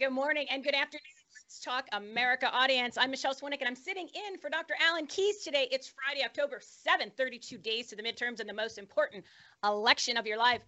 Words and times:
Good 0.00 0.12
morning 0.12 0.46
and 0.50 0.64
good 0.64 0.74
afternoon. 0.74 1.02
Let's 1.34 1.60
talk 1.60 1.86
America 1.92 2.50
audience. 2.50 2.96
I'm 2.96 3.10
Michele 3.10 3.34
Swinick 3.34 3.58
and 3.60 3.68
I'm 3.68 3.76
sitting 3.76 4.08
in 4.08 4.38
for 4.38 4.48
Dr. 4.48 4.72
Alan 4.80 5.06
Keyes 5.06 5.44
today. 5.44 5.68
It's 5.70 5.92
Friday, 5.92 6.24
October 6.24 6.58
7th, 6.58 7.12
32 7.18 7.58
days 7.58 7.88
to 7.88 7.96
the 7.96 8.02
midterms 8.02 8.40
and 8.40 8.48
the 8.48 8.54
most 8.54 8.78
important 8.78 9.26
election 9.62 10.16
of 10.16 10.26
your 10.26 10.38
life. 10.38 10.62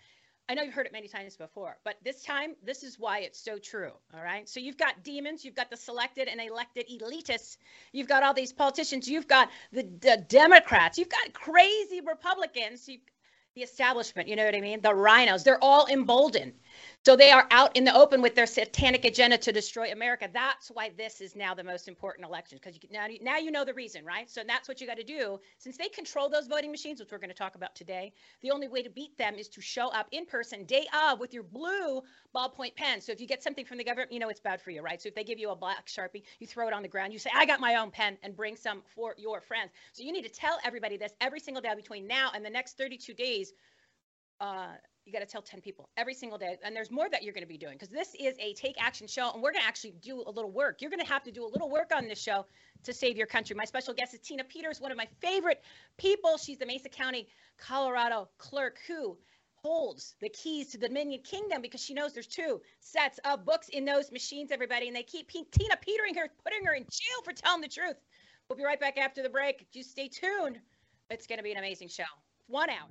I 0.50 0.54
know 0.54 0.62
you've 0.62 0.74
heard 0.74 0.84
it 0.84 0.92
many 0.92 1.08
times 1.08 1.38
before, 1.38 1.78
but 1.82 1.96
this 2.04 2.22
time, 2.22 2.56
this 2.62 2.82
is 2.82 2.98
why 2.98 3.20
it's 3.20 3.42
so 3.42 3.56
true. 3.56 3.92
All 4.14 4.22
right. 4.22 4.46
So 4.46 4.60
you've 4.60 4.76
got 4.76 5.02
demons, 5.02 5.46
you've 5.46 5.54
got 5.54 5.70
the 5.70 5.78
selected 5.78 6.28
and 6.28 6.38
elected 6.38 6.84
elitists, 6.90 7.56
you've 7.92 8.08
got 8.08 8.22
all 8.22 8.34
these 8.34 8.52
politicians, 8.52 9.08
you've 9.08 9.28
got 9.28 9.48
the, 9.72 9.84
the 10.02 10.26
Democrats, 10.28 10.98
you've 10.98 11.08
got 11.08 11.32
crazy 11.32 12.02
Republicans, 12.06 12.86
the 13.54 13.62
establishment, 13.62 14.28
you 14.28 14.36
know 14.36 14.44
what 14.44 14.54
I 14.54 14.60
mean? 14.60 14.80
The 14.80 14.94
rhinos, 14.94 15.44
they're 15.44 15.62
all 15.62 15.86
emboldened. 15.86 16.52
So 17.04 17.16
they 17.16 17.30
are 17.30 17.46
out 17.50 17.76
in 17.76 17.84
the 17.84 17.94
open 17.94 18.22
with 18.22 18.34
their 18.34 18.46
satanic 18.46 19.04
agenda 19.04 19.38
to 19.38 19.52
destroy 19.52 19.90
America. 19.92 20.28
That's 20.32 20.68
why 20.68 20.90
this 20.96 21.20
is 21.20 21.34
now 21.34 21.54
the 21.54 21.64
most 21.64 21.88
important 21.88 22.26
election 22.26 22.58
because 22.62 22.78
now 22.90 23.06
now 23.20 23.38
you 23.38 23.50
know 23.50 23.64
the 23.64 23.74
reason, 23.74 24.04
right? 24.04 24.30
So 24.30 24.42
that's 24.46 24.68
what 24.68 24.80
you 24.80 24.86
got 24.86 24.98
to 24.98 25.04
do. 25.04 25.38
Since 25.58 25.78
they 25.78 25.88
control 25.88 26.28
those 26.28 26.46
voting 26.46 26.70
machines, 26.70 27.00
which 27.00 27.10
we're 27.10 27.18
going 27.18 27.30
to 27.30 27.34
talk 27.34 27.54
about 27.54 27.74
today, 27.74 28.12
the 28.42 28.50
only 28.50 28.68
way 28.68 28.82
to 28.82 28.90
beat 28.90 29.16
them 29.18 29.34
is 29.34 29.48
to 29.50 29.60
show 29.60 29.88
up 29.88 30.08
in 30.12 30.26
person 30.26 30.64
day 30.64 30.86
of 31.08 31.20
with 31.20 31.34
your 31.34 31.42
blue 31.42 32.02
ballpoint 32.34 32.76
pen. 32.76 33.00
So 33.00 33.12
if 33.12 33.20
you 33.20 33.26
get 33.26 33.42
something 33.42 33.64
from 33.64 33.78
the 33.78 33.84
government, 33.84 34.12
you 34.12 34.20
know 34.20 34.28
it's 34.28 34.40
bad 34.40 34.60
for 34.60 34.70
you, 34.70 34.82
right? 34.82 35.00
So 35.00 35.08
if 35.08 35.14
they 35.14 35.24
give 35.24 35.38
you 35.38 35.50
a 35.50 35.56
black 35.56 35.86
sharpie, 35.86 36.22
you 36.38 36.46
throw 36.46 36.68
it 36.68 36.74
on 36.74 36.82
the 36.82 36.88
ground. 36.88 37.12
You 37.12 37.18
say, 37.18 37.30
"I 37.34 37.46
got 37.46 37.60
my 37.60 37.76
own 37.76 37.90
pen," 37.90 38.18
and 38.22 38.36
bring 38.36 38.56
some 38.56 38.82
for 38.94 39.14
your 39.18 39.40
friends. 39.40 39.72
So 39.92 40.02
you 40.02 40.12
need 40.12 40.24
to 40.24 40.30
tell 40.30 40.58
everybody 40.64 40.96
this 40.96 41.12
every 41.20 41.40
single 41.40 41.62
day 41.62 41.74
between 41.74 42.06
now 42.06 42.30
and 42.34 42.44
the 42.44 42.50
next 42.50 42.76
32 42.78 43.14
days. 43.14 43.52
Uh, 44.40 44.72
you 45.04 45.12
got 45.12 45.20
to 45.20 45.26
tell 45.26 45.42
10 45.42 45.60
people 45.60 45.88
every 45.96 46.14
single 46.14 46.38
day 46.38 46.56
and 46.62 46.74
there's 46.74 46.90
more 46.90 47.08
that 47.10 47.22
you're 47.22 47.34
going 47.34 47.42
to 47.42 47.48
be 47.48 47.58
doing 47.58 47.74
because 47.74 47.88
this 47.88 48.14
is 48.18 48.34
a 48.38 48.54
take 48.54 48.80
action 48.80 49.06
show 49.06 49.32
and 49.32 49.42
we're 49.42 49.52
going 49.52 49.62
to 49.62 49.68
actually 49.68 49.94
do 50.00 50.22
a 50.26 50.30
little 50.30 50.50
work. 50.50 50.80
You're 50.80 50.90
going 50.90 51.00
to 51.00 51.06
have 51.06 51.24
to 51.24 51.32
do 51.32 51.44
a 51.44 51.48
little 51.48 51.70
work 51.70 51.90
on 51.94 52.06
this 52.06 52.20
show 52.20 52.46
to 52.84 52.92
save 52.92 53.16
your 53.16 53.26
country. 53.26 53.56
My 53.56 53.64
special 53.64 53.94
guest 53.94 54.14
is 54.14 54.20
tina 54.20 54.44
peters 54.44 54.80
one 54.80 54.92
of 54.92 54.96
my 54.96 55.08
favorite 55.20 55.62
people. 55.98 56.38
She's 56.38 56.58
the 56.58 56.66
mesa 56.66 56.88
county 56.88 57.28
colorado 57.58 58.28
clerk 58.38 58.78
who 58.86 59.16
holds 59.54 60.14
the 60.20 60.28
keys 60.28 60.68
to 60.68 60.78
the 60.78 60.88
dominion 60.88 61.20
kingdom 61.22 61.62
because 61.62 61.82
she 61.82 61.94
knows 61.94 62.12
there's 62.12 62.26
two 62.26 62.60
sets 62.80 63.20
of 63.24 63.44
books 63.44 63.68
in 63.68 63.84
those 63.84 64.10
machines 64.10 64.50
everybody 64.50 64.88
and 64.88 64.96
they 64.96 65.04
keep 65.04 65.30
tina 65.30 65.76
petering 65.80 66.14
her 66.14 66.28
putting 66.44 66.64
her 66.64 66.74
in 66.74 66.82
jail 66.82 67.22
for 67.24 67.32
telling 67.32 67.60
the 67.60 67.68
truth. 67.68 67.96
We'll 68.48 68.56
be 68.56 68.64
right 68.64 68.80
back 68.80 68.98
after 68.98 69.22
the 69.22 69.30
break. 69.30 69.66
Just 69.72 69.90
stay 69.90 70.08
tuned. 70.08 70.58
It's 71.10 71.26
going 71.26 71.38
to 71.38 71.44
be 71.44 71.52
an 71.52 71.58
amazing 71.58 71.88
show. 71.88 72.04
One 72.46 72.70
hour 72.70 72.88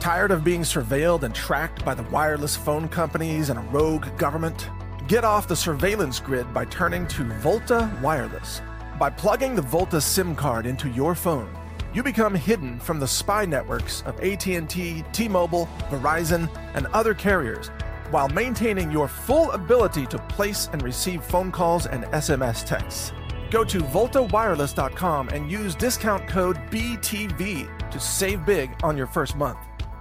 Tired 0.00 0.30
of 0.30 0.42
being 0.42 0.62
surveilled 0.62 1.24
and 1.24 1.34
tracked 1.34 1.84
by 1.84 1.92
the 1.94 2.04
wireless 2.04 2.56
phone 2.56 2.88
companies 2.88 3.50
and 3.50 3.58
a 3.58 3.62
rogue 3.70 4.06
government? 4.16 4.70
Get 5.08 5.24
off 5.24 5.46
the 5.46 5.54
surveillance 5.54 6.18
grid 6.18 6.54
by 6.54 6.64
turning 6.64 7.06
to 7.08 7.24
Volta 7.24 7.90
Wireless. 8.02 8.62
By 8.98 9.10
plugging 9.10 9.54
the 9.54 9.60
Volta 9.60 10.00
SIM 10.00 10.34
card 10.34 10.64
into 10.64 10.88
your 10.88 11.14
phone, 11.14 11.54
you 11.92 12.02
become 12.02 12.34
hidden 12.34 12.80
from 12.80 12.98
the 12.98 13.06
spy 13.06 13.44
networks 13.44 14.00
of 14.06 14.18
AT&T, 14.20 15.04
T-Mobile, 15.12 15.68
Verizon, 15.90 16.48
and 16.72 16.86
other 16.88 17.12
carriers 17.12 17.68
while 18.10 18.28
maintaining 18.30 18.90
your 18.90 19.06
full 19.06 19.50
ability 19.50 20.06
to 20.06 20.18
place 20.28 20.70
and 20.72 20.80
receive 20.80 21.22
phone 21.22 21.52
calls 21.52 21.86
and 21.86 22.04
SMS 22.04 22.64
texts. 22.64 23.12
Go 23.50 23.64
to 23.64 23.80
voltawireless.com 23.80 25.28
and 25.28 25.52
use 25.52 25.74
discount 25.74 26.26
code 26.26 26.56
BTV 26.70 27.90
to 27.90 28.00
save 28.00 28.46
big 28.46 28.74
on 28.82 28.96
your 28.96 29.06
first 29.06 29.36
month. 29.36 29.58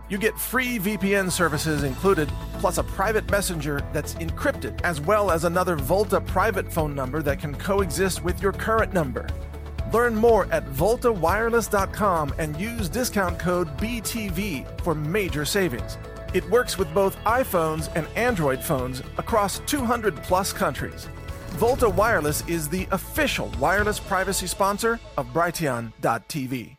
You 0.10 0.18
get 0.18 0.40
free 0.40 0.80
VPN 0.80 1.32
services 1.32 1.84
included, 1.84 2.30
plus 2.54 2.80
a 2.80 2.84
private 2.84 3.30
messenger 3.30 3.82
that's 3.94 4.16
encrypted, 4.16 4.82
as 4.82 5.00
well 5.00 5.30
as 5.30 5.44
another 5.44 5.76
Volta 5.76 6.20
private 6.20 6.72
phone 6.72 6.96
number 6.96 7.22
that 7.22 7.40
can 7.40 7.54
coexist 7.54 8.24
with 8.24 8.42
your 8.42 8.52
current 8.52 8.92
number. 8.92 9.28
Learn 9.94 10.16
more 10.16 10.48
at 10.52 10.66
voltawireless.com 10.68 12.34
and 12.40 12.60
use 12.60 12.90
discount 12.90 13.38
code 13.38 13.68
BTV 13.78 14.82
for 14.82 14.96
major 14.96 15.46
savings. 15.46 16.00
It 16.34 16.48
works 16.50 16.78
with 16.78 16.92
both 16.94 17.18
iPhones 17.24 17.90
and 17.96 18.08
Android 18.16 18.64
phones 18.64 19.02
across 19.18 19.60
200 19.60 20.16
plus 20.24 20.52
countries. 20.54 21.08
Volta 21.58 21.90
Wireless 21.90 22.44
is 22.48 22.68
the 22.70 22.88
official 22.92 23.52
wireless 23.60 24.00
privacy 24.00 24.48
sponsor 24.48 25.00
of 25.18 25.28
Brighteon.tv. 25.28 26.79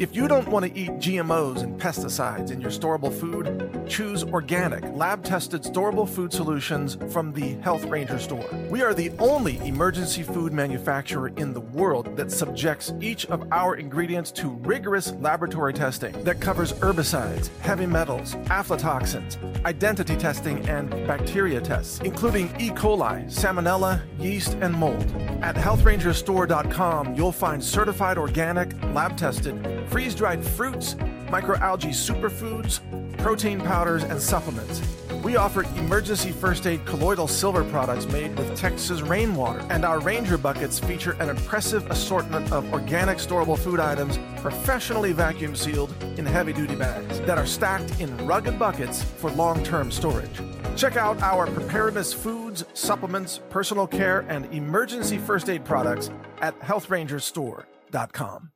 If 0.00 0.16
you 0.16 0.26
don't 0.26 0.48
want 0.48 0.64
to 0.64 0.76
eat 0.76 0.90
GMOs 0.94 1.62
and 1.62 1.80
pesticides 1.80 2.50
in 2.50 2.60
your 2.60 2.72
storable 2.72 3.12
food, 3.12 3.86
choose 3.88 4.24
organic, 4.24 4.82
lab 4.92 5.22
tested 5.22 5.62
storable 5.62 6.08
food 6.08 6.32
solutions 6.32 6.98
from 7.12 7.32
the 7.32 7.54
Health 7.62 7.84
Ranger 7.84 8.18
store. 8.18 8.44
We 8.70 8.82
are 8.82 8.92
the 8.92 9.12
only 9.20 9.58
emergency 9.58 10.24
food 10.24 10.52
manufacturer 10.52 11.28
in 11.36 11.52
the 11.52 11.60
world 11.60 12.16
that 12.16 12.32
subjects 12.32 12.92
each 13.00 13.26
of 13.26 13.46
our 13.52 13.76
ingredients 13.76 14.32
to 14.32 14.48
rigorous 14.48 15.12
laboratory 15.12 15.72
testing 15.72 16.24
that 16.24 16.40
covers 16.40 16.72
herbicides, 16.72 17.56
heavy 17.60 17.86
metals, 17.86 18.34
aflatoxins, 18.46 19.36
identity 19.64 20.16
testing, 20.16 20.68
and 20.68 20.90
bacteria 21.06 21.60
tests, 21.60 22.00
including 22.00 22.48
E. 22.58 22.70
coli, 22.70 23.26
salmonella, 23.26 24.02
yeast, 24.18 24.54
and 24.54 24.74
mold. 24.74 25.06
At 25.44 25.56
healthrangerstore.com, 25.56 27.16
you'll 27.16 27.30
find 27.30 27.62
certified 27.62 28.16
organic, 28.16 28.72
lab 28.94 29.14
tested, 29.14 29.62
freeze 29.90 30.14
dried 30.14 30.42
fruits, 30.42 30.94
microalgae 31.28 31.90
superfoods, 31.90 32.80
protein 33.18 33.60
powders, 33.60 34.04
and 34.04 34.18
supplements. 34.18 34.80
We 35.22 35.36
offer 35.36 35.64
emergency 35.76 36.32
first 36.32 36.66
aid 36.66 36.86
colloidal 36.86 37.28
silver 37.28 37.62
products 37.62 38.06
made 38.06 38.34
with 38.38 38.56
Texas 38.56 39.02
rainwater, 39.02 39.60
and 39.68 39.84
our 39.84 40.00
Ranger 40.00 40.38
buckets 40.38 40.78
feature 40.78 41.12
an 41.20 41.28
impressive 41.28 41.90
assortment 41.90 42.50
of 42.50 42.72
organic 42.72 43.18
storable 43.18 43.58
food 43.58 43.80
items 43.80 44.18
professionally 44.40 45.12
vacuum 45.12 45.54
sealed 45.54 45.94
in 46.16 46.24
heavy 46.24 46.54
duty 46.54 46.74
bags 46.74 47.20
that 47.20 47.36
are 47.36 47.44
stacked 47.44 48.00
in 48.00 48.16
rugged 48.26 48.58
buckets 48.58 49.02
for 49.02 49.30
long 49.32 49.62
term 49.62 49.92
storage. 49.92 50.40
Check 50.76 50.96
out 50.96 51.20
our 51.22 51.46
preparedness 51.46 52.12
foods, 52.12 52.64
supplements, 52.74 53.40
personal 53.50 53.86
care, 53.86 54.24
and 54.28 54.46
emergency 54.52 55.18
first 55.18 55.48
aid 55.48 55.64
products 55.64 56.10
at 56.40 56.58
healthrangerstore.com. 56.60 58.53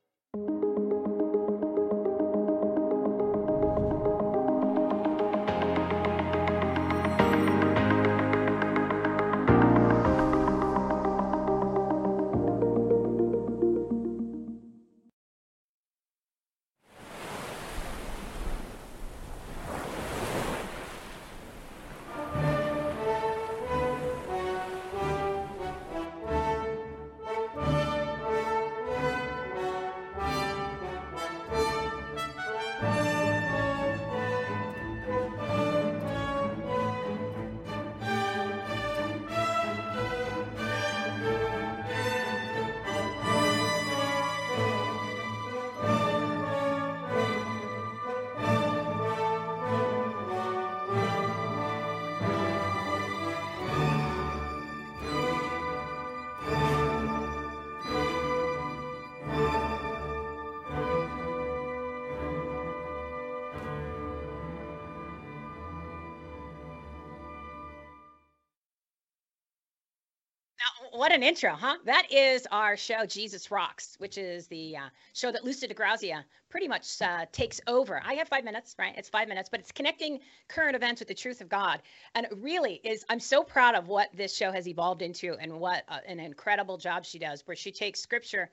what 70.91 71.11
an 71.11 71.23
intro, 71.23 71.51
huh? 71.51 71.77
That 71.85 72.11
is 72.11 72.47
our 72.51 72.75
show, 72.77 73.05
Jesus 73.05 73.51
Rocks, 73.51 73.95
which 73.99 74.17
is 74.17 74.47
the 74.47 74.77
uh, 74.77 74.89
show 75.13 75.31
that 75.31 75.43
Lucy 75.43 75.67
DeGrazia 75.67 76.23
pretty 76.49 76.67
much 76.67 77.01
uh, 77.01 77.25
takes 77.31 77.61
over. 77.67 78.01
I 78.05 78.13
have 78.15 78.27
five 78.27 78.43
minutes, 78.43 78.75
right? 78.79 78.93
It's 78.97 79.09
five 79.09 79.27
minutes, 79.27 79.49
but 79.49 79.59
it's 79.59 79.71
connecting 79.71 80.19
current 80.47 80.75
events 80.75 80.99
with 80.99 81.07
the 81.07 81.13
truth 81.13 81.41
of 81.41 81.49
God. 81.49 81.81
And 82.15 82.25
it 82.25 82.33
really 82.37 82.81
is, 82.83 83.05
I'm 83.09 83.19
so 83.19 83.43
proud 83.43 83.75
of 83.75 83.87
what 83.87 84.09
this 84.13 84.35
show 84.35 84.51
has 84.51 84.67
evolved 84.67 85.01
into 85.01 85.35
and 85.35 85.59
what 85.59 85.83
uh, 85.89 85.99
an 86.07 86.19
incredible 86.19 86.77
job 86.77 87.05
she 87.05 87.19
does, 87.19 87.45
where 87.45 87.57
she 87.57 87.71
takes 87.71 87.99
scripture, 87.99 88.49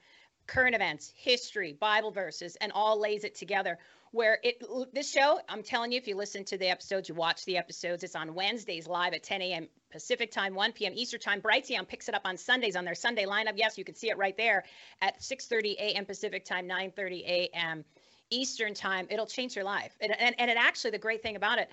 current 0.46 0.74
events, 0.74 1.12
history, 1.16 1.72
Bible 1.72 2.10
verses, 2.10 2.56
and 2.60 2.72
all 2.72 3.00
lays 3.00 3.24
it 3.24 3.34
together 3.34 3.78
where 4.12 4.38
it 4.42 4.62
this 4.94 5.10
show 5.10 5.40
i'm 5.48 5.62
telling 5.62 5.92
you 5.92 5.98
if 5.98 6.06
you 6.06 6.16
listen 6.16 6.44
to 6.44 6.56
the 6.56 6.68
episodes 6.68 7.08
you 7.08 7.14
watch 7.14 7.44
the 7.44 7.56
episodes 7.56 8.04
it's 8.04 8.14
on 8.14 8.34
wednesdays 8.34 8.86
live 8.86 9.12
at 9.12 9.22
10 9.22 9.42
a.m 9.42 9.68
pacific 9.96 10.30
time 10.30 10.54
1 10.54 10.72
p.m 10.72 10.92
eastern 10.94 11.20
time. 11.20 11.40
Brighteon 11.40 11.88
picks 11.88 12.06
it 12.10 12.14
up 12.14 12.22
on 12.26 12.36
sundays 12.36 12.76
on 12.76 12.84
their 12.84 12.94
sunday 12.94 13.24
lineup. 13.24 13.54
Yes 13.56 13.78
you 13.78 13.84
can 13.84 13.94
see 13.94 14.10
it 14.10 14.18
right 14.18 14.36
there 14.36 14.62
at 15.00 15.20
6.30 15.20 15.76
a.m 15.76 16.04
pacific 16.04 16.44
time 16.44 16.68
9.30 16.68 17.24
a.m 17.24 17.84
eastern 18.30 18.74
time. 18.74 19.06
It'll 19.08 19.26
change 19.26 19.56
your 19.56 19.64
life. 19.64 19.96
And, 20.00 20.12
and, 20.18 20.34
and 20.38 20.50
it 20.50 20.58
actually 20.58 20.90
the 20.90 20.98
great 20.98 21.22
thing 21.22 21.36
about 21.36 21.58
it 21.58 21.70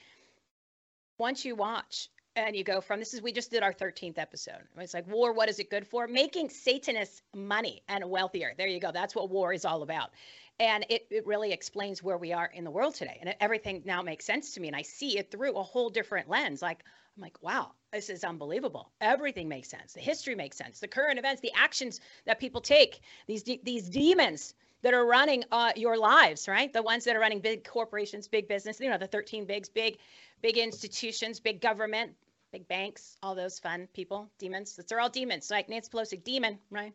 once 1.18 1.44
you 1.44 1.56
watch 1.56 2.10
and 2.38 2.56
you 2.56 2.64
go 2.64 2.80
from 2.80 3.00
this 3.00 3.14
is 3.14 3.22
we 3.22 3.34
just 3.34 3.52
did 3.52 3.62
our 3.62 3.74
13th 3.74 4.18
episode. 4.18 4.64
It's 4.78 4.94
like 4.94 5.08
war 5.08 5.34
what 5.34 5.50
is 5.50 5.60
it 5.60 5.70
good 5.70 5.86
for? 5.86 6.08
Making 6.08 6.50
satanists 6.50 7.24
money 7.36 7.84
and 7.90 8.10
wealthier. 8.10 8.54
There 8.58 8.68
you 8.68 8.80
go. 8.80 8.92
That's 8.94 9.16
what 9.16 9.30
war 9.30 9.52
is 9.52 9.66
all 9.66 9.84
about. 9.84 10.12
And 10.60 10.86
it, 10.90 11.08
it 11.10 11.28
really 11.28 11.52
explains 11.52 12.02
where 12.02 12.18
we 12.18 12.32
are 12.32 12.50
in 12.54 12.64
the 12.64 12.72
world 12.72 12.96
today. 12.96 13.18
And 13.20 13.36
everything 13.42 13.82
now 13.86 14.02
makes 14.02 14.24
sense 14.24 14.54
to 14.54 14.62
me. 14.62 14.68
And 14.68 14.78
i 14.78 14.82
see 14.82 15.18
it 15.18 15.30
through 15.30 15.56
a 15.56 15.64
whole 15.64 15.90
different 15.90 16.30
lens. 16.30 16.62
Like 16.62 16.84
i'm 17.16 17.22
like 17.22 17.42
wow 17.42 17.72
this 17.94 18.10
is 18.10 18.24
unbelievable. 18.24 18.92
Everything 19.00 19.48
makes 19.48 19.70
sense. 19.70 19.94
The 19.94 20.00
history 20.00 20.34
makes 20.34 20.58
sense. 20.58 20.80
The 20.80 20.88
current 20.88 21.20
events 21.20 21.42
the 21.42 21.54
actions 21.56 22.02
that 22.26 22.40
people 22.40 22.60
take 22.60 23.00
these 23.28 23.44
these 23.44 23.88
demons 23.88 24.56
that 24.82 24.94
are 24.94 25.06
running 25.06 25.44
uh, 25.52 25.72
your 25.76 25.98
lives 25.98 26.48
right? 26.48 26.74
The 26.74 26.82
ones 26.82 27.06
that 27.06 27.16
are 27.16 27.20
running 27.20 27.40
big 27.40 27.64
corporations 27.64 28.28
big 28.28 28.48
business 28.48 28.80
you 28.80 28.90
know 28.90 28.98
the 28.98 29.08
13 29.08 29.46
bigs 29.46 29.70
big 29.70 29.98
big 30.42 30.58
institutions 30.58 31.40
big 31.40 31.62
government 31.62 32.16
big 32.52 32.68
banks 32.68 33.16
all 33.22 33.36
those 33.36 33.60
fun 33.60 33.88
people 33.94 34.28
demons. 34.40 34.80
They're 34.88 35.00
all 35.00 35.10
demons. 35.10 35.52
Like 35.52 35.70
nancy 35.70 35.92
pelosi 35.92 36.24
demon 36.24 36.58
right 36.72 36.94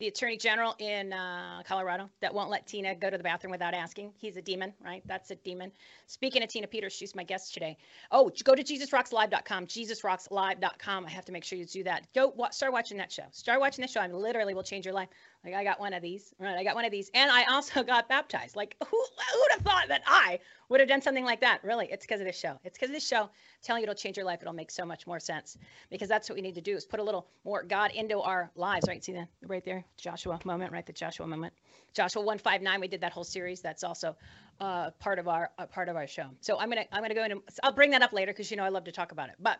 the 0.00 0.08
attorney 0.08 0.38
general 0.38 0.74
in 0.78 1.12
uh, 1.12 1.62
Colorado 1.66 2.08
that 2.20 2.32
won't 2.32 2.48
let 2.48 2.66
Tina 2.66 2.94
go 2.94 3.10
to 3.10 3.18
the 3.18 3.22
bathroom 3.22 3.50
without 3.50 3.74
asking. 3.74 4.12
He's 4.16 4.36
a 4.36 4.42
demon, 4.42 4.72
right? 4.82 5.02
That's 5.04 5.30
a 5.30 5.34
demon. 5.36 5.70
Speaking 6.06 6.42
of 6.42 6.48
Tina 6.48 6.66
Peters, 6.66 6.94
she's 6.94 7.14
my 7.14 7.22
guest 7.22 7.52
today. 7.52 7.76
Oh, 8.10 8.30
go 8.42 8.54
to 8.54 8.64
JesusRocksLive.com, 8.64 9.66
JesusRocksLive.com. 9.66 11.06
I 11.06 11.10
have 11.10 11.26
to 11.26 11.32
make 11.32 11.44
sure 11.44 11.58
you 11.58 11.66
do 11.66 11.84
that. 11.84 12.06
Go 12.14 12.34
start 12.50 12.72
watching 12.72 12.96
that 12.96 13.12
show. 13.12 13.24
Start 13.30 13.60
watching 13.60 13.82
that 13.82 13.90
show. 13.90 14.00
I 14.00 14.06
literally 14.06 14.54
will 14.54 14.62
change 14.62 14.86
your 14.86 14.94
life. 14.94 15.10
Like 15.44 15.54
I 15.54 15.64
got 15.64 15.80
one 15.80 15.94
of 15.94 16.02
these, 16.02 16.34
right? 16.38 16.56
I 16.56 16.64
got 16.64 16.74
one 16.74 16.84
of 16.84 16.90
these, 16.90 17.10
and 17.14 17.30
I 17.30 17.44
also 17.44 17.82
got 17.84 18.08
baptized. 18.08 18.56
Like 18.56 18.76
who 18.80 18.96
who'd 18.96 19.52
have 19.52 19.62
thought 19.62 19.88
that 19.88 20.02
I 20.06 20.40
would 20.68 20.80
have 20.80 20.88
done 20.88 21.00
something 21.00 21.24
like 21.24 21.40
that? 21.40 21.64
Really, 21.64 21.88
it's 21.90 22.04
because 22.04 22.20
of 22.20 22.26
this 22.26 22.38
show. 22.38 22.58
It's 22.62 22.76
because 22.76 22.90
of 22.90 22.94
this 22.94 23.06
show. 23.06 23.22
I'm 23.22 23.28
telling 23.62 23.80
you, 23.80 23.84
it'll 23.84 23.94
change 23.94 24.16
your 24.16 24.26
life. 24.26 24.40
It'll 24.42 24.52
make 24.52 24.70
so 24.70 24.84
much 24.84 25.06
more 25.06 25.18
sense 25.18 25.56
because 25.90 26.08
that's 26.08 26.28
what 26.28 26.36
we 26.36 26.42
need 26.42 26.56
to 26.56 26.60
do 26.60 26.76
is 26.76 26.84
put 26.84 27.00
a 27.00 27.02
little 27.02 27.26
more 27.44 27.62
God 27.62 27.90
into 27.92 28.20
our 28.20 28.50
lives. 28.54 28.86
Right? 28.86 29.02
See 29.02 29.12
that 29.12 29.28
right 29.42 29.64
there, 29.64 29.84
Joshua 29.96 30.38
moment, 30.44 30.72
right? 30.72 30.84
The 30.84 30.92
Joshua 30.92 31.26
moment. 31.26 31.54
Joshua 31.94 32.22
one 32.22 32.38
five 32.38 32.60
nine. 32.60 32.80
We 32.80 32.88
did 32.88 33.00
that 33.00 33.12
whole 33.12 33.24
series. 33.24 33.62
That's 33.62 33.82
also 33.82 34.16
uh, 34.60 34.90
part 34.98 35.18
of 35.18 35.26
our 35.26 35.50
uh, 35.58 35.66
part 35.66 35.88
of 35.88 35.96
our 35.96 36.06
show. 36.06 36.26
So 36.42 36.58
I'm 36.58 36.68
gonna 36.68 36.84
I'm 36.92 37.02
gonna 37.02 37.14
go 37.14 37.24
into. 37.24 37.42
I'll 37.62 37.72
bring 37.72 37.90
that 37.90 38.02
up 38.02 38.12
later 38.12 38.32
because 38.32 38.50
you 38.50 38.58
know 38.58 38.64
I 38.64 38.68
love 38.68 38.84
to 38.84 38.92
talk 38.92 39.12
about 39.12 39.30
it. 39.30 39.36
But 39.40 39.58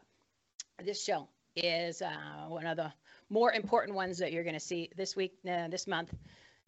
this 0.84 1.02
show 1.02 1.28
is 1.56 2.02
uh, 2.02 2.48
one 2.48 2.66
of 2.66 2.76
the 2.76 2.92
more 3.28 3.52
important 3.52 3.96
ones 3.96 4.18
that 4.18 4.32
you're 4.32 4.44
going 4.44 4.54
to 4.54 4.60
see 4.60 4.90
this 4.96 5.16
week, 5.16 5.34
uh, 5.48 5.68
this 5.68 5.86
month. 5.86 6.12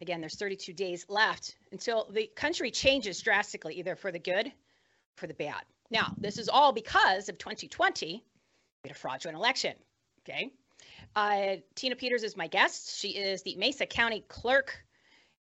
Again, 0.01 0.19
there's 0.19 0.35
32 0.35 0.73
days 0.73 1.05
left 1.09 1.55
until 1.71 2.07
the 2.11 2.29
country 2.35 2.71
changes 2.71 3.21
drastically, 3.21 3.75
either 3.75 3.95
for 3.95 4.11
the 4.11 4.19
good, 4.19 4.51
for 5.15 5.27
the 5.27 5.33
bad. 5.33 5.63
Now, 5.89 6.13
this 6.17 6.37
is 6.37 6.49
all 6.49 6.73
because 6.73 7.29
of 7.29 7.37
2020, 7.37 8.23
we 8.83 8.87
had 8.87 8.95
a 8.95 8.99
fraudulent 8.99 9.37
election. 9.37 9.73
Okay. 10.21 10.51
Uh, 11.15 11.57
Tina 11.75 11.95
Peters 11.95 12.23
is 12.23 12.35
my 12.35 12.47
guest. 12.47 12.97
She 12.97 13.09
is 13.09 13.43
the 13.43 13.55
Mesa 13.55 13.85
County 13.85 14.23
clerk 14.27 14.83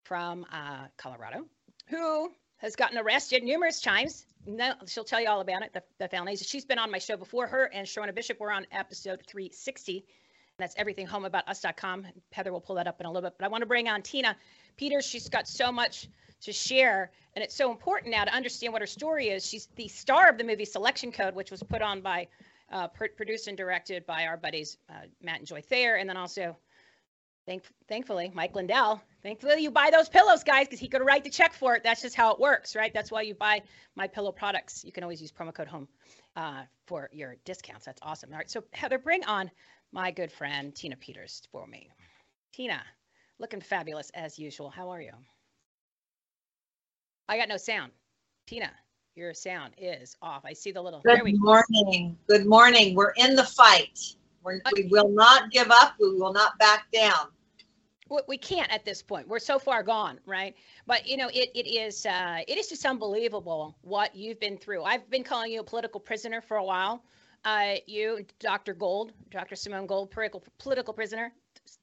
from 0.04 0.46
uh, 0.52 0.86
Colorado 0.96 1.46
who 1.88 2.30
has 2.58 2.76
gotten 2.76 2.98
arrested 2.98 3.42
numerous 3.42 3.80
times. 3.80 4.24
No, 4.46 4.74
she'll 4.86 5.04
tell 5.04 5.20
you 5.20 5.28
all 5.28 5.40
about 5.40 5.62
it, 5.62 5.72
the, 5.72 5.82
the 5.98 6.08
felonies. 6.08 6.46
She's 6.46 6.64
been 6.64 6.78
on 6.78 6.90
my 6.90 6.98
show 6.98 7.16
before. 7.16 7.46
Her 7.46 7.64
and 7.74 7.86
Sherronna 7.86 8.14
Bishop 8.14 8.38
were 8.38 8.52
on 8.52 8.66
episode 8.70 9.22
360 9.26 10.06
that's 10.58 10.74
everythinghomeaboutus.com. 10.76 12.06
Heather 12.32 12.52
will 12.52 12.60
pull 12.60 12.76
that 12.76 12.86
up 12.86 13.00
in 13.00 13.06
a 13.06 13.10
little 13.10 13.28
bit. 13.28 13.36
But 13.38 13.44
I 13.44 13.48
want 13.48 13.62
to 13.62 13.66
bring 13.66 13.88
on 13.88 14.02
Tina 14.02 14.36
Peters. 14.76 15.04
She's 15.04 15.28
got 15.28 15.46
so 15.46 15.70
much 15.70 16.08
to 16.42 16.52
share. 16.52 17.10
And 17.34 17.42
it's 17.42 17.54
so 17.54 17.70
important 17.70 18.10
now 18.10 18.24
to 18.24 18.34
understand 18.34 18.72
what 18.72 18.82
her 18.82 18.86
story 18.86 19.28
is. 19.28 19.46
She's 19.46 19.68
the 19.76 19.88
star 19.88 20.28
of 20.28 20.38
the 20.38 20.44
movie 20.44 20.64
Selection 20.64 21.12
Code, 21.12 21.34
which 21.34 21.50
was 21.50 21.62
put 21.62 21.82
on 21.82 22.00
by, 22.00 22.28
uh, 22.72 22.88
produced 22.88 23.48
and 23.48 23.56
directed 23.56 24.06
by 24.06 24.26
our 24.26 24.36
buddies 24.36 24.78
uh, 24.88 25.06
Matt 25.22 25.38
and 25.38 25.46
Joy 25.46 25.60
Thayer. 25.60 25.96
And 25.96 26.08
then 26.08 26.16
also, 26.16 26.56
thank, 27.46 27.64
thankfully, 27.88 28.32
Mike 28.34 28.54
Lindell. 28.54 29.02
Thankfully, 29.26 29.60
you 29.60 29.72
buy 29.72 29.90
those 29.92 30.08
pillows, 30.08 30.44
guys, 30.44 30.68
because 30.68 30.78
he 30.78 30.86
could 30.86 31.04
write 31.04 31.24
the 31.24 31.30
check 31.30 31.52
for 31.52 31.74
it. 31.74 31.82
That's 31.82 32.00
just 32.00 32.14
how 32.14 32.30
it 32.32 32.38
works, 32.38 32.76
right? 32.76 32.94
That's 32.94 33.10
why 33.10 33.22
you 33.22 33.34
buy 33.34 33.60
my 33.96 34.06
pillow 34.06 34.30
products. 34.30 34.84
You 34.84 34.92
can 34.92 35.02
always 35.02 35.20
use 35.20 35.32
promo 35.32 35.52
code 35.52 35.66
HOME 35.66 35.88
uh, 36.36 36.62
for 36.86 37.08
your 37.10 37.34
discounts. 37.44 37.86
That's 37.86 37.98
awesome. 38.02 38.30
All 38.30 38.38
right. 38.38 38.48
So, 38.48 38.62
Heather, 38.72 39.00
bring 39.00 39.24
on 39.24 39.50
my 39.90 40.12
good 40.12 40.30
friend 40.30 40.72
Tina 40.76 40.94
Peters 40.94 41.42
for 41.50 41.66
me. 41.66 41.90
Tina, 42.52 42.80
looking 43.40 43.60
fabulous 43.60 44.12
as 44.14 44.38
usual. 44.38 44.70
How 44.70 44.90
are 44.90 45.00
you? 45.00 45.10
I 47.28 47.36
got 47.36 47.48
no 47.48 47.56
sound. 47.56 47.90
Tina, 48.46 48.70
your 49.16 49.34
sound 49.34 49.74
is 49.76 50.16
off. 50.22 50.44
I 50.44 50.52
see 50.52 50.70
the 50.70 50.80
little. 50.80 51.00
Good 51.00 51.36
morning. 51.40 52.16
Good 52.28 52.46
morning. 52.46 52.94
We're 52.94 53.10
in 53.16 53.34
the 53.34 53.42
fight. 53.42 53.98
We're, 54.44 54.60
we 54.76 54.84
will 54.84 55.08
not 55.08 55.50
give 55.50 55.72
up. 55.72 55.96
We 55.98 56.12
will 56.14 56.32
not 56.32 56.56
back 56.60 56.86
down. 56.92 57.32
We 58.28 58.38
can't 58.38 58.72
at 58.72 58.84
this 58.84 59.02
point. 59.02 59.26
We're 59.26 59.40
so 59.40 59.58
far 59.58 59.82
gone, 59.82 60.20
right? 60.26 60.54
But 60.86 61.06
you 61.06 61.16
know, 61.16 61.28
it 61.28 61.50
it 61.54 61.66
is 61.66 62.06
uh, 62.06 62.38
it 62.46 62.56
is 62.56 62.68
just 62.68 62.86
unbelievable 62.86 63.76
what 63.82 64.14
you've 64.14 64.38
been 64.38 64.58
through. 64.58 64.84
I've 64.84 65.10
been 65.10 65.24
calling 65.24 65.50
you 65.50 65.60
a 65.60 65.64
political 65.64 66.00
prisoner 66.00 66.40
for 66.40 66.56
a 66.56 66.64
while 66.64 67.02
uh, 67.46 67.76
you, 67.86 68.26
Dr. 68.40 68.74
Gold, 68.74 69.12
Dr. 69.30 69.54
Simone 69.54 69.86
Gold, 69.86 70.10
political, 70.10 70.42
political 70.58 70.92
prisoner, 70.92 71.32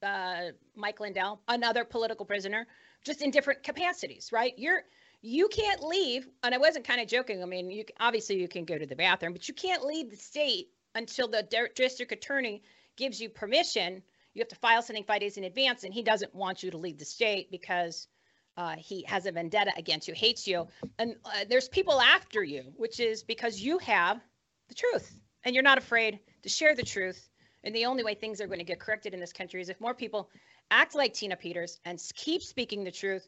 uh, 0.02 0.50
Mike 0.76 1.00
Lindell, 1.00 1.40
another 1.48 1.84
political 1.84 2.26
prisoner, 2.26 2.66
just 3.02 3.22
in 3.22 3.30
different 3.30 3.62
capacities, 3.62 4.30
right? 4.30 4.52
You're 4.58 4.82
you 5.22 5.48
can't 5.48 5.82
leave, 5.82 6.28
and 6.42 6.54
I 6.54 6.58
wasn't 6.58 6.86
kind 6.86 7.00
of 7.00 7.08
joking. 7.08 7.42
I 7.42 7.46
mean, 7.46 7.70
you 7.70 7.86
obviously 7.98 8.38
you 8.38 8.46
can 8.46 8.66
go 8.66 8.76
to 8.76 8.84
the 8.84 8.94
bathroom, 8.94 9.32
but 9.32 9.48
you 9.48 9.54
can't 9.54 9.82
leave 9.82 10.10
the 10.10 10.16
state 10.16 10.68
until 10.94 11.28
the 11.28 11.42
district 11.74 12.12
attorney 12.12 12.62
gives 12.96 13.18
you 13.18 13.30
permission. 13.30 14.02
You 14.34 14.40
have 14.40 14.48
to 14.48 14.56
file 14.56 14.82
something 14.82 15.04
five 15.04 15.20
days 15.20 15.36
in 15.36 15.44
advance, 15.44 15.84
and 15.84 15.94
he 15.94 16.02
doesn't 16.02 16.34
want 16.34 16.62
you 16.62 16.70
to 16.72 16.76
leave 16.76 16.98
the 16.98 17.04
state 17.04 17.50
because 17.50 18.08
uh, 18.56 18.74
he 18.76 19.02
has 19.04 19.26
a 19.26 19.32
vendetta 19.32 19.72
against 19.76 20.08
you, 20.08 20.14
hates 20.14 20.46
you, 20.46 20.66
and 20.98 21.16
uh, 21.24 21.44
there's 21.48 21.68
people 21.68 22.00
after 22.00 22.42
you, 22.42 22.64
which 22.76 23.00
is 23.00 23.22
because 23.22 23.60
you 23.60 23.78
have 23.78 24.20
the 24.68 24.74
truth 24.74 25.18
and 25.44 25.54
you're 25.54 25.62
not 25.62 25.78
afraid 25.78 26.18
to 26.42 26.48
share 26.48 26.74
the 26.74 26.82
truth. 26.82 27.28
And 27.62 27.74
the 27.74 27.86
only 27.86 28.04
way 28.04 28.14
things 28.14 28.40
are 28.40 28.46
going 28.46 28.58
to 28.58 28.64
get 28.64 28.80
corrected 28.80 29.14
in 29.14 29.20
this 29.20 29.32
country 29.32 29.60
is 29.60 29.68
if 29.68 29.80
more 29.80 29.94
people 29.94 30.28
act 30.70 30.94
like 30.94 31.14
Tina 31.14 31.36
Peters 31.36 31.78
and 31.84 32.02
keep 32.14 32.42
speaking 32.42 32.84
the 32.84 32.90
truth. 32.90 33.26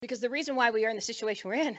Because 0.00 0.20
the 0.20 0.30
reason 0.30 0.56
why 0.56 0.70
we 0.70 0.84
are 0.84 0.90
in 0.90 0.96
the 0.96 1.02
situation 1.02 1.48
we're 1.48 1.56
in 1.56 1.74
is 1.74 1.78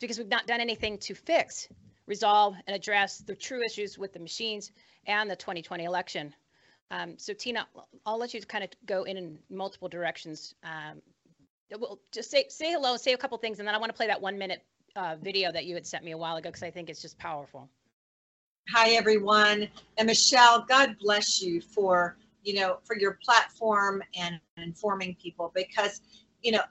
because 0.00 0.18
we've 0.18 0.28
not 0.28 0.46
done 0.46 0.60
anything 0.60 0.98
to 0.98 1.14
fix, 1.14 1.68
resolve, 2.06 2.54
and 2.66 2.76
address 2.76 3.18
the 3.18 3.34
true 3.34 3.64
issues 3.64 3.98
with 3.98 4.12
the 4.12 4.18
machines 4.18 4.70
and 5.06 5.30
the 5.30 5.36
2020 5.36 5.84
election. 5.84 6.34
Um, 6.90 7.14
so 7.16 7.32
Tina, 7.32 7.66
I'll 8.04 8.18
let 8.18 8.34
you 8.34 8.40
kind 8.42 8.64
of 8.64 8.70
go 8.86 9.04
in, 9.04 9.16
in 9.16 9.38
multiple 9.48 9.88
directions. 9.88 10.54
Um, 10.64 11.00
well, 11.78 12.00
just 12.10 12.30
say 12.30 12.46
say 12.48 12.72
hello, 12.72 12.96
say 12.96 13.12
a 13.12 13.16
couple 13.16 13.38
things, 13.38 13.60
and 13.60 13.68
then 13.68 13.74
I 13.74 13.78
want 13.78 13.90
to 13.90 13.96
play 13.96 14.08
that 14.08 14.20
one 14.20 14.36
minute 14.36 14.64
uh, 14.96 15.16
video 15.22 15.52
that 15.52 15.66
you 15.66 15.74
had 15.74 15.86
sent 15.86 16.04
me 16.04 16.10
a 16.10 16.18
while 16.18 16.36
ago 16.36 16.48
because 16.48 16.62
I 16.62 16.70
think 16.70 16.90
it's 16.90 17.00
just 17.00 17.18
powerful. 17.18 17.68
Hi, 18.72 18.90
everyone. 18.90 19.68
And 19.98 20.06
Michele, 20.06 20.64
God 20.68 20.96
bless 21.00 21.42
you 21.42 21.60
for, 21.60 22.16
you 22.42 22.54
know, 22.54 22.78
for 22.84 22.96
your 22.96 23.18
platform 23.24 24.02
and 24.16 24.40
informing 24.56 25.16
people 25.20 25.52
because, 25.54 26.00
you 26.42 26.52
know, 26.52 26.62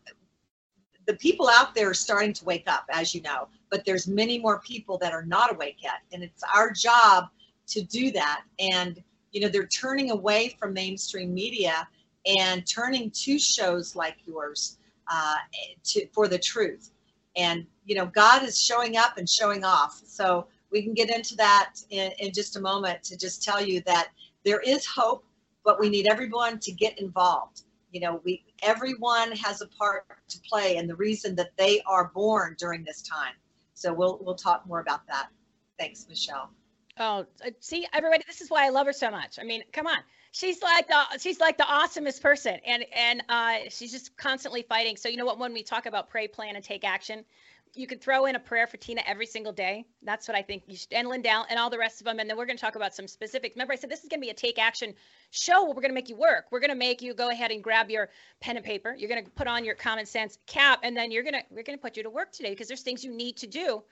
the 1.07 1.15
people 1.15 1.49
out 1.49 1.73
there 1.73 1.89
are 1.89 1.93
starting 1.93 2.33
to 2.33 2.45
wake 2.45 2.65
up, 2.67 2.85
as 2.91 3.15
you 3.15 3.21
know, 3.21 3.47
but 3.69 3.83
there's 3.85 4.07
many 4.07 4.37
more 4.39 4.59
people 4.59 4.97
that 4.99 5.11
are 5.11 5.25
not 5.25 5.53
awake 5.53 5.77
yet. 5.81 6.01
And 6.11 6.23
it's 6.23 6.43
our 6.55 6.71
job 6.71 7.25
to 7.67 7.81
do 7.81 8.11
that. 8.11 8.43
And, 8.59 9.01
you 9.31 9.41
know, 9.41 9.47
they're 9.47 9.67
turning 9.67 10.11
away 10.11 10.55
from 10.59 10.73
mainstream 10.73 11.33
media 11.33 11.87
and 12.25 12.67
turning 12.67 13.11
to 13.11 13.39
shows 13.39 13.95
like 13.95 14.17
yours 14.25 14.77
uh, 15.11 15.35
to, 15.83 16.07
for 16.13 16.27
the 16.27 16.37
truth. 16.37 16.91
And, 17.35 17.65
you 17.85 17.95
know, 17.95 18.07
God 18.07 18.43
is 18.43 18.59
showing 18.59 18.97
up 18.97 19.17
and 19.17 19.29
showing 19.29 19.63
off. 19.63 20.01
So 20.05 20.47
we 20.71 20.81
can 20.81 20.93
get 20.93 21.09
into 21.09 21.35
that 21.37 21.75
in, 21.89 22.11
in 22.19 22.33
just 22.33 22.55
a 22.55 22.61
moment 22.61 23.03
to 23.03 23.17
just 23.17 23.43
tell 23.43 23.63
you 23.63 23.81
that 23.81 24.09
there 24.43 24.59
is 24.59 24.85
hope 24.85 25.23
but 25.69 25.79
we 25.79 25.89
need 25.89 26.07
everyone 26.09 26.59
to 26.59 26.71
get 26.71 26.97
involved. 26.99 27.61
You 27.91 28.01
know, 28.01 28.21
we 28.23 28.43
everyone 28.63 29.31
has 29.33 29.61
a 29.61 29.67
part 29.67 30.05
to 30.29 30.39
play, 30.41 30.77
and 30.77 30.89
the 30.89 30.95
reason 30.95 31.35
that 31.35 31.51
they 31.57 31.81
are 31.85 32.11
born 32.13 32.55
during 32.57 32.83
this 32.83 33.01
time. 33.01 33.33
So 33.73 33.93
we'll 33.93 34.19
we'll 34.21 34.35
talk 34.35 34.65
more 34.65 34.79
about 34.79 35.05
that. 35.07 35.29
Thanks, 35.77 36.05
Michele. 36.09 36.49
Oh, 36.99 37.25
uh, 37.45 37.51
see, 37.61 37.87
everybody, 37.93 38.23
this 38.27 38.41
is 38.41 38.49
why 38.49 38.65
I 38.65 38.69
love 38.69 38.85
her 38.85 38.93
so 38.93 39.09
much. 39.09 39.39
I 39.39 39.43
mean, 39.43 39.63
come 39.71 39.87
on. 39.87 39.97
She's 40.31 40.61
like 40.61 40.87
the 40.87 41.17
she's 41.17 41.39
like 41.39 41.57
the 41.57 41.63
awesomest 41.63 42.21
person, 42.21 42.59
and 42.63 42.85
and 42.95 43.23
uh, 43.29 43.55
she's 43.69 43.91
just 43.91 44.15
constantly 44.15 44.61
fighting. 44.61 44.95
So 44.95 45.09
you 45.09 45.17
know 45.17 45.25
what? 45.25 45.39
When 45.39 45.53
we 45.53 45.63
talk 45.63 45.87
about 45.87 46.09
pray, 46.09 46.27
plan, 46.27 46.55
and 46.55 46.63
take 46.63 46.83
action, 46.83 47.25
you 47.73 47.87
could 47.87 47.99
throw 47.99 48.25
in 48.25 48.35
a 48.35 48.39
prayer 48.39 48.67
for 48.67 48.77
Tina 48.77 49.01
every 49.07 49.25
single 49.25 49.53
day. 49.53 49.85
That's 50.03 50.27
what 50.27 50.37
I 50.37 50.43
think 50.43 50.63
you 50.67 50.75
should, 50.75 50.93
and 50.93 51.07
Lindell 51.07 51.45
and 51.49 51.57
all 51.57 51.71
the 51.71 51.79
rest 51.79 52.01
of 52.01 52.05
them. 52.05 52.19
And 52.19 52.29
then 52.29 52.37
we're 52.37 52.45
going 52.45 52.57
to 52.57 52.61
talk 52.61 52.75
about 52.75 52.93
some 52.93 53.07
specifics. 53.07 53.55
Remember, 53.55 53.73
I 53.73 53.77
said 53.77 53.89
this 53.89 54.03
is 54.03 54.09
going 54.09 54.21
to 54.21 54.25
be 54.25 54.29
a 54.29 54.35
take 54.35 54.59
action 54.59 54.93
show 55.31 55.63
where 55.63 55.73
we're 55.73 55.81
going 55.81 55.91
to 55.91 55.95
make 55.95 56.09
you 56.09 56.15
work. 56.15 56.45
We're 56.51 56.59
going 56.59 56.69
to 56.69 56.75
make 56.75 57.01
you 57.01 57.15
go 57.15 57.29
ahead 57.29 57.49
and 57.49 57.63
grab 57.63 57.89
your 57.89 58.09
pen 58.39 58.57
and 58.57 58.65
paper. 58.65 58.93
You're 58.95 59.09
going 59.09 59.23
to 59.23 59.31
put 59.31 59.47
on 59.47 59.65
your 59.65 59.75
common 59.75 60.05
sense 60.05 60.37
cap, 60.45 60.81
and 60.83 60.95
then 60.95 61.09
you're 61.09 61.23
going 61.23 61.35
to 61.35 61.43
we're 61.49 61.63
going 61.63 61.77
to 61.77 61.81
put 61.81 61.97
you 61.97 62.03
to 62.03 62.09
work 62.11 62.31
today 62.31 62.51
because 62.51 62.67
there's 62.67 62.83
things 62.83 63.03
you 63.03 63.13
need 63.13 63.37
to 63.37 63.47
do 63.47 63.83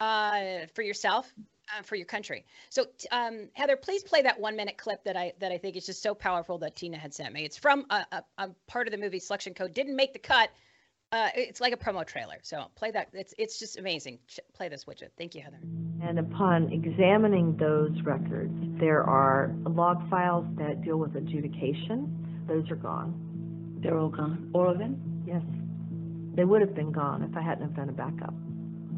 uh, 0.00 0.66
for 0.74 0.82
yourself, 0.82 1.32
uh, 1.76 1.82
for 1.82 1.96
your 1.96 2.06
country. 2.06 2.44
So, 2.70 2.86
um, 3.10 3.48
Heather, 3.54 3.76
please 3.76 4.02
play 4.02 4.22
that 4.22 4.38
one 4.38 4.56
minute 4.56 4.76
clip 4.76 5.04
that 5.04 5.16
I 5.16 5.32
that 5.40 5.52
I 5.52 5.58
think 5.58 5.76
is 5.76 5.86
just 5.86 6.02
so 6.02 6.14
powerful 6.14 6.58
that 6.58 6.76
Tina 6.76 6.98
had 6.98 7.14
sent 7.14 7.32
me. 7.32 7.44
It's 7.44 7.56
from 7.56 7.86
a, 7.90 8.04
a, 8.12 8.22
a 8.38 8.48
part 8.66 8.86
of 8.86 8.92
the 8.92 8.98
movie 8.98 9.18
Selection 9.18 9.54
Code. 9.54 9.74
Didn't 9.74 9.96
make 9.96 10.12
the 10.12 10.18
cut. 10.18 10.50
Uh, 11.12 11.28
it's 11.34 11.60
like 11.60 11.74
a 11.74 11.76
promo 11.76 12.06
trailer. 12.06 12.38
So 12.42 12.64
play 12.74 12.90
that. 12.90 13.08
It's 13.12 13.34
it's 13.36 13.58
just 13.58 13.78
amazing. 13.78 14.18
Play 14.54 14.68
this 14.68 14.84
widget. 14.84 15.10
Thank 15.18 15.34
you, 15.34 15.42
Heather. 15.42 15.58
And 16.02 16.18
upon 16.18 16.72
examining 16.72 17.56
those 17.58 17.92
records, 18.02 18.54
there 18.80 19.02
are 19.02 19.54
log 19.66 20.08
files 20.08 20.46
that 20.56 20.82
deal 20.82 20.96
with 20.96 21.14
adjudication. 21.14 22.44
Those 22.48 22.68
are 22.70 22.76
gone. 22.76 23.78
They're 23.82 23.98
all 23.98 24.08
gone. 24.08 24.50
All 24.54 24.70
of 24.70 24.78
them? 24.78 25.24
Yes. 25.26 25.42
They 26.34 26.44
would 26.44 26.60
have 26.60 26.74
been 26.74 26.92
gone 26.92 27.22
if 27.22 27.36
I 27.36 27.42
hadn't 27.42 27.64
have 27.64 27.76
done 27.76 27.88
a 27.88 27.92
backup. 27.92 28.34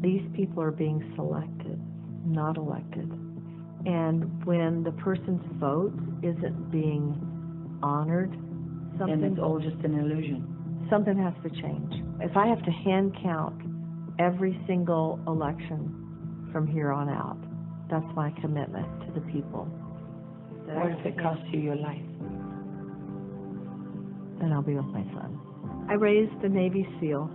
These 0.01 0.21
people 0.35 0.63
are 0.63 0.71
being 0.71 1.13
selected, 1.15 1.79
not 2.25 2.57
elected. 2.57 3.09
And 3.85 4.43
when 4.45 4.83
the 4.83 4.91
person's 4.93 5.41
vote 5.59 5.93
isn't 6.23 6.71
being 6.71 7.79
honored, 7.83 8.31
And 8.33 8.97
something 8.99 9.23
it's 9.33 9.39
all 9.39 9.59
just 9.59 9.77
an 9.85 9.99
illusion. 9.99 10.85
something 10.89 11.17
has 11.17 11.33
to 11.43 11.49
change. 11.61 11.93
If 12.21 12.35
I 12.37 12.47
have 12.47 12.63
to 12.63 12.71
hand 12.71 13.15
count 13.21 13.61
every 14.19 14.59
single 14.65 15.19
election 15.27 16.49
from 16.51 16.65
here 16.67 16.91
on 16.91 17.09
out, 17.09 17.37
that's 17.89 18.05
my 18.15 18.31
commitment 18.41 18.87
to 19.05 19.11
the 19.19 19.21
people. 19.31 19.67
That 20.67 20.77
What 20.77 20.91
if 20.91 21.05
it 21.05 21.19
costs 21.19 21.43
you 21.51 21.59
your 21.59 21.75
life? 21.75 22.01
then 24.39 24.51
I'll 24.51 24.61
be 24.61 24.75
with 24.75 24.85
my 24.85 25.03
son. 25.13 25.39
I 25.89 25.93
raised 25.93 26.33
a 26.43 26.49
Navy 26.49 26.87
SEAL. 26.99 27.29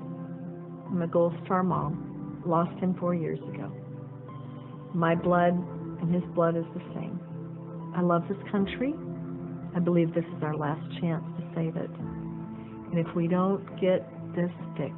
I'm 0.90 1.02
a 1.02 1.06
Gold 1.06 1.35
Star 1.44 1.62
mom. 1.62 2.42
Lost 2.44 2.76
him 2.80 2.94
four 2.99 3.14
years 3.14 3.38
ago. 3.40 3.70
My 4.94 5.14
blood 5.14 5.54
and 6.00 6.14
his 6.14 6.25
blood 6.35 6.56
is 6.56 6.64
the 6.75 6.82
same. 6.94 7.20
I 7.94 8.02
love 8.02 8.23
this 8.28 8.38
country. 8.50 8.94
I 9.75 9.78
believe 9.78 10.14
this 10.14 10.25
is 10.37 10.42
our 10.42 10.56
last 10.56 10.80
chance 11.00 11.25
to 11.38 11.52
save 11.54 11.76
it. 11.76 11.90
And 11.90 12.99
if 12.99 13.14
we 13.14 13.28
don't 13.28 13.64
get 13.80 14.09
this 14.35 14.50
fixed, 14.76 14.97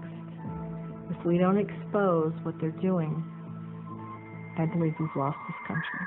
if 1.10 1.24
we 1.26 1.36
don't 1.38 1.58
expose 1.58 2.32
what 2.42 2.58
they're 2.60 2.70
doing, 2.80 3.22
I 4.58 4.66
believe 4.66 4.94
we've 4.98 5.08
lost 5.16 5.38
this 5.46 5.56
country. 5.66 6.06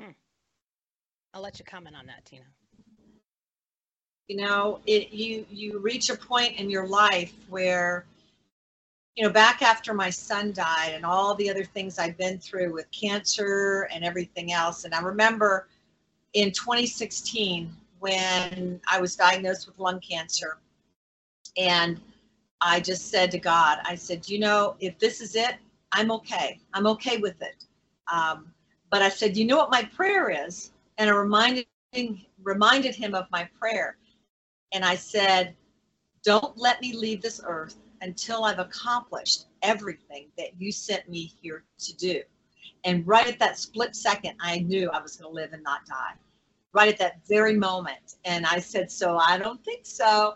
Hmm. 0.00 0.10
I'll 1.34 1.42
let 1.42 1.58
you 1.58 1.64
comment 1.64 1.96
on 1.96 2.06
that, 2.06 2.24
Tina. 2.24 2.44
you 4.28 4.36
know 4.36 4.78
it 4.86 5.10
you 5.12 5.44
you 5.50 5.80
reach 5.80 6.08
a 6.10 6.16
point 6.16 6.56
in 6.56 6.70
your 6.70 6.86
life 6.86 7.32
where 7.48 8.04
you 9.16 9.24
know 9.24 9.30
back 9.30 9.62
after 9.62 9.92
my 9.92 10.10
son 10.10 10.52
died 10.52 10.92
and 10.94 11.04
all 11.04 11.34
the 11.34 11.50
other 11.50 11.64
things 11.64 11.98
i've 11.98 12.16
been 12.16 12.38
through 12.38 12.72
with 12.72 12.90
cancer 12.90 13.88
and 13.92 14.04
everything 14.04 14.52
else. 14.52 14.84
And 14.84 14.94
i 14.94 15.00
remember 15.00 15.68
in 16.32 16.52
2016 16.52 17.70
when 17.98 18.80
i 18.90 19.00
was 19.00 19.16
diagnosed 19.16 19.66
with 19.66 19.78
lung 19.78 20.00
cancer 20.00 20.58
and 21.56 22.00
i 22.60 22.80
just 22.80 23.10
said 23.10 23.30
to 23.30 23.38
god 23.38 23.78
i 23.84 23.94
said 23.94 24.28
you 24.28 24.38
know 24.38 24.76
if 24.80 24.98
this 24.98 25.20
is 25.20 25.34
it 25.34 25.56
i'm 25.92 26.12
okay. 26.12 26.60
I'm 26.72 26.86
okay 26.86 27.16
with 27.16 27.42
it. 27.42 27.64
Um, 28.12 28.52
but 28.90 29.02
i 29.02 29.08
said 29.08 29.36
you 29.36 29.44
know 29.44 29.56
what 29.56 29.70
my 29.70 29.82
prayer 29.82 30.30
is? 30.46 30.72
And 30.98 31.10
i 31.10 31.12
reminded 31.12 31.66
reminded 32.42 32.94
him 32.94 33.14
of 33.14 33.26
my 33.30 33.48
prayer. 33.58 33.96
And 34.72 34.84
I 34.84 34.94
said, 34.94 35.54
Don't 36.22 36.56
let 36.56 36.80
me 36.80 36.92
leave 36.92 37.20
this 37.22 37.40
earth 37.44 37.76
until 38.00 38.44
I've 38.44 38.58
accomplished 38.58 39.46
everything 39.62 40.28
that 40.38 40.58
you 40.58 40.72
sent 40.72 41.08
me 41.08 41.32
here 41.40 41.64
to 41.78 41.96
do. 41.96 42.22
And 42.84 43.06
right 43.06 43.26
at 43.26 43.38
that 43.38 43.58
split 43.58 43.94
second, 43.94 44.36
I 44.40 44.60
knew 44.60 44.90
I 44.90 45.02
was 45.02 45.16
going 45.16 45.30
to 45.30 45.34
live 45.34 45.52
and 45.52 45.62
not 45.62 45.86
die. 45.86 46.14
Right 46.72 46.88
at 46.88 46.98
that 46.98 47.26
very 47.28 47.56
moment. 47.56 48.16
And 48.24 48.46
I 48.46 48.58
said, 48.60 48.90
So 48.90 49.18
I 49.18 49.38
don't 49.38 49.62
think 49.64 49.84
so. 49.84 50.34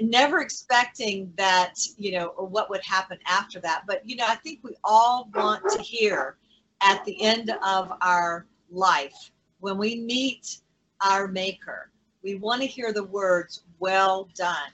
Never 0.00 0.40
expecting 0.40 1.32
that, 1.36 1.74
you 1.96 2.12
know, 2.12 2.28
or 2.36 2.46
what 2.46 2.68
would 2.70 2.82
happen 2.82 3.18
after 3.26 3.60
that. 3.60 3.84
But, 3.86 4.06
you 4.08 4.16
know, 4.16 4.26
I 4.26 4.34
think 4.36 4.60
we 4.62 4.74
all 4.84 5.30
want 5.34 5.62
to 5.70 5.80
hear 5.80 6.36
at 6.82 7.04
the 7.04 7.20
end 7.22 7.50
of 7.64 7.92
our 8.02 8.46
life 8.70 9.30
when 9.60 9.78
we 9.78 10.00
meet 10.00 10.58
our 11.02 11.28
Maker 11.28 11.90
we 12.22 12.34
want 12.34 12.60
to 12.60 12.66
hear 12.66 12.92
the 12.92 13.04
words 13.04 13.64
well 13.78 14.28
done 14.34 14.72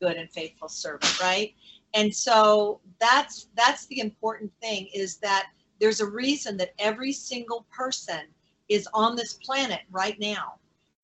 good 0.00 0.16
and 0.16 0.30
faithful 0.30 0.68
servant 0.68 1.20
right? 1.20 1.54
And 1.94 2.14
so 2.14 2.80
that's 3.00 3.48
that's 3.56 3.86
the 3.86 4.00
important 4.00 4.52
thing 4.60 4.88
is 4.94 5.16
that 5.18 5.48
there's 5.80 6.00
a 6.00 6.06
reason 6.06 6.56
that 6.58 6.74
every 6.78 7.12
single 7.12 7.66
person 7.70 8.22
is 8.68 8.88
on 8.94 9.16
this 9.16 9.34
planet 9.34 9.80
right 9.90 10.18
now. 10.18 10.54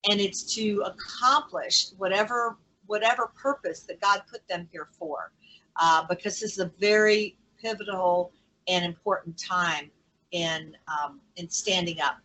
And 0.09 0.19
it's 0.19 0.55
to 0.55 0.83
accomplish 0.85 1.91
whatever 1.97 2.57
whatever 2.87 3.31
purpose 3.41 3.81
that 3.81 4.01
god 4.01 4.23
put 4.29 4.45
them 4.47 4.67
here 4.71 4.89
for. 4.97 5.31
Uh, 5.79 6.05
because 6.09 6.39
this 6.39 6.53
is 6.53 6.59
a 6.59 6.71
very 6.79 7.37
pivotal 7.61 8.33
and 8.67 8.83
important 8.83 9.37
time 9.37 9.89
in 10.31 10.75
um, 10.87 11.19
in 11.37 11.49
standing 11.49 12.01
up. 12.01 12.17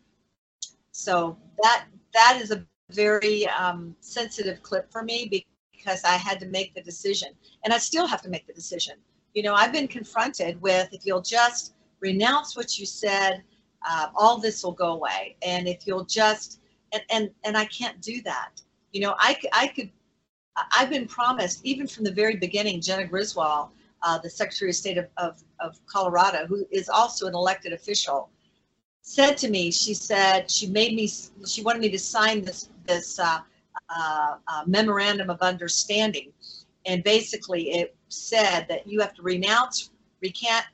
So 0.92 1.36
that 1.62 1.86
that 2.14 2.38
is 2.40 2.50
a 2.50 2.66
very 2.90 3.46
um, 3.48 3.94
sensitive 4.00 4.62
clip 4.62 4.90
for 4.90 5.02
me 5.02 5.28
because 5.86 6.02
I 6.04 6.16
had 6.16 6.40
to 6.40 6.46
make 6.46 6.74
the 6.74 6.82
decision, 6.82 7.28
and 7.64 7.72
I 7.72 7.78
still 7.78 8.06
have 8.06 8.20
to 8.22 8.28
make 8.28 8.46
the 8.46 8.52
decision. 8.52 8.94
You 9.34 9.44
know, 9.44 9.54
I've 9.54 9.72
been 9.72 9.86
confronted 9.86 10.60
with 10.60 10.88
if 10.92 11.06
you'll 11.06 11.22
just 11.22 11.74
renounce 12.00 12.56
what 12.56 12.78
you 12.78 12.84
said, 12.84 13.42
uh, 13.88 14.08
all 14.16 14.38
this 14.38 14.64
will 14.64 14.72
go 14.72 14.92
away, 14.92 15.36
and 15.42 15.68
if 15.68 15.86
you'll 15.86 16.04
just 16.04 16.60
and 16.92 17.02
and 17.10 17.30
and 17.44 17.56
I 17.56 17.66
can't 17.66 18.00
do 18.00 18.20
that. 18.22 18.60
You 18.92 19.02
know, 19.02 19.14
I, 19.18 19.36
I 19.52 19.68
could. 19.68 19.90
I've 20.72 20.90
been 20.90 21.06
promised 21.06 21.60
even 21.64 21.86
from 21.86 22.04
the 22.04 22.12
very 22.12 22.36
beginning. 22.36 22.80
Jena 22.80 23.06
Griswold, 23.06 23.68
uh, 24.02 24.18
the 24.18 24.30
Secretary 24.30 24.70
of 24.70 24.76
State 24.76 24.96
of, 24.96 25.06
of, 25.18 25.44
of 25.60 25.78
Colorado, 25.84 26.46
who 26.46 26.66
is 26.70 26.88
also 26.88 27.26
an 27.26 27.34
elected 27.34 27.74
official, 27.74 28.30
said 29.02 29.36
to 29.36 29.50
me, 29.50 29.70
she 29.70 29.92
said 29.92 30.50
she 30.50 30.66
made 30.66 30.94
me, 30.94 31.10
she 31.46 31.62
wanted 31.62 31.82
me 31.82 31.90
to 31.90 31.98
sign 31.98 32.42
this 32.42 32.70
this 32.86 33.18
uh, 33.18 33.40
uh, 33.94 34.36
uh, 34.48 34.62
memorandum 34.66 35.30
of 35.30 35.40
understanding, 35.40 36.32
and 36.86 37.02
basically 37.04 37.70
it 37.70 37.96
said 38.08 38.66
that 38.68 38.86
you 38.86 39.00
have 39.00 39.14
to 39.14 39.22
renounce, 39.22 39.90
recant, 40.22 40.64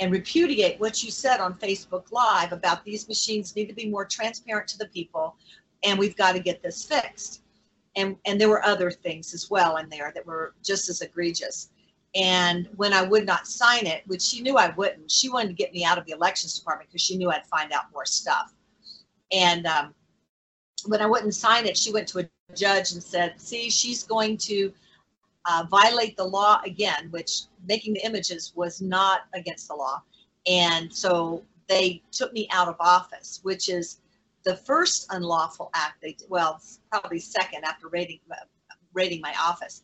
and 0.00 0.10
repudiate 0.10 0.80
what 0.80 1.04
you 1.04 1.10
said 1.10 1.40
on 1.40 1.54
Facebook 1.54 2.10
Live 2.10 2.52
about 2.52 2.84
these 2.84 3.06
machines 3.08 3.54
need 3.54 3.66
to 3.66 3.74
be 3.74 3.88
more 3.88 4.04
transparent 4.04 4.66
to 4.68 4.78
the 4.78 4.88
people, 4.88 5.36
and 5.84 5.98
we've 5.98 6.16
got 6.16 6.32
to 6.32 6.40
get 6.40 6.62
this 6.62 6.84
fixed. 6.84 7.42
And 7.96 8.16
and 8.24 8.40
there 8.40 8.48
were 8.48 8.64
other 8.64 8.90
things 8.90 9.34
as 9.34 9.50
well 9.50 9.76
in 9.78 9.88
there 9.88 10.12
that 10.14 10.24
were 10.24 10.54
just 10.62 10.88
as 10.88 11.02
egregious. 11.02 11.70
And 12.14 12.68
when 12.76 12.92
I 12.92 13.02
would 13.02 13.24
not 13.24 13.46
sign 13.46 13.86
it, 13.86 14.02
which 14.06 14.22
she 14.22 14.42
knew 14.42 14.56
I 14.56 14.70
wouldn't, 14.70 15.10
she 15.10 15.28
wanted 15.28 15.48
to 15.48 15.54
get 15.54 15.72
me 15.72 15.84
out 15.84 15.98
of 15.98 16.06
the 16.06 16.12
elections 16.12 16.58
department 16.58 16.90
because 16.90 17.02
she 17.02 17.16
knew 17.16 17.30
I'd 17.30 17.46
find 17.46 17.72
out 17.72 17.84
more 17.92 18.04
stuff. 18.04 18.52
And 19.32 19.66
um, 19.66 19.94
when 20.86 21.00
I 21.00 21.06
wouldn't 21.06 21.34
sign 21.34 21.66
it, 21.66 21.76
she 21.76 21.92
went 21.92 22.08
to 22.08 22.20
a 22.20 22.28
judge 22.54 22.92
and 22.92 23.02
said, 23.02 23.40
"See, 23.40 23.70
she's 23.70 24.02
going 24.02 24.36
to 24.38 24.72
uh, 25.46 25.66
violate 25.70 26.16
the 26.16 26.24
law 26.24 26.60
again," 26.64 27.08
which 27.10 27.42
making 27.66 27.94
the 27.94 28.04
images 28.04 28.52
was 28.54 28.80
not 28.80 29.22
against 29.34 29.68
the 29.68 29.74
law. 29.74 30.02
And 30.46 30.92
so 30.92 31.42
they 31.68 32.02
took 32.12 32.32
me 32.32 32.48
out 32.50 32.68
of 32.68 32.76
office, 32.80 33.40
which 33.42 33.68
is 33.68 34.00
the 34.44 34.56
first 34.56 35.06
unlawful 35.10 35.70
act 35.74 36.00
they 36.02 36.12
did. 36.12 36.28
Well, 36.30 36.60
probably 36.90 37.18
second 37.18 37.64
after 37.64 37.88
raiding 37.88 38.20
raiding 38.92 39.20
my 39.20 39.34
office, 39.40 39.82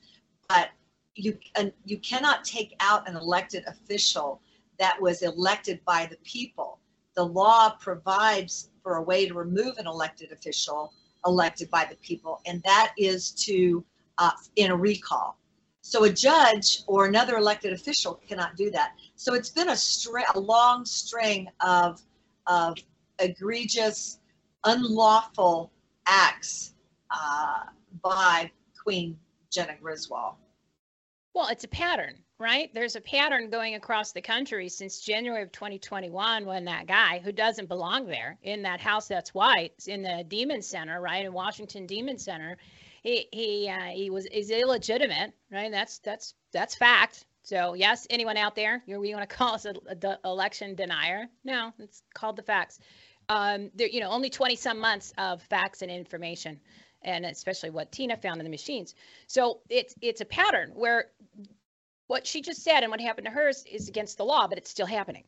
but 0.48 0.70
you 1.14 1.38
and 1.54 1.72
you 1.84 1.98
cannot 1.98 2.44
take 2.44 2.74
out 2.80 3.08
an 3.08 3.16
elected 3.16 3.64
official 3.66 4.40
that 4.78 5.00
was 5.00 5.22
elected 5.22 5.80
by 5.84 6.06
the 6.06 6.16
people 6.24 6.78
the 7.16 7.24
law 7.24 7.70
provides 7.80 8.70
for 8.82 8.96
a 8.96 9.02
way 9.02 9.26
to 9.26 9.34
remove 9.34 9.78
an 9.78 9.86
elected 9.86 10.30
official 10.30 10.92
elected 11.26 11.70
by 11.70 11.86
the 11.88 11.96
people, 11.96 12.40
and 12.46 12.62
that 12.62 12.92
is 12.96 13.30
to 13.32 13.84
uh, 14.18 14.30
in 14.56 14.70
a 14.70 14.76
recall. 14.76 15.38
So 15.82 16.04
a 16.04 16.10
judge 16.10 16.82
or 16.86 17.06
another 17.06 17.36
elected 17.36 17.72
official 17.72 18.20
cannot 18.26 18.56
do 18.56 18.70
that. 18.72 18.94
So 19.14 19.34
it's 19.34 19.50
been 19.50 19.68
a 19.68 19.76
string, 19.76 20.24
a 20.34 20.40
long 20.40 20.84
string 20.84 21.48
of 21.60 22.02
of 22.46 22.76
egregious, 23.18 24.18
unlawful 24.64 25.72
acts 26.06 26.74
uh, 27.10 27.64
by 28.02 28.50
Queen 28.82 29.18
Jena 29.50 29.76
Griswold. 29.80 30.34
Well, 31.34 31.48
it's 31.48 31.64
a 31.64 31.68
pattern, 31.68 32.18
right? 32.38 32.70
There's 32.74 32.96
a 32.96 33.00
pattern 33.00 33.50
going 33.50 33.74
across 33.74 34.12
the 34.12 34.20
country 34.20 34.68
since 34.68 35.00
January 35.00 35.42
of 35.42 35.52
2021 35.52 36.44
when 36.44 36.64
that 36.66 36.86
guy 36.86 37.20
who 37.24 37.32
doesn't 37.32 37.68
belong 37.68 38.06
there 38.06 38.36
in 38.42 38.62
that 38.62 38.80
house 38.80 39.08
that's 39.08 39.34
white 39.34 39.72
in 39.86 40.02
the 40.02 40.24
Demon 40.28 40.62
Center, 40.62 41.00
right, 41.00 41.24
in 41.24 41.32
Washington 41.32 41.86
Demon 41.86 42.18
Center, 42.18 42.56
he 43.02 43.28
he 43.32 43.68
uh, 43.68 43.90
he 43.92 44.10
was 44.10 44.26
is 44.26 44.50
illegitimate, 44.50 45.32
right? 45.50 45.70
That's 45.70 45.98
that's 46.00 46.34
that's 46.52 46.74
fact. 46.74 47.24
So 47.42 47.74
yes, 47.74 48.06
anyone 48.10 48.36
out 48.36 48.54
there, 48.56 48.82
you 48.86 48.98
we 48.98 49.14
want 49.14 49.28
to 49.28 49.36
call 49.36 49.54
us 49.54 49.66
a, 49.66 50.18
election 50.24 50.74
denier? 50.74 51.28
No, 51.44 51.72
it's 51.78 52.02
called 52.12 52.36
the 52.36 52.42
facts. 52.42 52.80
Um, 53.28 53.70
there, 53.74 53.88
you 53.88 54.00
know, 54.00 54.10
only 54.10 54.30
20 54.30 54.56
some 54.56 54.78
months 54.78 55.12
of 55.18 55.42
facts 55.42 55.82
and 55.82 55.90
information 55.90 56.60
and 57.02 57.24
especially 57.24 57.70
what 57.70 57.92
Tina 57.92 58.16
found 58.16 58.40
in 58.40 58.44
the 58.44 58.50
machines. 58.50 58.94
So 59.26 59.60
it's 59.70 59.94
it's 60.02 60.20
a 60.20 60.24
pattern 60.24 60.72
where 60.74 61.06
what 62.06 62.26
she 62.26 62.40
just 62.42 62.62
said 62.62 62.82
and 62.82 62.90
what 62.90 63.00
happened 63.00 63.26
to 63.26 63.30
hers 63.30 63.64
is 63.70 63.88
against 63.88 64.16
the 64.16 64.24
law, 64.24 64.46
but 64.46 64.58
it's 64.58 64.70
still 64.70 64.86
happening. 64.86 65.24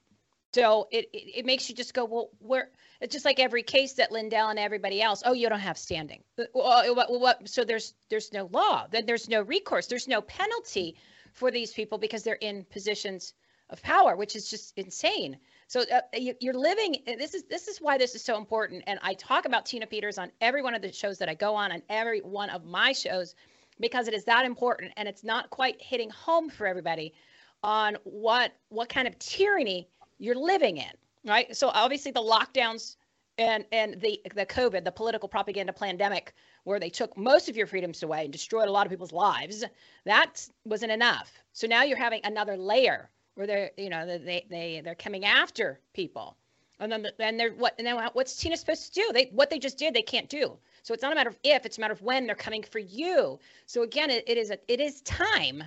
So 0.54 0.88
it, 0.90 1.08
it, 1.12 1.38
it 1.40 1.46
makes 1.46 1.68
you 1.68 1.74
just 1.74 1.92
go, 1.92 2.04
well, 2.04 2.30
where 2.38 2.70
it's 3.00 3.12
just 3.12 3.24
like 3.24 3.38
every 3.38 3.62
case 3.62 3.92
that 3.94 4.10
Lindell 4.10 4.48
and 4.48 4.58
everybody 4.58 5.02
else. 5.02 5.22
Oh, 5.24 5.34
you 5.34 5.48
don't 5.48 5.60
have 5.60 5.76
standing. 5.76 6.22
Uh, 6.38 6.44
well, 6.54 6.94
what, 6.94 7.20
what, 7.20 7.48
so 7.48 7.64
there's 7.64 7.94
there's 8.08 8.32
no 8.32 8.48
law. 8.52 8.86
Then 8.90 9.04
there's 9.06 9.28
no 9.28 9.42
recourse. 9.42 9.86
There's 9.86 10.08
no 10.08 10.22
penalty 10.22 10.96
for 11.34 11.50
these 11.50 11.72
people 11.72 11.98
because 11.98 12.22
they're 12.22 12.34
in 12.34 12.64
positions 12.64 13.34
of 13.70 13.82
power, 13.82 14.16
which 14.16 14.34
is 14.34 14.48
just 14.48 14.72
insane. 14.78 15.36
So 15.66 15.82
uh, 15.82 16.00
you're 16.14 16.54
living. 16.54 16.96
Uh, 17.06 17.16
this 17.18 17.34
is 17.34 17.44
this 17.44 17.68
is 17.68 17.78
why 17.78 17.98
this 17.98 18.14
is 18.14 18.24
so 18.24 18.38
important. 18.38 18.84
And 18.86 18.98
I 19.02 19.14
talk 19.14 19.44
about 19.44 19.66
Tina 19.66 19.86
Peters 19.86 20.16
on 20.16 20.32
every 20.40 20.62
one 20.62 20.74
of 20.74 20.80
the 20.80 20.92
shows 20.92 21.18
that 21.18 21.28
I 21.28 21.34
go 21.34 21.54
on, 21.54 21.72
on 21.72 21.82
every 21.90 22.20
one 22.20 22.48
of 22.48 22.64
my 22.64 22.92
shows, 22.92 23.34
because 23.80 24.08
it 24.08 24.14
is 24.14 24.24
that 24.24 24.44
important. 24.44 24.92
And 24.96 25.08
it's 25.08 25.24
not 25.24 25.50
quite 25.50 25.80
hitting 25.80 26.10
home 26.10 26.48
for 26.50 26.66
everybody 26.66 27.14
on 27.62 27.96
what 28.04 28.52
what 28.68 28.88
kind 28.88 29.08
of 29.08 29.18
tyranny 29.18 29.88
you're 30.18 30.34
living 30.34 30.76
in, 30.78 30.92
right? 31.24 31.54
So 31.56 31.68
obviously 31.68 32.12
the 32.12 32.20
lockdowns 32.20 32.96
and 33.38 33.64
and 33.72 34.00
the 34.00 34.20
the 34.34 34.46
COVID, 34.46 34.84
the 34.84 34.92
political 34.92 35.28
propaganda 35.28 35.72
pandemic, 35.72 36.34
where 36.64 36.80
they 36.80 36.90
took 36.90 37.16
most 37.16 37.48
of 37.48 37.56
your 37.56 37.66
freedoms 37.66 38.02
away 38.02 38.24
and 38.24 38.32
destroyed 38.32 38.68
a 38.68 38.72
lot 38.72 38.86
of 38.86 38.90
people's 38.90 39.12
lives, 39.12 39.64
that 40.04 40.46
wasn't 40.64 40.92
enough. 40.92 41.32
So 41.52 41.66
now 41.66 41.82
you're 41.82 41.98
having 41.98 42.20
another 42.24 42.56
layer 42.56 43.10
where 43.34 43.46
they're 43.46 43.70
you 43.76 43.88
know 43.88 44.04
they 44.06 44.44
they 44.50 44.80
they're 44.84 44.94
coming 44.96 45.24
after 45.24 45.80
people 45.94 46.36
and 46.80 46.90
then 46.90 47.06
then 47.18 47.36
they're 47.36 47.52
what 47.52 47.74
and 47.78 47.86
then 47.86 47.96
what's 48.12 48.36
tina 48.36 48.56
supposed 48.56 48.92
to 48.92 49.00
do 49.00 49.12
they 49.12 49.26
what 49.32 49.48
they 49.48 49.58
just 49.58 49.78
did 49.78 49.94
they 49.94 50.02
can't 50.02 50.28
do 50.28 50.58
so 50.88 50.94
it's 50.94 51.02
not 51.02 51.12
a 51.12 51.14
matter 51.14 51.28
of 51.28 51.38
if 51.44 51.66
it's 51.66 51.76
a 51.76 51.80
matter 51.82 51.92
of 51.92 52.00
when 52.00 52.24
they're 52.24 52.34
coming 52.34 52.62
for 52.62 52.78
you 52.78 53.38
so 53.66 53.82
again 53.82 54.08
it, 54.08 54.24
it 54.26 54.38
is 54.38 54.50
a, 54.50 54.58
it 54.72 54.80
is 54.80 55.02
time 55.02 55.62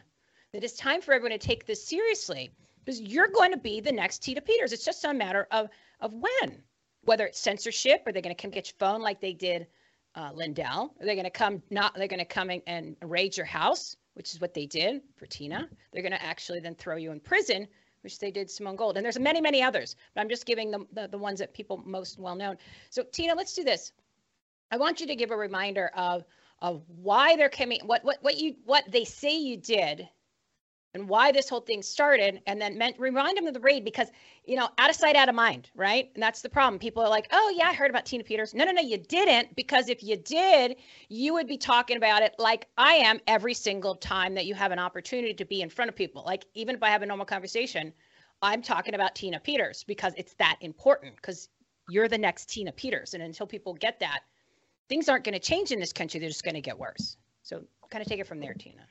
it 0.52 0.64
is 0.64 0.74
time 0.74 1.00
for 1.00 1.14
everyone 1.14 1.38
to 1.38 1.48
take 1.48 1.68
this 1.68 1.86
seriously 1.86 2.52
because 2.84 3.00
you're 3.00 3.28
going 3.28 3.52
to 3.52 3.58
be 3.58 3.80
the 3.80 3.92
next 3.92 4.24
tina 4.24 4.42
peters 4.42 4.74
it's 4.74 4.84
just 4.84 5.06
a 5.06 5.14
matter 5.14 5.48
of 5.52 5.70
of 6.00 6.12
when 6.14 6.64
whether 7.04 7.28
it's 7.28 7.40
censorship 7.40 8.02
are 8.08 8.12
they're 8.12 8.22
going 8.24 8.36
to 8.36 8.42
come 8.42 8.50
get 8.50 8.68
your 8.68 8.76
phone 8.80 9.02
like 9.02 9.22
they 9.22 9.34
did 9.34 9.68
uh, 10.16 10.32
lindell 10.34 10.96
are 11.00 11.06
they 11.06 11.14
going 11.14 11.24
to 11.24 11.30
come 11.30 11.62
not 11.70 11.94
they're 11.94 12.08
going 12.08 12.18
to 12.18 12.26
come 12.26 12.50
and 12.66 12.96
raid 13.04 13.38
your 13.38 13.46
house 13.46 13.96
which 14.14 14.34
is 14.34 14.42
what 14.42 14.54
they 14.54 14.66
did 14.66 15.02
for 15.16 15.26
Tina. 15.26 15.70
They're 15.92 16.02
going 16.02 16.12
to 16.12 16.24
actually 16.24 16.60
then 16.60 16.76
throw 16.76 16.96
you 16.96 17.12
in 17.12 17.20
prison, 17.20 17.68
which 18.02 18.20
they 18.20 18.32
did 18.32 18.50
Simone 18.50 18.76
Gold. 18.76 18.98
And 18.98 19.06
there's 19.06 19.20
many, 19.20 19.42
many 19.42 19.62
others, 19.62 19.96
but 20.14 20.22
I'm 20.22 20.30
just 20.30 20.46
giving 20.46 20.72
them 20.72 20.88
the, 20.92 21.08
the 21.08 21.18
ones 21.18 21.40
that 21.40 21.54
people 21.54 21.82
most 21.86 22.20
well 22.20 22.36
known. 22.36 22.58
So 22.90 23.04
Tina, 23.12 23.36
let's 23.36 23.54
do 23.54 23.64
this. 23.64 23.94
I 24.72 24.78
want 24.78 25.02
you 25.02 25.08
to 25.08 25.16
give 25.16 25.32
a 25.32 25.38
reminder 25.38 25.92
of 25.96 26.24
of 26.60 26.84
why 26.88 27.36
they're 27.36 27.50
coming, 27.50 27.82
what 27.86 28.04
what 28.04 28.18
what 28.22 28.38
you 28.38 28.56
what 28.66 28.90
they 28.90 29.04
say 29.04 29.38
you 29.38 29.58
did 29.58 30.08
and 30.94 31.08
why 31.08 31.32
this 31.32 31.50
whole 31.50 31.62
thing 31.62 31.82
started 31.82 32.42
and 32.46 32.62
then 32.62 32.78
meant 32.78 33.00
remind 33.00 33.38
them 33.38 33.48
of 33.48 33.54
the 33.54 33.60
raid 33.60 33.84
because 33.84 34.10
you 34.46 34.56
know 34.56 34.70
out 34.78 34.90
of 34.90 34.96
sight 34.96 35.16
out 35.16 35.30
of 35.30 35.36
mind 35.36 35.70
right? 35.76 36.10
And 36.14 36.24
that's 36.24 36.42
the 36.42 36.50
problem. 36.50 36.80
People 36.80 37.04
are 37.04 37.10
like 37.10 37.28
oh 37.32 37.54
yeah 37.56 37.68
i 37.68 37.74
heard 37.74 37.90
about 37.90 38.06
tina 38.06 38.24
peters. 38.24 38.54
No 38.54 38.64
no 38.64 38.72
no 38.72 38.82
you 38.82 38.98
didn't 38.98 39.56
because 39.56 39.90
if 39.90 40.04
you 40.04 40.18
did 40.18 40.78
you 41.10 41.34
would 41.34 41.48
be 41.48 41.58
talking 41.58 41.98
about 41.98 42.24
it 42.24 42.36
like 42.40 42.68
i 42.78 42.94
am 42.94 43.20
every 43.28 43.54
single 43.54 43.96
time 43.96 44.36
that 44.36 44.46
you 44.46 44.56
have 44.56 44.72
an 44.72 44.80
opportunity 44.80 45.34
to 45.34 45.46
be 45.46 45.62
in 45.62 45.70
front 45.70 45.90
of 45.90 45.96
people. 45.96 46.24
Like 46.26 46.46
even 46.54 46.76
if 46.76 46.84
i 46.84 46.90
have 46.90 47.02
a 47.02 47.06
normal 47.06 47.26
conversation 47.26 47.92
i'm 48.42 48.62
talking 48.62 48.94
about 48.96 49.16
tina 49.16 49.40
peters 49.40 49.84
because 49.84 50.14
it's 50.18 50.34
that 50.36 50.58
important 50.62 51.16
because 51.16 51.50
you're 51.90 52.08
the 52.08 52.18
next 52.18 52.50
tina 52.50 52.72
peters. 52.72 53.14
And 53.14 53.24
until 53.24 53.48
people 53.48 53.74
get 53.74 54.00
that 54.00 54.22
things 54.92 55.08
aren't 55.10 55.24
going 55.24 55.34
to 55.34 55.40
change 55.40 55.72
in 55.72 55.80
this 55.80 55.94
country 55.94 56.20
they're 56.20 56.30
just 56.30 56.44
going 56.44 56.54
to 56.54 56.62
get 56.62 56.78
worse 56.78 57.18
so 57.42 57.64
kind 57.90 58.02
of 58.02 58.08
take 58.08 58.20
it 58.20 58.28
from 58.28 58.40
there 58.40 58.54
tina 58.54 58.84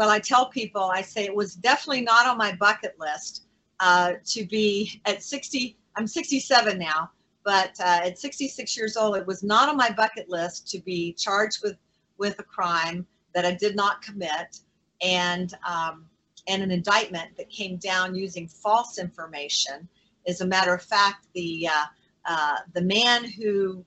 well, 0.00 0.08
I 0.08 0.18
tell 0.18 0.46
people, 0.46 0.84
I 0.84 1.02
say 1.02 1.26
it 1.26 1.34
was 1.34 1.54
definitely 1.54 2.00
not 2.00 2.26
on 2.26 2.38
my 2.38 2.52
bucket 2.56 2.94
list 2.98 3.44
uh, 3.80 4.14
to 4.28 4.46
be 4.46 5.00
at 5.04 5.22
60. 5.22 5.76
I'm 5.94 6.06
67 6.06 6.78
now, 6.78 7.10
but 7.44 7.78
uh, 7.80 8.00
at 8.04 8.18
66 8.18 8.78
years 8.78 8.96
old, 8.96 9.16
it 9.16 9.26
was 9.26 9.42
not 9.42 9.68
on 9.68 9.76
my 9.76 9.90
bucket 9.90 10.30
list 10.30 10.68
to 10.68 10.78
be 10.80 11.12
charged 11.12 11.58
with 11.62 11.76
with 12.16 12.38
a 12.38 12.42
crime 12.42 13.06
that 13.34 13.44
I 13.44 13.52
did 13.52 13.76
not 13.76 14.00
commit, 14.00 14.60
and 15.02 15.52
um, 15.68 16.06
and 16.48 16.62
an 16.62 16.70
indictment 16.70 17.36
that 17.36 17.50
came 17.50 17.76
down 17.76 18.14
using 18.14 18.48
false 18.48 18.98
information. 18.98 19.86
As 20.26 20.40
a 20.40 20.46
matter 20.46 20.72
of 20.72 20.82
fact, 20.82 21.26
the 21.34 21.68
uh, 21.68 21.84
uh 22.24 22.56
the 22.72 22.80
man 22.80 23.24
who 23.24 23.84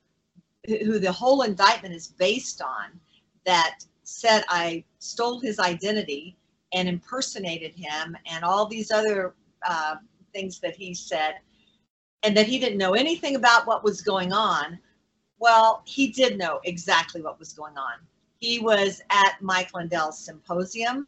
who 0.66 1.00
the 1.00 1.12
whole 1.12 1.42
indictment 1.42 1.94
is 1.94 2.08
based 2.08 2.62
on 2.62 3.00
that 3.46 3.80
said 4.04 4.44
I 4.48 4.84
stole 5.00 5.40
his 5.40 5.60
identity 5.60 6.38
and 6.74 6.88
impersonated 6.88 7.74
him 7.76 8.18
and 8.26 8.44
all 8.44 8.66
these 8.66 8.92
other 8.92 9.36
uh, 9.66 9.96
things 10.34 10.60
that 10.60 10.76
he 10.76 10.94
said, 10.94 11.36
and 12.24 12.36
that 12.36 12.48
he 12.48 12.60
didn't 12.60 12.78
know 12.78 12.94
anything 12.94 13.36
about 13.36 13.68
what 13.68 13.84
was 13.84 14.02
going 14.02 14.34
on. 14.34 14.80
Well, 15.40 15.84
he 15.86 16.08
did 16.08 16.38
know 16.38 16.60
exactly 16.64 17.22
what 17.22 17.40
was 17.40 17.54
going 17.54 17.78
on. 17.78 17.94
He 18.40 18.60
was 18.60 19.02
at 19.10 19.42
Mike 19.42 19.74
Lindell's 19.74 20.20
symposium. 20.20 21.08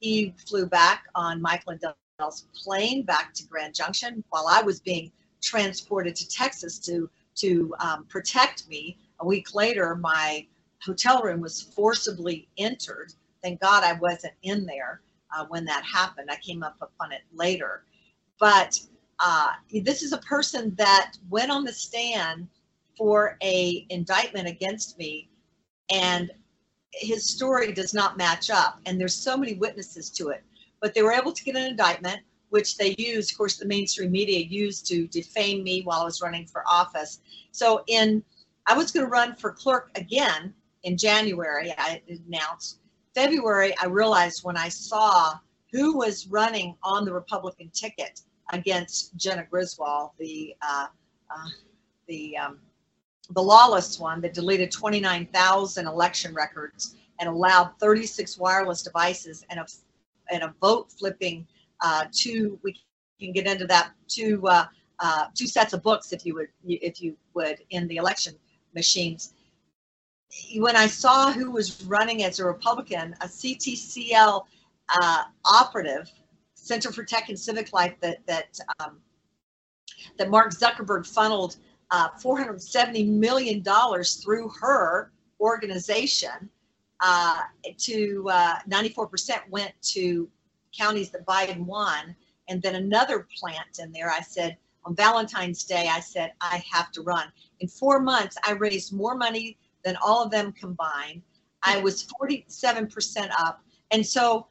He 0.00 0.34
flew 0.46 0.66
back 0.66 1.04
on 1.14 1.40
Mike 1.40 1.66
Lindell's 1.66 2.46
plane 2.54 3.02
back 3.02 3.32
to 3.34 3.46
Grand 3.46 3.74
Junction 3.74 4.24
while 4.30 4.46
I 4.48 4.62
was 4.62 4.80
being 4.80 5.12
transported 5.42 6.16
to 6.16 6.28
Texas 6.28 6.78
to 6.80 7.08
to 7.36 7.74
um, 7.80 8.04
protect 8.06 8.68
me. 8.68 8.98
A 9.20 9.26
week 9.26 9.54
later, 9.54 9.96
my 9.96 10.46
hotel 10.84 11.22
room 11.22 11.40
was 11.40 11.60
forcibly 11.62 12.48
entered. 12.58 13.12
Thank 13.42 13.60
God 13.60 13.84
I 13.84 13.94
wasn't 13.94 14.34
in 14.42 14.66
there 14.66 15.00
uh, 15.36 15.46
when 15.48 15.64
that 15.66 15.84
happened. 15.84 16.30
I 16.30 16.36
came 16.36 16.62
up 16.62 16.76
upon 16.80 17.12
it 17.12 17.22
later. 17.32 17.84
But 18.38 18.78
uh, 19.18 19.52
this 19.82 20.02
is 20.02 20.12
a 20.12 20.18
person 20.18 20.74
that 20.76 21.12
went 21.28 21.50
on 21.50 21.64
the 21.64 21.72
stand 21.72 22.48
for 22.96 23.36
a 23.42 23.86
indictment 23.90 24.48
against 24.48 24.98
me 24.98 25.28
and 25.90 26.30
his 26.92 27.26
story 27.26 27.72
does 27.72 27.94
not 27.94 28.16
match 28.16 28.50
up 28.50 28.80
and 28.86 29.00
there's 29.00 29.14
so 29.14 29.36
many 29.36 29.54
witnesses 29.54 30.10
to 30.10 30.28
it 30.28 30.42
but 30.80 30.94
they 30.94 31.02
were 31.02 31.12
able 31.12 31.32
to 31.32 31.44
get 31.44 31.56
an 31.56 31.66
indictment 31.66 32.20
which 32.50 32.76
they 32.76 32.94
used 32.98 33.32
of 33.32 33.38
course 33.38 33.56
the 33.56 33.66
mainstream 33.66 34.10
media 34.12 34.38
used 34.38 34.86
to 34.86 35.06
defame 35.08 35.64
me 35.64 35.82
while 35.82 36.00
i 36.00 36.04
was 36.04 36.20
running 36.20 36.46
for 36.46 36.62
office 36.70 37.20
so 37.50 37.82
in 37.86 38.22
i 38.66 38.76
was 38.76 38.90
going 38.90 39.04
to 39.04 39.10
run 39.10 39.34
for 39.34 39.52
clerk 39.52 39.90
again 39.96 40.54
in 40.84 40.96
January, 40.96 41.72
I 41.76 42.02
announced. 42.26 42.78
February, 43.14 43.76
I 43.78 43.86
realized 43.86 44.44
when 44.44 44.56
I 44.56 44.68
saw 44.68 45.34
who 45.72 45.98
was 45.98 46.26
running 46.28 46.76
on 46.82 47.04
the 47.04 47.12
Republican 47.12 47.70
ticket 47.70 48.22
against 48.52 49.16
Jena 49.16 49.46
Griswold, 49.50 50.10
the 50.18 50.54
uh, 50.62 50.86
uh, 51.30 51.48
the 52.08 52.36
um, 52.36 52.58
the 53.30 53.42
lawless 53.42 54.00
one 54.00 54.20
that 54.22 54.34
deleted 54.34 54.72
29,000 54.72 55.86
election 55.86 56.34
records 56.34 56.96
and 57.20 57.28
allowed 57.28 57.72
36 57.78 58.38
wireless 58.38 58.82
devices 58.82 59.44
and 59.50 59.60
a 59.60 59.66
and 60.32 60.42
a 60.42 60.54
vote 60.60 60.90
flipping 60.90 61.46
uh, 61.82 62.04
two. 62.12 62.58
We 62.62 62.76
can 63.20 63.32
get 63.32 63.46
into 63.46 63.66
that 63.66 63.92
two 64.08 64.46
uh, 64.46 64.66
uh, 64.98 65.26
two 65.34 65.46
sets 65.46 65.72
of 65.72 65.82
books 65.82 66.12
if 66.12 66.24
you 66.26 66.34
would 66.34 66.48
if 66.64 67.00
you 67.00 67.16
would 67.34 67.58
in 67.70 67.88
the 67.88 67.96
election 67.96 68.34
machines 68.74 69.34
when 70.56 70.76
I 70.76 70.86
saw 70.86 71.32
who 71.32 71.50
was 71.50 71.82
running 71.84 72.22
as 72.22 72.38
a 72.38 72.44
Republican, 72.44 73.14
a 73.20 73.26
CTCL 73.26 74.44
uh, 74.88 75.24
operative, 75.44 76.10
Center 76.54 76.92
for 76.92 77.04
Tech 77.04 77.28
and 77.28 77.38
Civic 77.38 77.72
Life, 77.72 77.94
that 78.00 78.24
that 78.26 78.58
um, 78.78 78.98
that 80.18 80.30
Mark 80.30 80.52
Zuckerberg 80.52 81.06
funneled 81.06 81.56
uh, 81.90 82.08
470 82.18 83.04
million 83.04 83.62
dollars 83.62 84.16
through 84.16 84.48
her 84.60 85.10
organization. 85.40 86.50
Uh, 87.02 87.38
to 87.78 88.24
94% 88.68 89.30
uh, 89.30 89.38
went 89.48 89.72
to 89.80 90.28
counties 90.76 91.10
that 91.10 91.26
Biden 91.26 91.64
won, 91.64 92.14
and 92.48 92.60
then 92.62 92.74
another 92.74 93.26
plant 93.38 93.78
in 93.78 93.92
there. 93.92 94.10
I 94.10 94.20
said 94.20 94.56
on 94.84 94.94
Valentine's 94.94 95.64
Day, 95.64 95.88
I 95.90 96.00
said 96.00 96.32
I 96.40 96.62
have 96.70 96.90
to 96.92 97.02
run. 97.02 97.30
In 97.60 97.68
four 97.68 98.00
months, 98.00 98.36
I 98.44 98.52
raised 98.52 98.92
more 98.92 99.14
money 99.14 99.58
than 99.84 99.96
all 99.96 100.24
of 100.24 100.30
them 100.30 100.52
combined. 100.52 101.22
I 101.62 101.78
was 101.78 102.06
47% 102.20 103.30
up, 103.38 103.62
and 103.90 104.06
so 104.06 104.46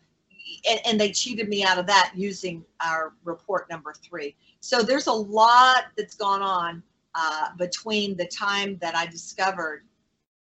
and, 0.67 0.79
and 0.85 0.99
they 0.99 1.11
cheated 1.11 1.47
me 1.47 1.63
out 1.63 1.77
of 1.77 1.87
that 1.87 2.11
using 2.15 2.63
our 2.81 3.13
report 3.23 3.69
number 3.69 3.93
three. 3.93 4.35
So 4.59 4.81
there's 4.81 5.07
a 5.07 5.13
lot 5.13 5.85
that's 5.97 6.15
gone 6.15 6.41
on 6.41 6.83
uh, 7.15 7.49
between 7.57 8.15
the 8.17 8.25
time 8.25 8.77
that 8.81 8.95
I 8.95 9.05
discovered 9.05 9.83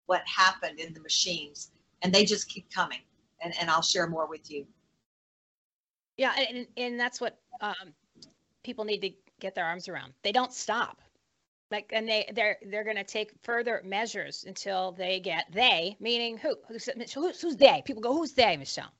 what 0.05 0.21
happened 0.25 0.79
in 0.79 0.93
the 0.93 0.99
machines, 1.01 1.71
and 2.01 2.13
they 2.13 2.25
just 2.25 2.49
keep 2.49 2.71
coming. 2.71 2.99
And, 3.41 3.53
and 3.59 3.69
I'll 3.69 3.81
share 3.81 4.07
more 4.07 4.27
with 4.27 4.51
you. 4.51 4.65
Yeah, 6.19 6.33
and, 6.37 6.67
and 6.77 6.99
that's 6.99 7.21
what 7.21 7.39
um, 7.61 7.93
people 8.63 8.85
need 8.85 9.01
to 9.01 9.11
get 9.39 9.55
their 9.55 9.65
arms 9.65 9.87
around. 9.87 10.13
They 10.23 10.33
don't 10.33 10.53
stop. 10.53 11.01
Like, 11.71 11.91
and 11.93 12.07
they 12.07 12.29
they're 12.35 12.57
they're 12.69 12.83
going 12.83 12.97
to 12.97 13.03
take 13.03 13.31
further 13.43 13.81
measures 13.85 14.43
until 14.47 14.91
they 14.91 15.19
get 15.19 15.45
they 15.51 15.95
meaning 15.99 16.37
who 16.37 16.55
who's, 16.67 16.89
who's, 17.13 17.41
who's 17.41 17.55
they? 17.57 17.83
People 17.85 18.01
go 18.01 18.13
who's 18.13 18.33
they, 18.33 18.57
Michele? 18.57 18.91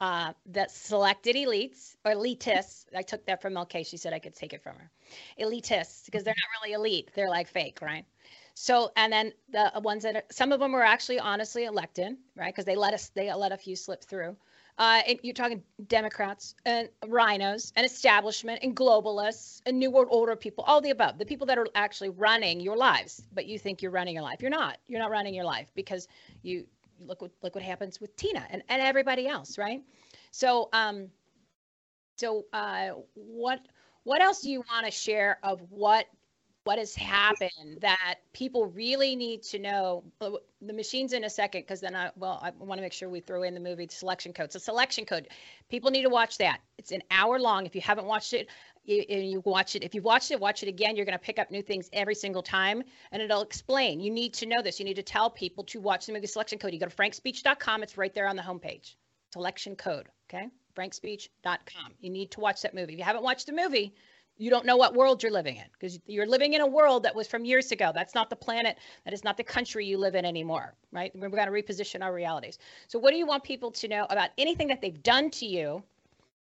uh, 0.00 0.32
that 0.46 0.70
selected 0.70 1.36
elites 1.36 1.96
or 2.04 2.12
elitists. 2.12 2.86
I 2.94 3.02
took 3.02 3.24
that 3.26 3.40
from 3.40 3.54
MLK. 3.54 3.86
She 3.86 3.96
said 3.96 4.12
I 4.12 4.18
could 4.18 4.34
take 4.34 4.52
it 4.52 4.62
from 4.62 4.76
her. 4.76 4.90
Elitists, 5.40 6.04
because 6.04 6.24
they're 6.24 6.34
not 6.36 6.60
really 6.60 6.74
elite. 6.74 7.10
They're 7.14 7.30
like 7.30 7.48
fake, 7.48 7.78
right? 7.80 8.04
So, 8.54 8.90
and 8.96 9.12
then 9.12 9.32
the 9.50 9.72
ones 9.82 10.02
that 10.04 10.16
are, 10.16 10.24
some 10.30 10.52
of 10.52 10.60
them 10.60 10.72
were 10.72 10.82
actually 10.82 11.18
honestly 11.18 11.64
elected, 11.64 12.16
right? 12.36 12.54
Because 12.54 12.64
they 12.64 12.76
let 12.76 12.94
us, 12.94 13.10
they 13.10 13.32
let 13.32 13.52
a 13.52 13.56
few 13.56 13.76
slip 13.76 14.04
through. 14.04 14.36
Uh, 14.78 15.00
you're 15.22 15.32
talking 15.32 15.62
Democrats 15.86 16.54
and 16.66 16.88
rhinos 17.06 17.72
and 17.76 17.86
establishment 17.86 18.60
and 18.62 18.76
globalists 18.76 19.62
and 19.64 19.78
New 19.78 19.90
World 19.90 20.08
Order 20.10 20.36
people, 20.36 20.64
all 20.64 20.82
the 20.82 20.90
above, 20.90 21.18
the 21.18 21.24
people 21.24 21.46
that 21.46 21.56
are 21.56 21.66
actually 21.74 22.10
running 22.10 22.60
your 22.60 22.76
lives, 22.76 23.22
but 23.32 23.46
you 23.46 23.58
think 23.58 23.80
you're 23.80 23.90
running 23.90 24.14
your 24.14 24.22
life. 24.22 24.42
You're 24.42 24.50
not. 24.50 24.78
You're 24.86 25.00
not 25.00 25.10
running 25.10 25.34
your 25.34 25.44
life 25.44 25.70
because 25.74 26.08
you 26.42 26.66
look 27.00 27.22
what 27.22 27.30
look 27.42 27.54
what 27.54 27.64
happens 27.64 28.00
with 28.00 28.14
Tina 28.16 28.46
and, 28.50 28.62
and 28.68 28.82
everybody 28.82 29.26
else, 29.26 29.58
right? 29.58 29.82
So 30.30 30.68
um 30.72 31.08
so 32.16 32.44
uh 32.52 32.90
what 33.14 33.60
what 34.04 34.20
else 34.20 34.42
do 34.42 34.50
you 34.50 34.62
want 34.72 34.86
to 34.86 34.92
share 34.92 35.38
of 35.42 35.60
what 35.70 36.06
what 36.66 36.78
has 36.78 36.94
happened 36.96 37.78
that 37.80 38.16
people 38.32 38.66
really 38.66 39.14
need 39.14 39.40
to 39.40 39.58
know 39.58 40.02
the 40.20 40.72
machines 40.72 41.12
in 41.12 41.24
a 41.24 41.30
second 41.30 41.60
because 41.62 41.80
then 41.80 41.94
i 41.94 42.10
well 42.16 42.40
i 42.42 42.50
want 42.58 42.78
to 42.78 42.82
make 42.82 42.92
sure 42.92 43.08
we 43.08 43.20
throw 43.20 43.44
in 43.44 43.54
the 43.54 43.60
movie 43.60 43.86
selection 43.88 44.32
code 44.32 44.52
so 44.52 44.58
selection 44.58 45.04
code 45.04 45.28
people 45.68 45.90
need 45.90 46.02
to 46.02 46.10
watch 46.10 46.38
that 46.38 46.58
it's 46.76 46.90
an 46.90 47.02
hour 47.10 47.38
long 47.38 47.66
if 47.66 47.74
you 47.74 47.80
haven't 47.80 48.06
watched 48.06 48.32
it 48.32 48.48
you, 48.86 49.04
you 49.08 49.42
watch 49.44 49.74
it. 49.74 49.82
If 49.82 49.94
you've 49.94 50.04
watched 50.04 50.30
it, 50.30 50.40
watch 50.40 50.62
it 50.62 50.68
again. 50.68 50.96
You're 50.96 51.04
going 51.04 51.18
to 51.18 51.24
pick 51.24 51.38
up 51.38 51.50
new 51.50 51.62
things 51.62 51.90
every 51.92 52.14
single 52.14 52.42
time, 52.42 52.82
and 53.10 53.20
it'll 53.20 53.42
explain. 53.42 54.00
You 54.00 54.10
need 54.10 54.32
to 54.34 54.46
know 54.46 54.62
this. 54.62 54.78
You 54.78 54.84
need 54.84 54.94
to 54.94 55.02
tell 55.02 55.28
people 55.28 55.64
to 55.64 55.80
watch 55.80 56.06
the 56.06 56.12
movie 56.12 56.26
Selection 56.26 56.58
Code. 56.58 56.72
You 56.72 56.80
go 56.80 56.86
to 56.86 56.94
frankspeech.com. 56.94 57.82
It's 57.82 57.98
right 57.98 58.14
there 58.14 58.28
on 58.28 58.36
the 58.36 58.42
homepage. 58.42 58.94
Selection 59.32 59.76
Code. 59.76 60.08
Okay, 60.30 60.48
frankspeech.com. 60.76 61.94
You 62.00 62.10
need 62.10 62.30
to 62.32 62.40
watch 62.40 62.62
that 62.62 62.74
movie. 62.74 62.92
If 62.92 62.98
you 62.98 63.04
haven't 63.04 63.24
watched 63.24 63.46
the 63.46 63.52
movie, 63.52 63.94
you 64.38 64.50
don't 64.50 64.66
know 64.66 64.76
what 64.76 64.94
world 64.94 65.22
you're 65.22 65.32
living 65.32 65.56
in 65.56 65.64
because 65.72 65.98
you're 66.06 66.26
living 66.26 66.54
in 66.54 66.60
a 66.60 66.66
world 66.66 67.02
that 67.04 67.14
was 67.14 67.26
from 67.26 67.44
years 67.44 67.72
ago. 67.72 67.90
That's 67.94 68.14
not 68.14 68.30
the 68.30 68.36
planet. 68.36 68.78
That 69.04 69.14
is 69.14 69.24
not 69.24 69.36
the 69.36 69.44
country 69.44 69.86
you 69.86 69.98
live 69.98 70.14
in 70.14 70.24
anymore, 70.24 70.74
right? 70.92 71.10
We're 71.14 71.28
going 71.28 71.46
to 71.46 71.52
reposition 71.52 72.02
our 72.02 72.12
realities. 72.12 72.58
So, 72.88 72.98
what 72.98 73.12
do 73.12 73.16
you 73.16 73.26
want 73.26 73.44
people 73.44 73.70
to 73.72 73.88
know 73.88 74.06
about 74.10 74.30
anything 74.36 74.68
that 74.68 74.80
they've 74.80 75.02
done 75.02 75.30
to 75.30 75.46
you 75.46 75.82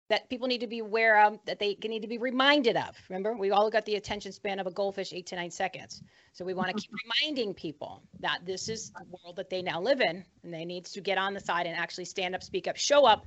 that 0.08 0.28
people 0.30 0.48
need 0.48 0.60
to 0.60 0.66
be 0.66 0.78
aware 0.78 1.22
of, 1.26 1.38
that 1.44 1.58
they 1.58 1.76
need 1.84 2.00
to 2.00 2.08
be 2.08 2.18
reminded 2.18 2.76
of. 2.76 2.96
Remember, 3.10 3.36
we 3.36 3.50
all 3.50 3.70
got 3.70 3.84
the 3.84 3.96
attention 3.96 4.32
span 4.32 4.58
of 4.58 4.66
a 4.66 4.70
goldfish, 4.70 5.12
eight 5.12 5.26
to 5.26 5.36
nine 5.36 5.50
seconds. 5.50 6.02
So 6.32 6.44
we 6.44 6.54
want 6.54 6.68
to 6.68 6.74
keep 6.74 6.90
reminding 7.22 7.54
people 7.54 8.02
that 8.20 8.40
this 8.44 8.68
is 8.68 8.90
the 8.90 9.04
world 9.04 9.36
that 9.36 9.50
they 9.50 9.60
now 9.60 9.80
live 9.80 10.00
in, 10.00 10.24
and 10.42 10.52
they 10.52 10.64
need 10.64 10.86
to 10.86 11.00
get 11.00 11.18
on 11.18 11.34
the 11.34 11.40
side 11.40 11.66
and 11.66 11.76
actually 11.76 12.06
stand 12.06 12.34
up, 12.34 12.42
speak 12.42 12.66
up, 12.66 12.76
show 12.76 13.04
up, 13.04 13.26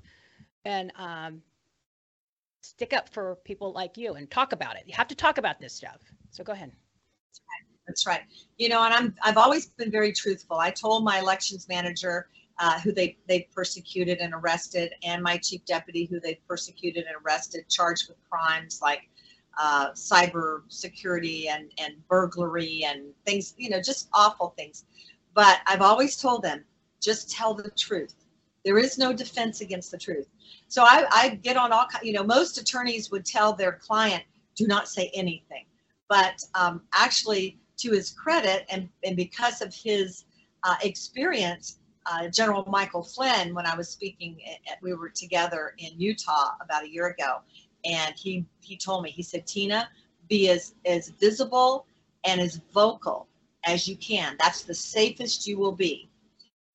and 0.65 0.91
um, 0.97 1.41
stick 2.62 2.93
up 2.93 3.10
for 3.10 3.36
people 3.43 3.74
like 3.74 3.97
you 3.97 4.13
and 4.13 4.30
talk 4.30 4.52
about 4.54 4.76
it. 4.76 4.84
You 4.86 4.93
have 4.95 5.08
to 5.10 5.15
talk 5.15 5.38
about 5.38 5.60
this 5.60 5.74
stuff. 5.74 6.02
So 6.30 6.43
go 6.43 6.54
ahead. 6.54 6.71
That's 7.28 7.41
right. 7.50 7.78
That's 7.88 8.08
right. 8.08 8.21
You 8.58 8.69
know, 8.69 8.84
and 8.84 8.93
I'm 8.93 9.15
I've 9.21 9.38
always 9.38 9.67
been 9.67 9.91
very 9.91 10.13
truthful. 10.13 10.58
I 10.58 10.71
told 10.71 11.04
my 11.04 11.19
elections 11.19 11.67
manager 11.67 12.30
uh, 12.60 12.80
who 12.80 12.91
they 12.91 13.17
they 13.28 13.47
persecuted 13.54 14.19
and 14.19 14.34
arrested, 14.34 14.93
and 15.04 15.21
my 15.24 15.38
chief 15.38 15.65
deputy, 15.65 16.06
who 16.06 16.19
they 16.19 16.39
persecuted 16.47 17.06
and 17.06 17.15
arrested, 17.26 17.67
charged 17.67 18.08
with 18.08 18.17
crimes 18.30 18.80
like 18.82 19.10
uh, 19.60 19.91
cyber 19.91 20.62
security 20.67 21.50
and 21.50 21.71
and 21.80 21.95
burglary 22.08 22.84
and 22.86 23.13
things, 23.26 23.56
you 23.58 23.69
know, 23.69 23.82
just 23.82 24.10
awful 24.13 24.54
things. 24.58 24.86
But 25.34 25.62
I've 25.65 25.82
always 25.82 26.17
told 26.17 26.43
them, 26.43 26.63
just 27.02 27.32
tell 27.32 27.54
the 27.54 27.71
truth. 27.71 28.13
There 28.63 28.78
is 28.78 28.97
no 28.97 29.13
defense 29.13 29.62
against 29.62 29.91
the 29.91 29.97
truth. 29.97 30.28
So 30.67 30.84
I, 30.84 31.06
I 31.12 31.30
get 31.36 31.58
on 31.58 31.71
all, 31.71 31.88
you 32.04 32.13
know, 32.13 32.24
most 32.24 32.58
attorneys 32.58 33.12
would 33.12 33.26
tell 33.26 33.54
their 33.54 33.74
client, 33.74 34.24
do 34.56 34.67
not 34.67 34.88
say 34.88 35.12
anything. 35.13 35.65
But 36.08 36.43
um, 36.56 36.82
actually, 36.93 37.58
to 37.78 37.91
his 37.91 38.12
credit, 38.12 38.65
and, 38.69 38.89
and 39.04 39.15
because 39.15 39.62
of 39.62 39.74
his 39.74 40.26
uh, 40.63 40.76
experience, 40.84 41.80
uh, 42.06 42.28
General 42.30 42.65
Michael 42.67 43.04
Flynn 43.04 43.54
when 43.54 43.65
I 43.65 43.76
was 43.76 43.89
speaking. 43.89 44.39
We 44.82 44.93
were 44.93 45.10
together 45.10 45.74
in 45.78 46.00
Utah 46.00 46.54
about 46.62 46.84
a 46.84 46.89
year 46.89 47.08
ago, 47.08 47.41
and 47.86 48.15
he 48.17 48.45
he 48.62 48.78
told 48.78 49.04
me 49.04 49.12
he 49.12 49.24
said, 49.24 49.45
Tina, 49.45 49.89
be 50.28 50.50
as 50.50 50.76
as 50.86 51.10
visible 51.10 51.86
and 52.24 52.41
as 52.41 52.62
vocal 52.74 53.28
as 53.63 53.88
you 53.88 53.95
can. 53.97 54.36
That's 54.39 54.63
the 54.63 54.74
safest 54.74 55.47
you 55.47 55.58
will 55.58 55.71
be. 55.71 56.10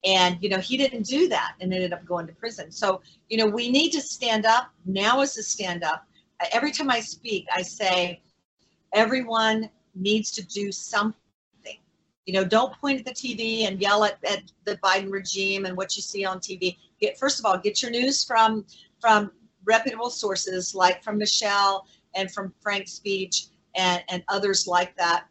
And 0.05 0.39
you 0.41 0.49
know 0.49 0.59
he 0.59 0.77
didn't 0.77 1.07
do 1.07 1.29
that 1.29 1.55
and 1.61 1.73
ended 1.73 1.93
up 1.93 2.05
going 2.05 2.27
to 2.27 2.33
prison. 2.33 2.71
So 2.71 3.01
you 3.29 3.37
know 3.39 3.47
we 3.47 3.71
need 3.71 3.91
to 3.91 4.01
stand 4.01 4.47
up. 4.47 4.71
Now 4.85 5.21
is 5.21 5.35
to 5.35 5.43
stand 5.43 5.83
up. 5.83 6.07
Every 6.53 6.71
time 6.71 6.91
I 6.91 7.01
speak, 7.01 7.47
I 7.55 7.63
say 7.63 8.23
everyone 8.93 9.71
needs 9.95 10.31
to 10.33 10.47
do 10.47 10.71
something 10.71 11.15
you 12.27 12.33
know, 12.33 12.45
don't 12.45 12.73
point 12.79 12.99
at 12.99 13.07
the 13.07 13.13
TV 13.13 13.69
and 13.69 13.81
yell 13.81 14.05
at, 14.05 14.19
at 14.25 14.43
the 14.65 14.77
Biden 14.79 15.11
regime 15.11 15.65
and 15.65 15.77
what 15.77 15.97
you 15.97 16.03
see 16.03 16.25
on 16.25 16.41
TV. 16.41 16.77
Get 17.01 17.17
first 17.19 17.39
of 17.39 17.47
all, 17.47 17.57
get 17.57 17.81
your 17.81 17.91
news 17.91 18.25
from 18.25 18.67
from 19.01 19.31
reputable 19.65 20.11
sources 20.11 20.75
like 20.75 21.03
from 21.03 21.19
Michele 21.19 21.87
and 22.15 22.31
from 22.31 22.53
Frank 22.61 22.89
Speech 22.89 23.47
and, 23.77 24.03
and 24.09 24.25
others 24.29 24.67
like 24.67 24.97
that. 24.97 25.27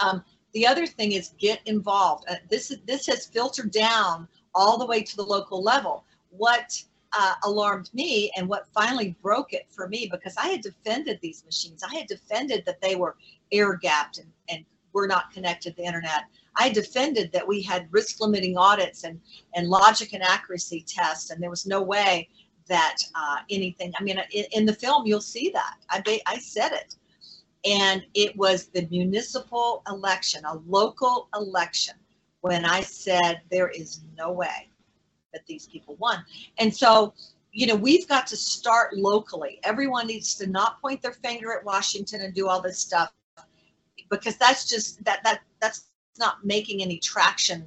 Um, 0.00 0.24
the 0.52 0.66
other 0.66 0.86
thing 0.86 1.12
is 1.12 1.34
get 1.38 1.60
involved. 1.66 2.24
Uh, 2.28 2.36
this 2.48 2.74
this 2.86 3.06
has 3.06 3.26
filtered 3.26 3.70
down 3.70 4.26
all 4.54 4.78
the 4.78 4.86
way 4.86 5.02
to 5.02 5.16
the 5.16 5.22
local 5.22 5.62
level. 5.62 6.04
What 6.30 6.82
uh, 7.12 7.34
alarmed 7.44 7.90
me 7.92 8.30
and 8.36 8.48
what 8.48 8.68
finally 8.72 9.16
broke 9.22 9.52
it 9.52 9.66
for 9.70 9.88
me 9.88 10.08
because 10.10 10.36
I 10.36 10.48
had 10.48 10.60
defended 10.60 11.18
these 11.20 11.44
machines. 11.44 11.82
I 11.82 11.94
had 11.94 12.06
defended 12.06 12.64
that 12.66 12.80
they 12.80 12.94
were 12.94 13.16
air 13.50 13.76
gapped 13.76 14.18
and, 14.18 14.30
and 14.48 14.64
were 14.92 15.06
not 15.06 15.32
connected 15.32 15.70
to 15.70 15.82
the 15.82 15.86
internet. 15.86 16.24
I 16.56 16.68
defended 16.68 17.32
that 17.32 17.46
we 17.46 17.62
had 17.62 17.88
risk 17.90 18.20
limiting 18.20 18.56
audits 18.56 19.04
and, 19.04 19.20
and 19.54 19.68
logic 19.68 20.12
and 20.12 20.22
accuracy 20.22 20.84
tests, 20.86 21.30
and 21.30 21.42
there 21.42 21.50
was 21.50 21.66
no 21.66 21.82
way 21.82 22.28
that 22.66 22.96
uh, 23.14 23.38
anything, 23.50 23.92
I 23.98 24.02
mean, 24.02 24.20
in, 24.32 24.44
in, 24.52 24.66
the 24.66 24.72
film, 24.72 25.06
you'll 25.06 25.20
see 25.20 25.50
that. 25.50 25.76
I, 25.90 26.20
I 26.26 26.38
said 26.38 26.72
it. 26.72 26.96
And 27.64 28.06
it 28.14 28.36
was 28.36 28.66
the 28.66 28.86
municipal 28.90 29.82
election, 29.88 30.44
a 30.44 30.56
local 30.66 31.28
election, 31.34 31.94
when 32.40 32.64
I 32.64 32.80
said 32.80 33.42
there 33.50 33.68
is 33.68 34.00
no 34.16 34.32
way 34.32 34.70
that 35.32 35.44
these 35.46 35.66
people 35.66 35.94
won. 35.96 36.24
And 36.58 36.74
so, 36.74 37.12
you 37.52 37.66
know, 37.66 37.74
we've 37.74 38.08
got 38.08 38.26
to 38.28 38.36
start 38.36 38.96
locally. 38.96 39.60
Everyone 39.62 40.06
needs 40.06 40.34
to 40.36 40.46
not 40.46 40.80
point 40.80 41.02
their 41.02 41.12
finger 41.12 41.52
at 41.52 41.64
Washington 41.64 42.22
and 42.22 42.32
do 42.34 42.48
all 42.48 42.62
this 42.62 42.78
stuff 42.78 43.12
because 44.10 44.36
that's 44.36 44.68
just 44.68 45.02
that 45.04 45.22
that 45.24 45.40
that's 45.60 45.86
not 46.18 46.44
making 46.44 46.82
any 46.82 46.98
traction 46.98 47.66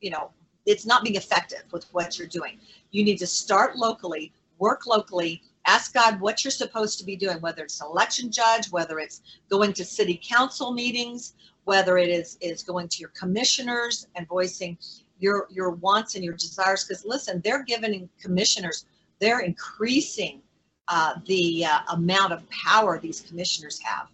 you 0.00 0.10
know 0.10 0.30
it's 0.66 0.84
not 0.84 1.02
being 1.02 1.14
effective 1.14 1.62
with 1.72 1.86
what 1.92 2.18
you're 2.18 2.28
doing 2.28 2.58
you 2.90 3.04
need 3.04 3.16
to 3.16 3.26
start 3.26 3.76
locally 3.76 4.32
work 4.58 4.86
locally 4.86 5.42
ask 5.66 5.92
god 5.94 6.20
what 6.20 6.44
you're 6.44 6.50
supposed 6.50 6.98
to 6.98 7.04
be 7.04 7.16
doing 7.16 7.40
whether 7.40 7.62
it's 7.62 7.80
election 7.80 8.30
judge 8.30 8.70
whether 8.70 8.98
it's 8.98 9.22
going 9.48 9.72
to 9.72 9.84
city 9.84 10.20
council 10.22 10.72
meetings 10.72 11.34
whether 11.64 11.98
it 11.98 12.08
is 12.08 12.38
is 12.40 12.62
going 12.62 12.88
to 12.88 13.00
your 13.00 13.10
commissioners 13.10 14.06
and 14.14 14.26
voicing 14.28 14.76
your 15.18 15.46
your 15.50 15.70
wants 15.70 16.14
and 16.14 16.24
your 16.24 16.34
desires 16.34 16.84
because 16.84 17.04
listen 17.04 17.40
they're 17.44 17.64
giving 17.64 18.08
commissioners 18.20 18.86
they're 19.18 19.40
increasing 19.40 20.40
uh, 20.88 21.14
the 21.26 21.64
uh, 21.64 21.80
amount 21.94 22.32
of 22.32 22.48
power 22.50 23.00
these 23.00 23.20
commissioners 23.20 23.80
have 23.80 24.08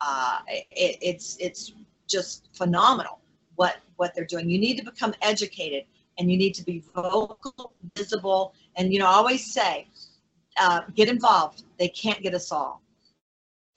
uh, 0.00 0.38
it, 0.48 0.98
it's 1.00 1.36
it's 1.38 1.72
just 2.08 2.48
phenomenal 2.52 3.20
what 3.56 3.76
what 3.96 4.14
they're 4.14 4.24
doing. 4.24 4.48
You 4.48 4.58
need 4.58 4.76
to 4.78 4.84
become 4.84 5.14
educated, 5.22 5.84
and 6.18 6.30
you 6.30 6.36
need 6.36 6.54
to 6.54 6.64
be 6.64 6.82
vocal, 6.94 7.72
visible, 7.96 8.54
and 8.76 8.92
you 8.92 8.98
know 8.98 9.06
I 9.06 9.14
always 9.14 9.52
say, 9.52 9.88
uh, 10.58 10.82
get 10.94 11.08
involved. 11.08 11.64
They 11.78 11.88
can't 11.88 12.22
get 12.22 12.34
us 12.34 12.52
all. 12.52 12.82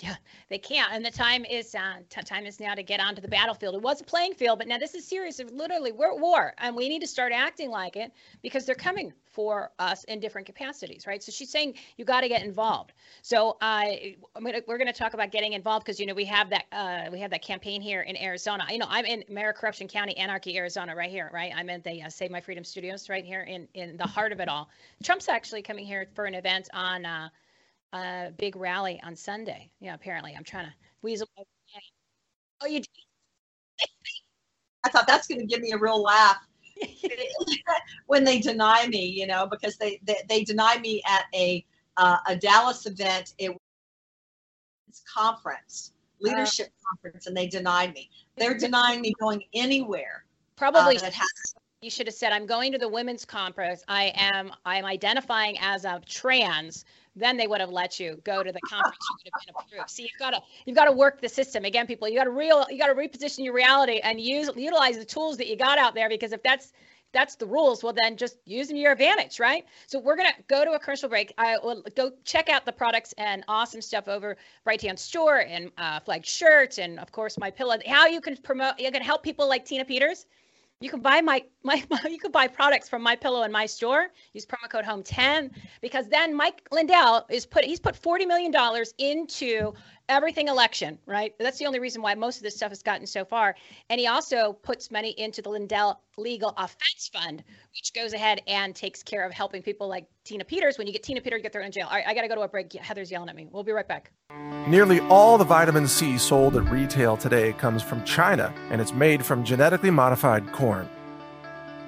Yeah, 0.01 0.15
they 0.49 0.57
can't. 0.57 0.93
And 0.93 1.03
the 1.03 1.11
time 1.11 1.43
is 1.43 1.75
uh, 1.75 1.97
t- 2.09 2.21
time 2.21 2.45
is 2.45 2.59
now 2.61 2.73
to 2.73 2.83
get 2.83 3.01
onto 3.01 3.21
the 3.21 3.27
battlefield. 3.27 3.75
It 3.75 3.81
was 3.81 3.99
a 3.99 4.05
playing 4.05 4.33
field, 4.33 4.57
but 4.59 4.67
now 4.67 4.77
this 4.77 4.95
is 4.95 5.05
serious. 5.05 5.41
Literally, 5.51 5.91
we're 5.91 6.13
at 6.13 6.19
war, 6.19 6.53
and 6.59 6.73
we 6.73 6.87
need 6.87 7.01
to 7.01 7.07
start 7.07 7.33
acting 7.33 7.69
like 7.69 7.97
it 7.97 8.13
because 8.41 8.65
they're 8.65 8.75
coming 8.75 9.11
for 9.39 9.71
us 9.79 10.03
in 10.03 10.19
different 10.19 10.45
capacities, 10.45 11.07
right? 11.07 11.23
So 11.23 11.31
she's 11.31 11.49
saying 11.49 11.75
you 11.95 12.03
got 12.03 12.21
to 12.21 12.27
get 12.27 12.43
involved. 12.43 12.91
So 13.21 13.55
uh, 13.61 13.85
we're 14.41 14.77
going 14.77 14.85
to 14.85 14.91
talk 14.91 15.13
about 15.13 15.31
getting 15.31 15.53
involved 15.53 15.85
because 15.85 15.97
you 15.97 16.05
know 16.05 16.13
we 16.13 16.25
have 16.25 16.49
that 16.49 16.65
uh, 16.73 17.09
we 17.09 17.21
have 17.21 17.31
that 17.31 17.41
campaign 17.41 17.81
here 17.81 18.01
in 18.01 18.17
Arizona. 18.17 18.65
You 18.69 18.79
know, 18.79 18.87
I'm 18.89 19.05
in 19.05 19.23
Maricorruption 19.31 19.87
County, 19.87 20.17
Anarchy, 20.17 20.57
Arizona, 20.57 20.93
right 20.93 21.09
here, 21.09 21.31
right? 21.33 21.53
I'm 21.55 21.69
in 21.69 21.81
the 21.83 22.03
uh, 22.03 22.09
Save 22.09 22.31
My 22.31 22.41
Freedom 22.41 22.65
Studios, 22.65 23.07
right 23.07 23.23
here 23.23 23.43
in 23.43 23.65
in 23.75 23.95
the 23.95 24.05
heart 24.05 24.33
of 24.33 24.41
it 24.41 24.49
all. 24.49 24.69
Trump's 25.05 25.29
actually 25.29 25.61
coming 25.61 25.85
here 25.85 26.09
for 26.15 26.25
an 26.25 26.35
event 26.35 26.67
on. 26.73 27.05
Uh, 27.05 27.29
a 27.91 28.31
big 28.37 28.55
rally 28.55 29.01
on 29.03 29.15
Sunday. 29.15 29.71
Yeah, 29.79 29.95
apparently 29.95 30.35
I'm 30.37 30.43
trying 30.43 30.67
to 30.67 30.73
weasel. 31.01 31.27
Oh, 32.61 32.67
you. 32.67 32.83
I 34.83 34.89
thought 34.89 35.07
that's 35.07 35.27
going 35.27 35.39
to 35.39 35.47
give 35.47 35.61
me 35.61 35.71
a 35.71 35.77
real 35.77 36.03
laugh 36.03 36.37
when 38.07 38.23
they 38.23 38.39
deny 38.39 38.87
me, 38.87 39.05
you 39.05 39.27
know, 39.27 39.47
because 39.47 39.77
they 39.77 39.99
they, 40.03 40.17
they 40.27 40.43
deny 40.43 40.77
me 40.79 41.01
at 41.07 41.25
a 41.33 41.65
uh, 41.97 42.17
a 42.27 42.35
Dallas 42.35 42.85
event. 42.85 43.33
It 43.37 43.49
was 43.49 45.01
conference, 45.11 45.93
leadership 46.19 46.67
uh, 46.67 46.89
conference, 46.89 47.27
and 47.27 47.35
they 47.35 47.47
denied 47.47 47.93
me. 47.93 48.09
They're 48.37 48.57
denying 48.57 49.01
me 49.01 49.13
going 49.19 49.43
anywhere. 49.53 50.25
Probably 50.55 50.97
uh, 50.97 51.09
you 51.81 51.89
should 51.89 52.07
have 52.07 52.15
said 52.15 52.33
i'm 52.33 52.45
going 52.45 52.73
to 52.73 52.77
the 52.77 52.89
women's 52.89 53.23
conference 53.23 53.83
i 53.87 54.11
am 54.15 54.51
i'm 54.65 54.83
identifying 54.83 55.57
as 55.61 55.85
a 55.85 56.01
trans 56.05 56.83
then 57.19 57.37
they 57.37 57.47
would 57.47 57.59
have 57.59 57.69
let 57.69 57.99
you 57.99 58.19
go 58.23 58.43
to 58.43 58.51
the 58.51 58.61
conference. 58.61 58.97
You 59.09 59.15
would 59.15 59.31
have 59.33 59.45
been 59.45 59.55
approved. 59.63 59.89
See, 59.89 60.03
you've 60.03 60.19
got 60.19 60.31
to 60.31 60.41
you've 60.65 60.75
got 60.75 60.85
to 60.85 60.91
work 60.91 61.21
the 61.21 61.29
system 61.29 61.65
again, 61.65 61.87
people. 61.87 62.07
You 62.07 62.15
got 62.17 62.25
to 62.25 62.31
real 62.31 62.65
you 62.69 62.77
got 62.77 62.87
to 62.87 62.95
reposition 62.95 63.43
your 63.43 63.53
reality 63.53 63.99
and 64.03 64.19
use 64.19 64.49
utilize 64.55 64.97
the 64.97 65.05
tools 65.05 65.37
that 65.37 65.47
you 65.47 65.55
got 65.55 65.77
out 65.77 65.95
there 65.95 66.09
because 66.09 66.31
if 66.31 66.41
that's 66.43 66.73
that's 67.11 67.35
the 67.35 67.45
rules. 67.45 67.83
Well, 67.83 67.93
then 67.93 68.17
just 68.17 68.37
use 68.45 68.67
them 68.67 68.75
to 68.75 68.81
your 68.81 68.91
advantage, 68.91 69.39
right? 69.39 69.65
So 69.87 69.99
we're 69.99 70.15
gonna 70.15 70.33
go 70.47 70.63
to 70.63 70.71
a 70.71 70.79
commercial 70.79 71.09
break. 71.09 71.33
I 71.37 71.57
will 71.57 71.83
go 71.95 72.11
check 72.23 72.49
out 72.49 72.65
the 72.65 72.71
products 72.71 73.13
and 73.17 73.43
awesome 73.47 73.81
stuff 73.81 74.07
over 74.07 74.37
Brighteon 74.65 74.97
Store 74.97 75.39
and 75.39 75.71
uh, 75.77 75.99
flag 76.01 76.25
shirts 76.25 76.77
and 76.77 76.99
of 76.99 77.11
course 77.11 77.37
my 77.39 77.49
pillow. 77.49 77.77
How 77.87 78.07
you 78.07 78.21
can 78.21 78.37
promote, 78.37 78.79
you 78.79 78.91
can 78.91 79.01
help 79.01 79.23
people 79.23 79.47
like 79.47 79.65
Tina 79.65 79.85
Peters 79.85 80.25
you 80.81 80.89
can 80.89 81.01
buy 81.01 81.21
my, 81.21 81.43
my, 81.63 81.83
my 81.89 81.99
you 82.09 82.19
can 82.19 82.31
buy 82.31 82.47
products 82.47 82.87
from 82.87 83.01
my 83.01 83.15
pillow 83.15 83.43
in 83.43 83.51
my 83.51 83.65
store. 83.65 84.07
Use 84.33 84.45
promo 84.45 84.69
code 84.69 84.85
home 84.85 85.03
10 85.03 85.51
because 85.81 86.07
then 86.07 86.35
Mike 86.35 86.67
Lindell 86.71 87.25
is 87.29 87.45
put 87.45 87.63
he's 87.65 87.79
put 87.79 87.95
40 87.95 88.25
million 88.25 88.51
dollars 88.51 88.93
into 88.97 89.73
everything 90.07 90.47
election, 90.47 90.97
right? 91.05 91.33
That's 91.37 91.59
the 91.59 91.65
only 91.65 91.79
reason 91.79 92.01
why 92.01 92.15
most 92.15 92.37
of 92.37 92.43
this 92.43 92.55
stuff 92.55 92.69
has 92.69 92.81
gotten 92.81 93.05
so 93.05 93.23
far. 93.23 93.55
And 93.89 93.99
he 93.99 94.07
also 94.07 94.53
puts 94.53 94.89
money 94.89 95.11
into 95.19 95.41
the 95.41 95.49
Lindell 95.49 96.01
Legal 96.17 96.53
Offense 96.57 97.09
Fund, 97.13 97.43
which 97.71 97.93
goes 97.93 98.13
ahead 98.13 98.41
and 98.47 98.75
takes 98.75 99.03
care 99.03 99.25
of 99.25 99.31
helping 99.31 99.61
people 99.61 99.87
like 99.87 100.07
Tina 100.29 100.45
Peters. 100.45 100.77
When 100.77 100.85
you 100.85 100.93
get 100.93 101.01
Tina 101.01 101.21
Peters, 101.21 101.39
you 101.39 101.43
get 101.43 101.53
thrown 101.53 101.65
in 101.65 101.71
jail. 101.71 101.87
All 101.89 101.95
right, 101.95 102.05
I 102.05 102.13
got 102.13 102.21
to 102.21 102.27
go 102.27 102.35
to 102.35 102.41
a 102.41 102.47
break. 102.47 102.71
Heather's 102.73 103.09
yelling 103.09 103.29
at 103.29 103.35
me. 103.35 103.47
We'll 103.51 103.63
be 103.63 103.71
right 103.71 103.87
back. 103.87 104.11
Nearly 104.67 104.99
all 105.09 105.39
the 105.39 105.43
vitamin 105.43 105.87
C 105.87 106.19
sold 106.19 106.55
at 106.55 106.69
retail 106.69 107.17
today 107.17 107.53
comes 107.53 107.81
from 107.81 108.03
China, 108.03 108.53
and 108.69 108.79
it's 108.79 108.93
made 108.93 109.25
from 109.25 109.43
genetically 109.43 109.89
modified 109.89 110.51
corn. 110.51 110.87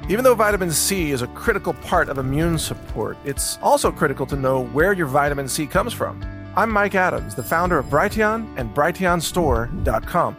Even 0.10 0.24
though 0.24 0.34
vitamin 0.34 0.72
C 0.72 1.12
is 1.12 1.22
a 1.22 1.28
critical 1.28 1.74
part 1.74 2.10
of 2.10 2.18
immune 2.18 2.58
support, 2.58 3.16
it's 3.26 3.60
also 3.62 3.92
critical 3.92 4.26
to 4.26 4.36
know 4.36 4.66
where 4.66 4.94
your 4.94 5.06
vitamin 5.06 5.48
C 5.48 5.68
comes 5.68 5.94
from. 5.94 6.20
I'm 6.56 6.72
Mike 6.72 6.96
Adams, 6.96 7.36
the 7.36 7.44
founder 7.44 7.78
of 7.78 7.86
Brighteon 7.86 8.58
and 8.58 8.74
BrighteonStore.com. 8.74 10.36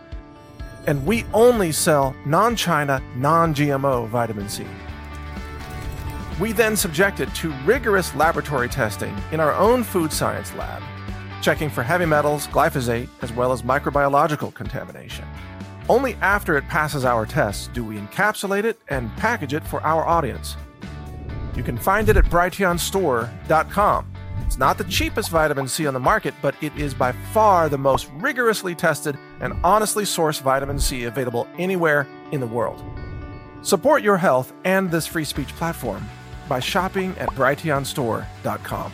And 0.89 1.07
we 1.07 1.25
only 1.33 1.71
sell 1.71 2.17
non 2.27 2.57
China, 2.57 3.01
non 3.15 3.55
GMO 3.55 4.09
vitamin 4.09 4.49
C. 4.49 4.67
We 6.43 6.51
then 6.51 6.75
subject 6.75 7.21
it 7.21 7.33
to 7.37 7.53
rigorous 7.65 8.17
laboratory 8.17 8.69
testing 8.69 9.17
in 9.31 9.39
our 9.39 9.55
own 9.55 9.85
food 9.85 10.13
science 10.13 10.53
lab, 10.55 10.83
checking 11.41 11.71
for 11.71 11.85
heavy 11.85 12.05
metals, 12.05 12.49
glyphosate, 12.49 13.09
as 13.23 13.33
well 13.33 13.53
as 13.53 13.63
microbiological 13.63 14.53
contamination. 14.53 15.25
Only 15.89 16.15
after 16.15 16.57
it 16.57 16.67
passes 16.67 17.05
our 17.05 17.27
tests 17.27 17.69
do 17.69 17.85
we 17.85 17.97
encapsulate 17.97 18.65
it 18.65 18.81
and 18.89 19.17
package 19.17 19.55
it 19.55 19.63
for 19.63 19.81
our 19.83 20.05
audience. 20.05 20.57
You 21.55 21.63
can 21.63 21.79
find 21.79 22.09
it 22.09 22.17
at 22.17 22.25
brighteonstore.com 22.25 24.09
it's 24.45 24.59
not 24.59 24.79
the 24.79 24.85
cheapest 24.85 25.31
vitamin 25.31 25.69
C 25.69 25.87
on 25.87 25.95
the 25.95 26.01
market, 26.01 26.35
but 26.43 26.57
it 26.61 26.77
is 26.77 26.93
by 26.93 27.13
far 27.13 27.69
the 27.69 27.79
most 27.79 28.11
rigorously 28.17 28.75
tested 28.75 29.17
and 29.41 29.55
honestly 29.63 30.03
sourced 30.03 30.43
vitamin 30.43 30.81
C 30.81 31.05
available 31.05 31.47
anywhere 31.57 32.07
in 32.33 32.41
the 32.41 32.47
world. 32.49 32.85
Support 33.63 34.03
your 34.03 34.17
health 34.17 34.53
and 34.65 34.91
this 34.91 35.07
free 35.07 35.25
speech 35.25 35.55
platform 35.55 36.07
by 36.53 36.61
shopping 36.61 37.17
at 37.17 37.31
brighteonstore.com. 37.31 38.93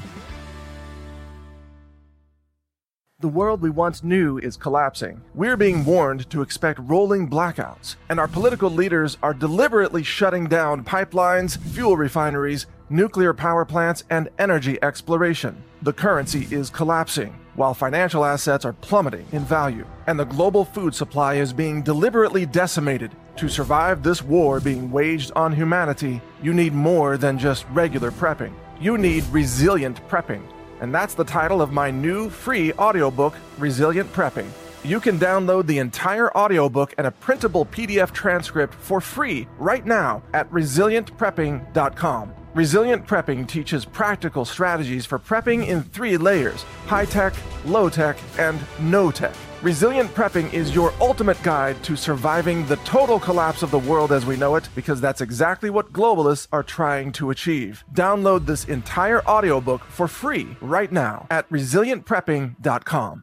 The 3.18 3.26
world 3.26 3.60
we 3.60 3.70
once 3.70 4.04
knew 4.04 4.38
is 4.38 4.56
collapsing. 4.56 5.20
We're 5.34 5.56
being 5.56 5.84
warned 5.84 6.30
to 6.30 6.42
expect 6.42 6.78
rolling 6.84 7.28
blackouts, 7.28 7.96
and 8.10 8.20
our 8.20 8.28
political 8.28 8.70
leaders 8.70 9.18
are 9.24 9.34
deliberately 9.34 10.04
shutting 10.04 10.46
down 10.46 10.84
pipelines, 10.84 11.58
fuel 11.58 11.96
refineries, 11.96 12.66
nuclear 12.90 13.34
power 13.34 13.64
plants, 13.64 14.04
and 14.08 14.28
energy 14.38 14.78
exploration. 14.80 15.60
The 15.82 15.92
currency 15.92 16.46
is 16.54 16.70
collapsing, 16.70 17.34
while 17.58 17.74
financial 17.74 18.24
assets 18.24 18.64
are 18.64 18.72
plummeting 18.72 19.26
in 19.32 19.44
value, 19.44 19.86
and 20.06 20.18
the 20.18 20.24
global 20.24 20.64
food 20.64 20.94
supply 20.94 21.34
is 21.34 21.52
being 21.52 21.82
deliberately 21.82 22.46
decimated. 22.46 23.10
To 23.36 23.48
survive 23.48 24.02
this 24.02 24.22
war 24.22 24.60
being 24.60 24.90
waged 24.90 25.32
on 25.36 25.52
humanity, 25.52 26.22
you 26.42 26.54
need 26.54 26.72
more 26.72 27.18
than 27.18 27.38
just 27.38 27.66
regular 27.72 28.10
prepping. 28.10 28.54
You 28.80 28.96
need 28.96 29.24
resilient 29.26 30.00
prepping 30.08 30.42
and 30.80 30.94
that's 30.94 31.14
the 31.14 31.24
title 31.24 31.60
of 31.60 31.72
my 31.72 31.90
new 31.90 32.30
free 32.30 32.72
audiobook, 32.74 33.34
Resilient 33.58 34.12
Prepping. 34.12 34.48
You 34.84 35.00
can 35.00 35.18
download 35.18 35.66
the 35.66 35.78
entire 35.78 36.34
audiobook 36.36 36.94
and 36.98 37.06
a 37.06 37.10
printable 37.10 37.66
PDF 37.66 38.12
transcript 38.12 38.74
for 38.74 39.00
free 39.00 39.48
right 39.58 39.84
now 39.84 40.22
at 40.34 40.50
resilientprepping.com. 40.50 42.34
Resilient 42.58 43.06
Prepping 43.06 43.46
teaches 43.46 43.84
practical 43.84 44.44
strategies 44.44 45.06
for 45.06 45.16
prepping 45.16 45.68
in 45.68 45.80
three 45.80 46.16
layers 46.16 46.64
high 46.86 47.04
tech, 47.04 47.32
low 47.64 47.88
tech, 47.88 48.18
and 48.36 48.58
no 48.80 49.12
tech. 49.12 49.32
Resilient 49.62 50.12
Prepping 50.12 50.52
is 50.52 50.74
your 50.74 50.92
ultimate 51.00 51.40
guide 51.44 51.80
to 51.84 51.94
surviving 51.94 52.66
the 52.66 52.74
total 52.78 53.20
collapse 53.20 53.62
of 53.62 53.70
the 53.70 53.78
world 53.78 54.10
as 54.10 54.26
we 54.26 54.36
know 54.36 54.56
it, 54.56 54.68
because 54.74 55.00
that's 55.00 55.20
exactly 55.20 55.70
what 55.70 55.92
globalists 55.92 56.48
are 56.50 56.64
trying 56.64 57.12
to 57.12 57.30
achieve. 57.30 57.84
Download 57.94 58.44
this 58.44 58.64
entire 58.64 59.24
audiobook 59.24 59.84
for 59.84 60.08
free 60.08 60.56
right 60.60 60.90
now 60.90 61.28
at 61.30 61.48
resilientprepping.com. 61.50 63.22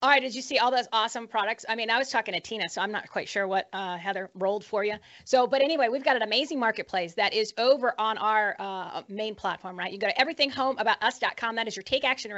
All 0.00 0.08
right, 0.08 0.22
did 0.22 0.32
you 0.32 0.42
see 0.42 0.58
all 0.58 0.70
those 0.70 0.86
awesome 0.92 1.26
products? 1.26 1.64
I 1.68 1.74
mean, 1.74 1.90
I 1.90 1.98
was 1.98 2.08
talking 2.08 2.32
to 2.32 2.38
Tina, 2.38 2.68
so 2.68 2.80
I'm 2.80 2.92
not 2.92 3.10
quite 3.10 3.28
sure 3.28 3.48
what 3.48 3.68
uh, 3.72 3.96
Heather 3.96 4.30
rolled 4.36 4.64
for 4.64 4.84
you. 4.84 4.94
So, 5.24 5.44
but 5.48 5.60
anyway, 5.60 5.88
we've 5.88 6.04
got 6.04 6.14
an 6.14 6.22
amazing 6.22 6.60
marketplace 6.60 7.14
that 7.14 7.34
is 7.34 7.52
over 7.58 7.94
on 7.98 8.16
our 8.18 8.54
uh, 8.60 9.02
main 9.08 9.34
platform, 9.34 9.76
right? 9.76 9.92
You 9.92 9.98
go 9.98 10.06
to 10.06 10.14
everythinghomeaboutus.com. 10.14 11.56
That 11.56 11.66
is 11.66 11.74
your 11.74 11.82
take 11.82 12.04
action 12.04 12.30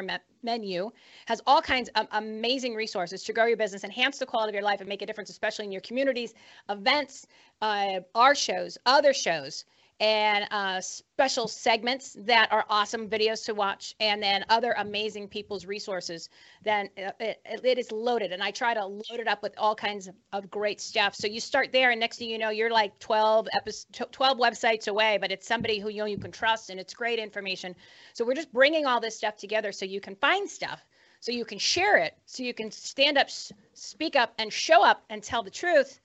menu. 0.42 0.90
Has 1.26 1.42
all 1.46 1.60
kinds 1.60 1.90
of 1.96 2.06
amazing 2.12 2.74
resources 2.74 3.24
to 3.24 3.34
grow 3.34 3.44
your 3.44 3.58
business, 3.58 3.84
enhance 3.84 4.16
the 4.16 4.24
quality 4.24 4.52
of 4.52 4.54
your 4.54 4.64
life, 4.64 4.80
and 4.80 4.88
make 4.88 5.02
a 5.02 5.06
difference, 5.06 5.28
especially 5.28 5.66
in 5.66 5.72
your 5.72 5.82
communities, 5.82 6.32
events, 6.70 7.26
uh, 7.60 8.00
our 8.14 8.34
shows, 8.34 8.78
other 8.86 9.12
shows 9.12 9.66
and 10.00 10.46
uh, 10.50 10.80
special 10.80 11.46
segments 11.46 12.16
that 12.20 12.50
are 12.50 12.64
awesome 12.70 13.06
videos 13.06 13.44
to 13.44 13.54
watch, 13.54 13.94
and 14.00 14.22
then 14.22 14.44
other 14.48 14.74
amazing 14.78 15.28
people's 15.28 15.66
resources. 15.66 16.30
Then 16.64 16.88
uh, 16.96 17.10
it, 17.20 17.40
it 17.44 17.78
is 17.78 17.92
loaded, 17.92 18.32
and 18.32 18.42
I 18.42 18.50
try 18.50 18.72
to 18.72 18.84
load 18.84 19.20
it 19.20 19.28
up 19.28 19.42
with 19.42 19.52
all 19.58 19.74
kinds 19.74 20.08
of, 20.08 20.14
of 20.32 20.50
great 20.50 20.80
stuff. 20.80 21.14
So 21.14 21.26
you 21.26 21.38
start 21.38 21.70
there, 21.70 21.90
and 21.90 22.00
next 22.00 22.18
thing 22.18 22.30
you 22.30 22.38
know, 22.38 22.48
you're 22.48 22.70
like 22.70 22.98
12 22.98 23.48
episodes, 23.52 23.86
12 24.10 24.38
websites 24.38 24.88
away, 24.88 25.18
but 25.20 25.30
it's 25.30 25.46
somebody 25.46 25.78
who 25.78 25.90
you 25.90 25.98
know 25.98 26.06
you 26.06 26.18
can 26.18 26.32
trust, 26.32 26.70
and 26.70 26.80
it's 26.80 26.94
great 26.94 27.18
information. 27.18 27.76
So 28.14 28.24
we're 28.24 28.34
just 28.34 28.52
bringing 28.52 28.86
all 28.86 29.00
this 29.00 29.16
stuff 29.16 29.36
together 29.36 29.70
so 29.70 29.84
you 29.84 30.00
can 30.00 30.16
find 30.16 30.48
stuff 30.48 30.80
so 31.22 31.32
you 31.32 31.44
can 31.44 31.58
share 31.58 31.98
it, 31.98 32.16
so 32.24 32.42
you 32.42 32.54
can 32.54 32.70
stand 32.70 33.18
up, 33.18 33.28
speak 33.74 34.16
up, 34.16 34.32
and 34.38 34.50
show 34.50 34.82
up 34.82 35.04
and 35.10 35.22
tell 35.22 35.42
the 35.42 35.50
truth 35.50 36.00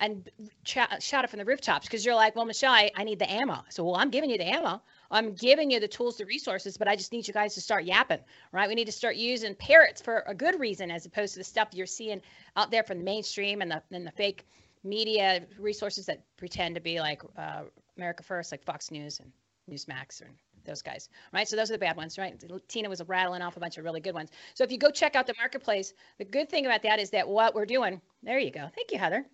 and 0.00 0.28
ch- 0.64 0.78
shout 1.00 1.24
it 1.24 1.30
from 1.30 1.38
the 1.38 1.44
rooftops 1.44 1.86
because 1.86 2.04
you're 2.04 2.14
like, 2.14 2.34
well, 2.34 2.44
Michele, 2.44 2.72
I, 2.72 2.90
I 2.96 3.04
need 3.04 3.18
the 3.18 3.30
ammo. 3.30 3.62
So, 3.68 3.84
well, 3.84 3.96
I'm 3.96 4.10
giving 4.10 4.30
you 4.30 4.38
the 4.38 4.48
ammo. 4.48 4.82
I'm 5.10 5.34
giving 5.34 5.70
you 5.70 5.78
the 5.78 5.88
tools, 5.88 6.16
the 6.16 6.26
resources, 6.26 6.76
but 6.76 6.88
I 6.88 6.96
just 6.96 7.12
need 7.12 7.28
you 7.28 7.34
guys 7.34 7.54
to 7.54 7.60
start 7.60 7.84
yapping, 7.84 8.20
right? 8.52 8.68
We 8.68 8.74
need 8.74 8.86
to 8.86 8.92
start 8.92 9.16
using 9.16 9.54
parrots 9.54 10.00
for 10.00 10.24
a 10.26 10.34
good 10.34 10.58
reason 10.58 10.90
as 10.90 11.04
opposed 11.06 11.34
to 11.34 11.40
the 11.40 11.44
stuff 11.44 11.68
you're 11.72 11.86
seeing 11.86 12.22
out 12.56 12.70
there 12.70 12.82
from 12.82 12.98
the 12.98 13.04
mainstream 13.04 13.60
and 13.60 13.70
the, 13.70 13.82
and 13.92 14.06
the 14.06 14.12
fake 14.12 14.46
media 14.82 15.42
resources 15.58 16.06
that 16.06 16.24
pretend 16.36 16.74
to 16.74 16.80
be 16.80 17.00
like 17.00 17.22
uh, 17.36 17.62
America 17.96 18.22
First, 18.22 18.52
like 18.52 18.64
Fox 18.64 18.90
News 18.90 19.20
and 19.20 19.30
Newsmax 19.70 20.22
and 20.22 20.30
those 20.64 20.82
guys, 20.82 21.08
right? 21.32 21.48
So 21.48 21.56
those 21.56 21.70
are 21.70 21.74
the 21.74 21.78
bad 21.78 21.96
ones, 21.96 22.18
right? 22.18 22.42
Tina 22.68 22.88
was 22.88 23.02
rattling 23.06 23.42
off 23.42 23.56
a 23.56 23.60
bunch 23.60 23.78
of 23.78 23.84
really 23.84 24.00
good 24.00 24.14
ones. 24.14 24.30
So 24.54 24.64
if 24.64 24.70
you 24.70 24.78
go 24.78 24.90
check 24.90 25.16
out 25.16 25.26
the 25.26 25.34
marketplace, 25.38 25.94
the 26.18 26.24
good 26.24 26.48
thing 26.48 26.66
about 26.66 26.82
that 26.82 26.98
is 26.98 27.10
that 27.10 27.28
what 27.28 27.54
we're 27.54 27.66
doing, 27.66 28.00
there 28.22 28.38
you 28.38 28.50
go. 28.50 28.68
Thank 28.74 28.92
you, 28.92 28.98
Heather. 28.98 29.26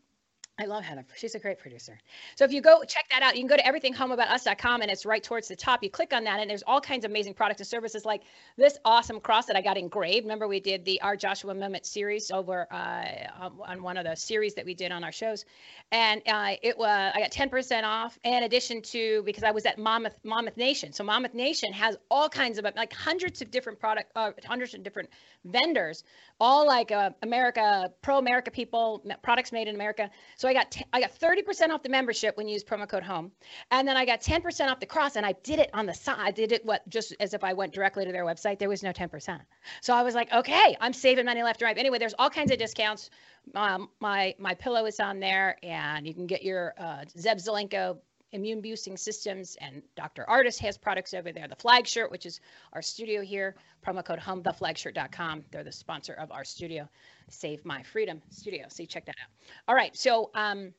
I 0.58 0.64
love 0.64 0.84
Heather. 0.84 1.04
She's 1.14 1.34
a 1.34 1.38
great 1.38 1.58
producer. 1.58 1.98
So 2.34 2.42
if 2.46 2.50
you 2.50 2.62
go 2.62 2.82
check 2.82 3.04
that 3.10 3.20
out, 3.20 3.36
you 3.36 3.46
can 3.46 3.48
go 3.48 3.58
to 3.58 3.62
everythinghomeaboutus.com 3.62 4.80
and 4.80 4.90
it's 4.90 5.04
right 5.04 5.22
towards 5.22 5.48
the 5.48 5.56
top. 5.56 5.82
You 5.82 5.90
click 5.90 6.14
on 6.14 6.24
that 6.24 6.40
and 6.40 6.48
there's 6.48 6.62
all 6.66 6.80
kinds 6.80 7.04
of 7.04 7.10
amazing 7.10 7.34
products 7.34 7.60
and 7.60 7.68
services 7.68 8.06
like 8.06 8.22
this 8.56 8.78
awesome 8.86 9.20
cross 9.20 9.44
that 9.46 9.56
I 9.56 9.60
got 9.60 9.76
engraved. 9.76 10.24
Remember 10.24 10.48
we 10.48 10.60
did 10.60 10.82
the 10.86 10.98
our 11.02 11.14
Joshua 11.14 11.54
Mehmet 11.54 11.84
series 11.84 12.30
over 12.30 12.66
uh, 12.72 13.50
on 13.66 13.82
one 13.82 13.98
of 13.98 14.04
the 14.04 14.14
series 14.14 14.54
that 14.54 14.64
we 14.64 14.72
did 14.72 14.92
on 14.92 15.04
our 15.04 15.12
shows. 15.12 15.44
And 15.92 16.22
uh, 16.26 16.54
it 16.62 16.78
was 16.78 17.12
I 17.14 17.20
got 17.20 17.30
10% 17.30 17.84
off 17.84 18.18
in 18.24 18.44
addition 18.44 18.80
to 18.80 19.22
because 19.26 19.42
I 19.42 19.50
was 19.50 19.66
at 19.66 19.78
Mammoth 19.78 20.18
Mammoth 20.24 20.56
Nation. 20.56 20.90
So 20.90 21.04
Mammoth 21.04 21.34
Nation 21.34 21.70
has 21.74 21.98
all 22.10 22.30
kinds 22.30 22.56
of 22.56 22.66
like 22.76 22.94
hundreds 22.94 23.42
of 23.42 23.50
different 23.50 23.78
product 23.78 24.10
uh, 24.16 24.30
hundreds 24.46 24.72
of 24.72 24.82
different 24.82 25.10
vendors, 25.44 26.02
all 26.40 26.66
like 26.66 26.90
uh, 26.92 27.10
America 27.22 27.92
pro 28.00 28.16
America 28.16 28.50
people, 28.50 29.04
products 29.22 29.52
made 29.52 29.68
in 29.68 29.74
America. 29.74 30.10
So 30.36 30.45
so 30.46 30.50
I 30.50 30.52
got 30.52 30.70
t- 30.70 30.84
I 30.92 31.00
got 31.00 31.12
30% 31.12 31.70
off 31.70 31.82
the 31.82 31.88
membership 31.88 32.36
when 32.36 32.46
you 32.46 32.52
use 32.52 32.62
promo 32.62 32.88
code 32.88 33.02
home. 33.02 33.32
And 33.72 33.86
then 33.88 33.96
I 33.96 34.04
got 34.04 34.20
10% 34.20 34.68
off 34.68 34.78
the 34.78 34.86
cross 34.86 35.16
and 35.16 35.26
I 35.26 35.32
did 35.42 35.58
it 35.58 35.70
on 35.74 35.86
the 35.86 35.92
side. 35.92 36.18
I 36.20 36.30
did 36.30 36.52
it 36.52 36.64
what 36.64 36.88
just 36.88 37.12
as 37.18 37.34
if 37.34 37.42
I 37.42 37.52
went 37.52 37.72
directly 37.72 38.04
to 38.04 38.12
their 38.12 38.24
website. 38.24 38.60
There 38.60 38.68
was 38.68 38.84
no 38.84 38.92
10%. 38.92 39.40
So 39.80 39.92
I 39.92 40.04
was 40.04 40.14
like, 40.14 40.32
okay, 40.32 40.76
I'm 40.80 40.92
saving 40.92 41.24
money 41.24 41.42
left 41.42 41.62
and 41.62 41.66
right. 41.66 41.76
Anyway, 41.76 41.98
there's 41.98 42.14
all 42.16 42.30
kinds 42.30 42.52
of 42.52 42.58
discounts. 42.58 43.10
Um, 43.56 43.88
my 43.98 44.36
my 44.38 44.54
pillow 44.54 44.86
is 44.86 45.00
on 45.00 45.18
there 45.18 45.56
and 45.64 46.06
you 46.06 46.14
can 46.14 46.28
get 46.28 46.44
your 46.44 46.74
uh, 46.78 47.04
Zev 47.18 47.44
Zelenko 47.44 47.98
immune 48.30 48.60
boosting 48.60 48.96
systems 48.96 49.56
and 49.60 49.82
Dr. 49.96 50.24
Ardis 50.28 50.60
has 50.60 50.78
products 50.78 51.12
over 51.12 51.32
there. 51.32 51.48
The 51.48 51.56
flag 51.56 51.88
shirt, 51.88 52.12
which 52.12 52.24
is 52.24 52.40
our 52.72 52.82
studio 52.82 53.20
here, 53.22 53.56
promo 53.84 54.04
code 54.04 54.20
home, 54.20 54.44
theflagshirt.com. 54.44 55.44
They're 55.50 55.64
the 55.64 55.72
sponsor 55.72 56.12
of 56.12 56.30
our 56.30 56.44
studio. 56.44 56.88
Save 57.28 57.64
My 57.64 57.82
Freedom 57.82 58.22
Studio. 58.30 58.66
So 58.68 58.82
you 58.82 58.86
check 58.86 59.06
that 59.06 59.16
out. 59.22 59.30
All 59.68 59.74
right. 59.74 59.96
So 59.96 60.30
um, 60.34 60.72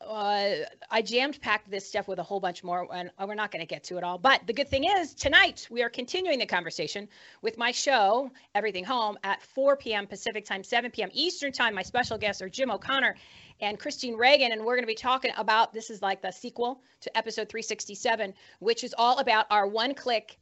uh, 0.00 0.50
I 0.90 1.02
jammed 1.02 1.40
packed 1.40 1.70
this 1.70 1.88
stuff 1.88 2.06
with 2.06 2.18
a 2.18 2.22
whole 2.22 2.40
bunch 2.40 2.62
more, 2.62 2.86
and 2.92 3.10
we're 3.18 3.34
not 3.34 3.50
going 3.50 3.60
to 3.60 3.66
get 3.66 3.84
to 3.84 3.96
it 3.96 4.04
all. 4.04 4.18
But 4.18 4.46
the 4.46 4.52
good 4.52 4.68
thing 4.68 4.84
is, 4.84 5.14
tonight 5.14 5.66
we 5.70 5.82
are 5.82 5.88
continuing 5.88 6.38
the 6.38 6.46
conversation 6.46 7.08
with 7.42 7.56
my 7.56 7.70
show, 7.70 8.30
Everything 8.54 8.84
Home, 8.84 9.18
at 9.24 9.42
4 9.42 9.76
p.m. 9.76 10.06
Pacific 10.06 10.44
time, 10.44 10.62
7 10.62 10.90
p.m. 10.90 11.08
Eastern 11.12 11.50
time. 11.50 11.74
My 11.74 11.82
special 11.82 12.18
guests 12.18 12.42
are 12.42 12.48
Jim 12.48 12.70
O'Connor 12.70 13.16
and 13.60 13.78
Christine 13.78 14.16
Reagan, 14.16 14.52
and 14.52 14.64
we're 14.64 14.74
going 14.74 14.82
to 14.82 14.86
be 14.86 14.94
talking 14.94 15.32
about 15.36 15.72
this 15.72 15.88
is 15.88 16.02
like 16.02 16.20
the 16.20 16.30
sequel 16.30 16.82
to 17.00 17.16
episode 17.16 17.48
367, 17.48 18.34
which 18.58 18.84
is 18.84 18.94
all 18.98 19.18
about 19.18 19.46
our 19.50 19.66
one 19.66 19.94
click 19.94 20.38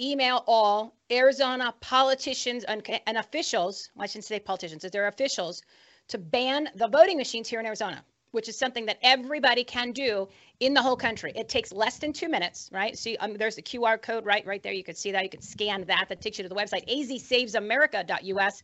email 0.00 0.44
all 0.46 0.94
Arizona 1.10 1.74
politicians 1.80 2.64
and, 2.64 2.82
and 3.06 3.18
officials, 3.18 3.90
I 3.98 4.06
shouldn't 4.06 4.24
say 4.24 4.38
politicians, 4.40 4.84
they're 4.90 5.08
officials, 5.08 5.62
to 6.08 6.18
ban 6.18 6.68
the 6.74 6.88
voting 6.88 7.16
machines 7.16 7.48
here 7.48 7.60
in 7.60 7.66
Arizona, 7.66 8.04
which 8.30 8.48
is 8.48 8.56
something 8.58 8.86
that 8.86 8.98
everybody 9.02 9.64
can 9.64 9.92
do 9.92 10.28
in 10.60 10.74
the 10.74 10.82
whole 10.82 10.96
country. 10.96 11.32
It 11.34 11.48
takes 11.48 11.72
less 11.72 11.98
than 11.98 12.12
two 12.12 12.28
minutes, 12.28 12.70
right? 12.72 12.96
See, 12.96 13.16
um, 13.18 13.34
there's 13.34 13.56
the 13.56 13.62
QR 13.62 14.00
code 14.00 14.24
right 14.24 14.44
right 14.46 14.62
there. 14.62 14.72
You 14.72 14.84
can 14.84 14.94
see 14.94 15.12
that. 15.12 15.22
You 15.22 15.30
can 15.30 15.42
scan 15.42 15.84
that. 15.84 16.06
That 16.08 16.20
takes 16.20 16.38
you 16.38 16.42
to 16.44 16.48
the 16.48 16.54
website, 16.54 16.88
azsavesamerica.us. 16.88 18.62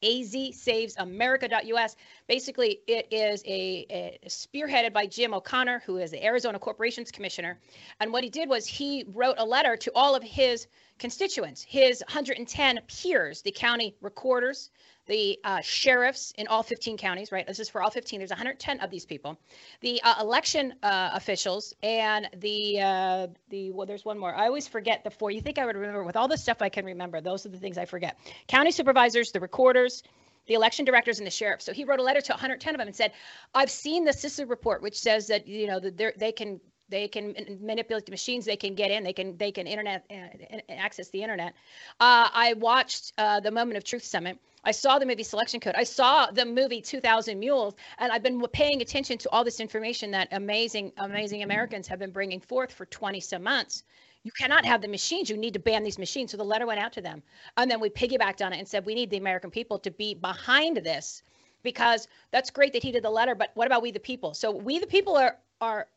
It's 0.00 0.34
azsavesamerica.us. 0.34 1.96
Basically, 2.26 2.80
it 2.86 3.06
is 3.12 3.42
a, 3.44 3.86
a, 3.90 4.18
spearheaded 4.26 4.92
by 4.92 5.06
Jim 5.06 5.32
O'Connor, 5.32 5.82
who 5.86 5.98
is 5.98 6.10
the 6.10 6.24
Arizona 6.24 6.58
Corporations 6.58 7.10
Commissioner. 7.12 7.60
And 8.00 8.12
what 8.12 8.24
he 8.24 8.30
did 8.30 8.48
was 8.48 8.66
he 8.66 9.04
wrote 9.08 9.36
a 9.38 9.44
letter 9.44 9.76
to 9.76 9.92
all 9.94 10.14
of 10.14 10.22
his 10.22 10.66
constituents, 10.98 11.62
his 11.62 12.02
110 12.08 12.80
peers, 12.88 13.42
the 13.42 13.52
county 13.52 13.94
recorders, 14.00 14.70
the 15.06 15.38
uh, 15.44 15.60
sheriffs 15.60 16.32
in 16.36 16.46
all 16.48 16.62
15 16.62 16.96
counties, 16.96 17.32
right? 17.32 17.46
This 17.46 17.58
is 17.58 17.68
for 17.68 17.82
all 17.82 17.90
15. 17.90 18.20
There's 18.20 18.30
110 18.30 18.80
of 18.80 18.90
these 18.90 19.06
people, 19.06 19.38
the 19.80 20.00
uh, 20.02 20.16
election 20.20 20.74
uh, 20.82 21.10
officials, 21.12 21.74
and 21.82 22.28
the 22.36 22.80
uh, 22.80 23.26
the 23.50 23.70
well, 23.70 23.86
there's 23.86 24.04
one 24.04 24.18
more. 24.18 24.34
I 24.34 24.46
always 24.46 24.68
forget 24.68 25.04
the 25.04 25.10
four. 25.10 25.30
You 25.30 25.40
think 25.40 25.58
I 25.58 25.66
would 25.66 25.76
remember? 25.76 26.04
With 26.04 26.16
all 26.16 26.28
the 26.28 26.38
stuff 26.38 26.60
I 26.60 26.68
can 26.68 26.84
remember, 26.84 27.20
those 27.20 27.46
are 27.46 27.50
the 27.50 27.58
things 27.58 27.78
I 27.78 27.84
forget. 27.84 28.18
County 28.48 28.70
supervisors, 28.70 29.32
the 29.32 29.40
recorders. 29.40 30.02
The 30.46 30.54
election 30.54 30.84
directors 30.84 31.18
and 31.18 31.26
the 31.26 31.30
sheriff. 31.32 31.60
So 31.60 31.72
he 31.72 31.82
wrote 31.82 31.98
a 31.98 32.04
letter 32.04 32.20
to 32.20 32.32
110 32.32 32.72
of 32.72 32.78
them 32.78 32.86
and 32.86 32.94
said, 32.94 33.10
"I've 33.52 33.68
seen 33.68 34.04
the 34.04 34.12
CISA 34.12 34.48
report, 34.48 34.80
which 34.80 34.96
says 34.96 35.26
that 35.26 35.48
you 35.48 35.66
know 35.66 35.80
that 35.80 36.16
they 36.16 36.30
can 36.30 36.60
they 36.88 37.08
can 37.08 37.34
manipulate 37.60 38.06
the 38.06 38.10
machines 38.10 38.44
they 38.44 38.56
can 38.56 38.74
get 38.74 38.90
in 38.90 39.02
they 39.02 39.12
can 39.12 39.36
they 39.36 39.50
can 39.50 39.66
internet 39.66 40.04
uh, 40.10 40.58
access 40.68 41.08
the 41.10 41.22
internet. 41.22 41.54
Uh, 42.00 42.28
i 42.32 42.54
watched 42.58 43.12
uh, 43.18 43.40
the 43.40 43.50
moment 43.50 43.76
of 43.76 43.84
truth 43.84 44.04
summit. 44.04 44.38
I 44.64 44.72
saw 44.72 44.98
the 44.98 45.06
movie 45.06 45.22
selection 45.22 45.60
code. 45.60 45.74
I 45.76 45.84
saw 45.84 46.26
the 46.26 46.44
movie 46.44 46.80
2000 46.80 47.38
mules 47.38 47.74
and 47.98 48.12
i've 48.12 48.22
been 48.22 48.40
paying 48.52 48.82
attention 48.82 49.18
to 49.18 49.30
all 49.30 49.44
this 49.44 49.60
information 49.60 50.10
that 50.12 50.28
amazing 50.32 50.92
amazing 50.98 51.42
americans 51.42 51.86
have 51.88 51.98
been 51.98 52.12
bringing 52.12 52.40
forth 52.40 52.72
for 52.72 52.86
20 52.86 53.20
some 53.20 53.42
months. 53.42 53.82
You 54.22 54.32
cannot 54.32 54.64
have 54.64 54.82
the 54.82 54.88
machines. 54.88 55.30
You 55.30 55.36
need 55.36 55.52
to 55.52 55.60
ban 55.60 55.84
these 55.84 56.00
machines. 56.00 56.32
So 56.32 56.36
the 56.36 56.44
letter 56.44 56.66
went 56.66 56.80
out 56.80 56.92
to 56.94 57.00
them. 57.00 57.22
And 57.56 57.70
then 57.70 57.78
we 57.78 57.90
piggybacked 57.90 58.44
on 58.44 58.52
it 58.52 58.58
and 58.58 58.66
said 58.66 58.84
we 58.84 58.94
need 58.94 59.10
the 59.10 59.18
american 59.18 59.50
people 59.50 59.78
to 59.80 59.90
be 59.90 60.14
behind 60.14 60.78
this 60.78 61.22
because 61.62 62.06
that's 62.30 62.50
great 62.50 62.72
that 62.72 62.82
he 62.82 62.92
did 62.92 63.02
the 63.02 63.10
letter 63.10 63.34
but 63.34 63.50
what 63.54 63.66
about 63.66 63.82
we 63.82 63.90
the 63.90 64.00
people? 64.00 64.34
So 64.34 64.50
we 64.50 64.78
the 64.78 64.86
people 64.86 65.16
are 65.16 65.36
are 65.60 65.88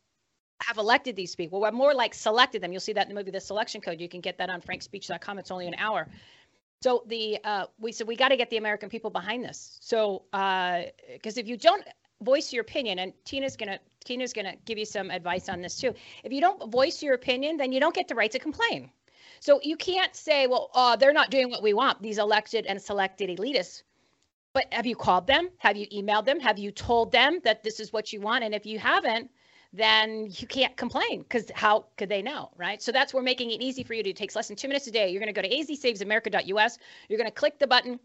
have 0.60 0.78
elected 0.78 1.16
these 1.16 1.34
people. 1.34 1.60
We're 1.60 1.70
more 1.70 1.94
like 1.94 2.14
selected 2.14 2.62
them. 2.62 2.72
You'll 2.72 2.80
see 2.80 2.92
that 2.92 3.08
in 3.08 3.14
the 3.14 3.18
movie, 3.18 3.30
The 3.30 3.40
Selection 3.40 3.80
Code. 3.80 4.00
You 4.00 4.08
can 4.08 4.20
get 4.20 4.38
that 4.38 4.50
on 4.50 4.60
frankspeech.com. 4.60 5.38
It's 5.38 5.50
only 5.50 5.66
an 5.66 5.74
hour. 5.78 6.06
So 6.82 7.04
the 7.06 7.38
uh, 7.44 7.66
we 7.78 7.92
said 7.92 8.06
we 8.06 8.16
got 8.16 8.28
to 8.28 8.36
get 8.36 8.48
the 8.50 8.56
American 8.56 8.88
people 8.88 9.10
behind 9.10 9.44
this. 9.44 9.78
So 9.80 10.22
because 10.32 11.36
uh, 11.36 11.40
if 11.40 11.46
you 11.46 11.56
don't 11.56 11.84
voice 12.22 12.52
your 12.52 12.62
opinion, 12.62 12.98
and 13.00 13.12
Tina's 13.24 13.56
gonna 13.56 13.78
Tina's 14.04 14.32
gonna 14.32 14.54
give 14.64 14.78
you 14.78 14.86
some 14.86 15.10
advice 15.10 15.48
on 15.48 15.60
this 15.60 15.78
too. 15.78 15.94
If 16.24 16.32
you 16.32 16.40
don't 16.40 16.70
voice 16.70 17.02
your 17.02 17.14
opinion, 17.14 17.58
then 17.58 17.72
you 17.72 17.80
don't 17.80 17.94
get 17.94 18.08
the 18.08 18.14
right 18.14 18.30
to 18.30 18.38
complain. 18.38 18.90
So 19.40 19.60
you 19.62 19.76
can't 19.76 20.14
say, 20.14 20.46
well, 20.46 20.70
uh, 20.74 20.96
they're 20.96 21.14
not 21.14 21.30
doing 21.30 21.50
what 21.50 21.62
we 21.62 21.72
want. 21.72 22.02
These 22.02 22.18
elected 22.18 22.66
and 22.66 22.80
selected 22.80 23.30
elitists. 23.30 23.82
But 24.52 24.72
have 24.72 24.84
you 24.84 24.96
called 24.96 25.26
them? 25.26 25.48
Have 25.58 25.76
you 25.76 25.86
emailed 25.88 26.24
them? 26.24 26.40
Have 26.40 26.58
you 26.58 26.72
told 26.72 27.12
them 27.12 27.40
that 27.44 27.62
this 27.62 27.78
is 27.78 27.92
what 27.92 28.12
you 28.12 28.20
want? 28.20 28.42
And 28.44 28.54
if 28.54 28.66
you 28.66 28.78
haven't, 28.78 29.30
then 29.72 30.28
you 30.30 30.46
can't 30.46 30.76
complain 30.76 31.22
because 31.22 31.50
how 31.54 31.86
could 31.96 32.08
they 32.08 32.22
know, 32.22 32.50
right? 32.56 32.82
So 32.82 32.90
that's 32.90 33.14
we're 33.14 33.22
making 33.22 33.50
it 33.52 33.62
easy 33.62 33.84
for 33.84 33.94
you 33.94 34.02
to. 34.02 34.12
Takes 34.12 34.34
less 34.34 34.48
than 34.48 34.56
two 34.56 34.68
minutes 34.68 34.86
a 34.88 34.90
day. 34.90 35.10
You're 35.10 35.20
going 35.20 35.32
to 35.32 35.40
go 35.40 35.46
to 35.46 35.54
azsavesamerica.us. 35.54 36.78
You're 37.08 37.18
going 37.18 37.30
to 37.30 37.34
click 37.34 37.58
the 37.58 37.66
button. 37.66 38.00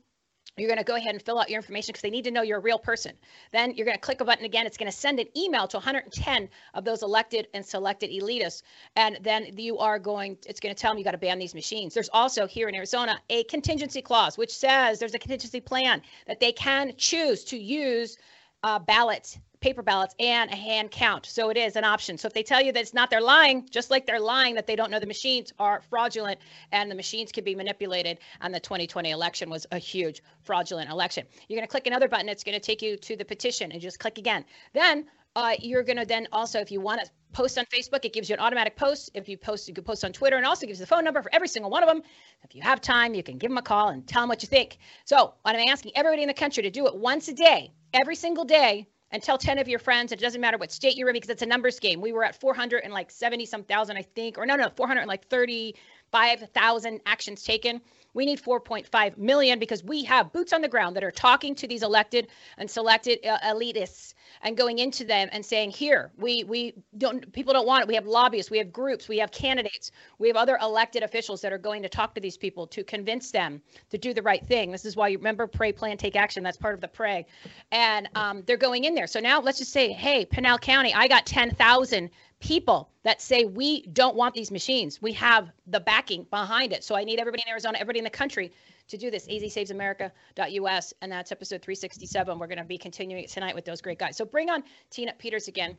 You're 0.58 0.70
going 0.70 0.78
to 0.78 0.86
go 0.86 0.96
ahead 0.96 1.14
and 1.14 1.22
fill 1.22 1.40
out 1.40 1.50
your 1.50 1.58
information 1.58 1.92
because 1.92 2.02
they 2.02 2.10
need 2.10 2.24
to 2.26 2.32
know 2.32 2.42
you're 2.42 2.60
a 2.60 2.62
real 2.62 2.78
person. 2.78 3.12
Then 3.52 3.74
you're 3.76 3.86
going 3.86 3.98
to 3.98 4.02
click 4.02 4.22
a 4.22 4.26
button 4.26 4.46
again. 4.46 4.66
It's 4.66 4.78
going 4.78 4.90
to 4.90 4.98
send 4.98 5.20
an 5.20 5.28
email 5.36 5.68
to 5.68 5.78
110 5.78 6.50
of 6.76 6.86
those 6.86 7.04
elected 7.04 7.48
and 7.54 7.66
selected 7.66 8.10
elitists. 8.12 8.62
And 8.96 9.18
then 9.22 9.48
you 9.58 9.80
are 9.80 10.00
going, 10.00 10.38
it's 10.48 10.62
going 10.62 10.74
to 10.74 10.80
tell 10.80 10.92
them 10.92 10.98
you 10.98 11.04
got 11.04 11.12
to 11.12 11.18
ban 11.18 11.40
these 11.40 11.56
machines. 11.56 11.94
There's 11.94 12.10
also 12.14 12.48
here 12.48 12.70
in 12.70 12.76
Arizona 12.76 13.20
a 13.30 13.44
contingency 13.46 14.02
clause, 14.02 14.38
which 14.38 14.56
says 14.56 15.00
there's 15.00 15.16
a 15.16 15.20
contingency 15.20 15.60
plan 15.60 16.02
that 16.28 16.40
they 16.40 16.54
can 16.54 16.94
choose 16.96 17.44
to 17.46 17.58
use 17.58 18.18
uh, 18.64 18.80
ballot 18.80 19.38
paper 19.66 19.82
ballots 19.82 20.14
and 20.20 20.52
a 20.52 20.56
hand 20.56 20.92
count. 20.92 21.26
So 21.26 21.50
it 21.50 21.58
is 21.58 21.76
an 21.76 21.84
option. 21.84 22.20
So 22.20 22.28
if 22.28 22.34
they 22.34 22.44
tell 22.44 22.62
you 22.62 22.72
that 22.72 22.80
it's 22.80 22.94
not, 22.94 23.10
they're 23.10 23.20
lying, 23.20 23.68
just 23.72 23.90
like 23.90 24.06
they're 24.06 24.20
lying 24.20 24.54
that 24.54 24.68
they 24.68 24.76
don't 24.76 24.92
know 24.92 25.00
the 25.00 25.08
machines 25.08 25.52
are 25.58 25.82
fraudulent 25.90 26.40
and 26.72 26.92
the 26.92 26.94
machines 26.94 27.32
can 27.32 27.44
be 27.44 27.56
manipulated. 27.56 28.20
And 28.42 28.54
the 28.54 28.60
2020 28.60 29.10
election 29.10 29.50
was 29.50 29.66
a 29.72 29.80
huge 29.80 30.22
fraudulent 30.44 30.92
election. 30.92 31.26
You're 31.48 31.58
going 31.58 31.68
to 31.68 31.72
click 31.72 31.88
another 31.88 32.08
button. 32.08 32.30
It's 32.30 32.44
going 32.44 32.54
to 32.54 32.60
take 32.60 32.84
you 32.84 32.96
to 32.96 33.16
the 33.16 33.26
petition 33.26 33.72
and 33.72 33.82
just 33.82 33.98
click 33.98 34.20
again. 34.20 34.46
Then 34.74 35.08
uh, 35.36 35.56
you're 35.60 35.82
going 35.82 35.98
to 35.98 36.06
then 36.06 36.28
also, 36.32 36.60
if 36.60 36.70
you 36.70 36.80
want 36.80 37.02
to 37.02 37.10
post 37.34 37.58
on 37.58 37.66
Facebook, 37.66 38.06
it 38.06 38.14
gives 38.14 38.30
you 38.30 38.36
an 38.36 38.42
automatic 38.42 38.76
post. 38.76 39.10
If 39.16 39.28
you 39.28 39.36
post, 39.36 39.68
you 39.68 39.74
can 39.74 39.84
post 39.84 40.06
on 40.06 40.14
Twitter 40.14 40.38
and 40.38 40.46
also 40.46 40.68
gives 40.68 40.78
the 40.78 40.86
phone 40.86 41.04
number 41.04 41.24
for 41.24 41.34
every 41.34 41.48
single 41.48 41.72
one 41.72 41.82
of 41.82 41.90
them. 41.90 42.04
If 42.44 42.54
you 42.54 42.62
have 42.62 42.82
time, 42.82 43.16
you 43.16 43.24
can 43.24 43.40
give 43.40 43.50
them 43.50 43.58
a 43.58 43.64
call 43.64 43.88
and 43.88 44.06
tell 44.06 44.22
them 44.22 44.30
what 44.30 44.44
you 44.44 44.48
think. 44.48 44.78
So 45.06 45.34
I'm 45.44 45.56
asking 45.70 45.94
everybody 45.96 46.22
in 46.22 46.28
the 46.28 46.36
country 46.36 46.62
to 46.62 46.70
do 46.70 46.86
it 46.86 46.96
once 46.96 47.30
a 47.30 47.34
day, 47.34 47.72
every 47.96 48.16
single 48.16 48.46
day 48.46 48.88
and 49.12 49.22
tell 49.22 49.38
10 49.38 49.60
of 49.60 49.68
your 49.68 49.80
friends. 49.80 50.12
It 50.12 50.20
doesn't 50.20 50.42
matter 50.42 50.58
what 50.58 50.72
state 50.72 50.98
you're 50.98 51.10
in 51.10 51.14
because 51.14 51.30
it's 51.30 51.42
a 51.42 51.46
numbers 51.46 51.80
game. 51.80 52.02
We 52.02 52.12
were 52.12 52.24
at 52.24 52.40
400 52.40 52.84
and 52.84 52.94
like 52.94 53.12
70 53.12 53.46
some 53.46 53.64
thousand, 53.64 53.98
I 53.98 54.02
think, 54.02 54.38
or 54.38 54.46
no, 54.46 54.56
no, 54.56 54.70
400 54.76 55.02
and 55.02 55.08
like 55.08 55.28
35,000 55.28 57.02
actions 57.06 57.44
taken. 57.44 57.82
We 58.16 58.26
need 58.26 58.42
4.5 58.42 59.18
million 59.18 59.60
because 59.60 59.84
we 59.84 60.04
have 60.06 60.32
boots 60.32 60.54
on 60.54 60.62
the 60.62 60.70
ground 60.70 60.96
that 60.96 61.04
are 61.04 61.12
talking 61.12 61.54
to 61.56 61.68
these 61.68 61.84
elected 61.84 62.30
and 62.58 62.72
selected 62.72 63.20
uh, 63.28 63.38
elitists 63.40 64.14
and 64.42 64.56
going 64.56 64.80
into 64.80 65.04
them 65.04 65.28
and 65.34 65.46
saying, 65.46 65.72
"Here, 65.72 66.12
we 66.18 66.46
we 66.46 66.74
don't 66.98 67.32
people 67.34 67.54
don't 67.54 67.68
want 67.68 67.84
it. 67.84 67.88
We 67.90 67.96
have 67.96 68.08
lobbyists, 68.08 68.50
we 68.50 68.58
have 68.58 68.72
groups, 68.72 69.10
we 69.10 69.18
have 69.18 69.32
candidates, 69.32 69.92
we 70.18 70.30
have 70.30 70.38
other 70.38 70.58
elected 70.62 71.04
officials 71.04 71.42
that 71.42 71.52
are 71.52 71.58
going 71.58 71.84
to 71.84 71.90
talk 71.90 72.16
to 72.16 72.22
these 72.22 72.38
people 72.38 72.66
to 72.68 72.84
convince 72.86 73.32
them 73.32 73.62
to 73.90 73.98
do 73.98 74.14
the 74.14 74.22
right 74.22 74.46
thing." 74.46 74.72
This 74.72 74.86
is 74.86 74.96
why 74.96 75.10
you 75.10 75.18
remember 75.18 75.46
pray, 75.46 75.74
plan, 75.74 75.98
take 75.98 76.16
action. 76.16 76.42
That's 76.42 76.58
part 76.58 76.74
of 76.74 76.82
the 76.82 76.88
pray, 76.88 77.26
and 77.74 78.08
um, 78.16 78.44
they're 78.48 78.56
going 78.56 78.86
in 78.86 78.96
there. 78.96 79.08
So 79.08 79.20
now 79.20 79.42
let's 79.42 79.60
just 79.60 79.74
say, 79.74 79.92
"Hey, 79.92 80.26
Pinal 80.26 80.58
County, 80.58 80.94
I 80.94 81.10
got 81.10 81.26
10,000 81.26 82.10
people 82.40 82.90
that 83.04 83.22
say 83.22 83.46
we 83.46 83.88
don't 83.88 84.16
want 84.16 84.34
these 84.34 84.52
machines. 84.52 85.02
We 85.02 85.14
have 85.14 85.50
the 85.68 85.80
backing 85.80 86.28
behind 86.30 86.74
it. 86.74 86.84
So 86.84 86.96
I 86.96 87.04
need 87.04 87.20
everybody 87.20 87.44
in 87.46 87.52
Arizona, 87.52 87.78
everybody 87.80 88.00
in 88.00 88.04
the 88.04 88.10
country 88.10 88.52
to 88.88 88.98
do 88.98 89.10
this. 89.10 89.28
azsavesamerica.us. 89.28 90.94
And 91.02 91.12
that's 91.12 91.32
episode 91.32 91.62
367. 91.62 92.38
We're 92.38 92.48
going 92.48 92.58
to 92.58 92.64
be 92.64 92.78
continuing 92.78 93.28
tonight 93.28 93.56
with 93.56 93.66
those 93.66 93.82
great 93.82 94.00
guys. 94.00 94.18
So 94.18 94.26
bring 94.26 94.50
on 94.50 94.64
Tina 94.90 95.14
Peters 95.18 95.48
again. 95.48 95.76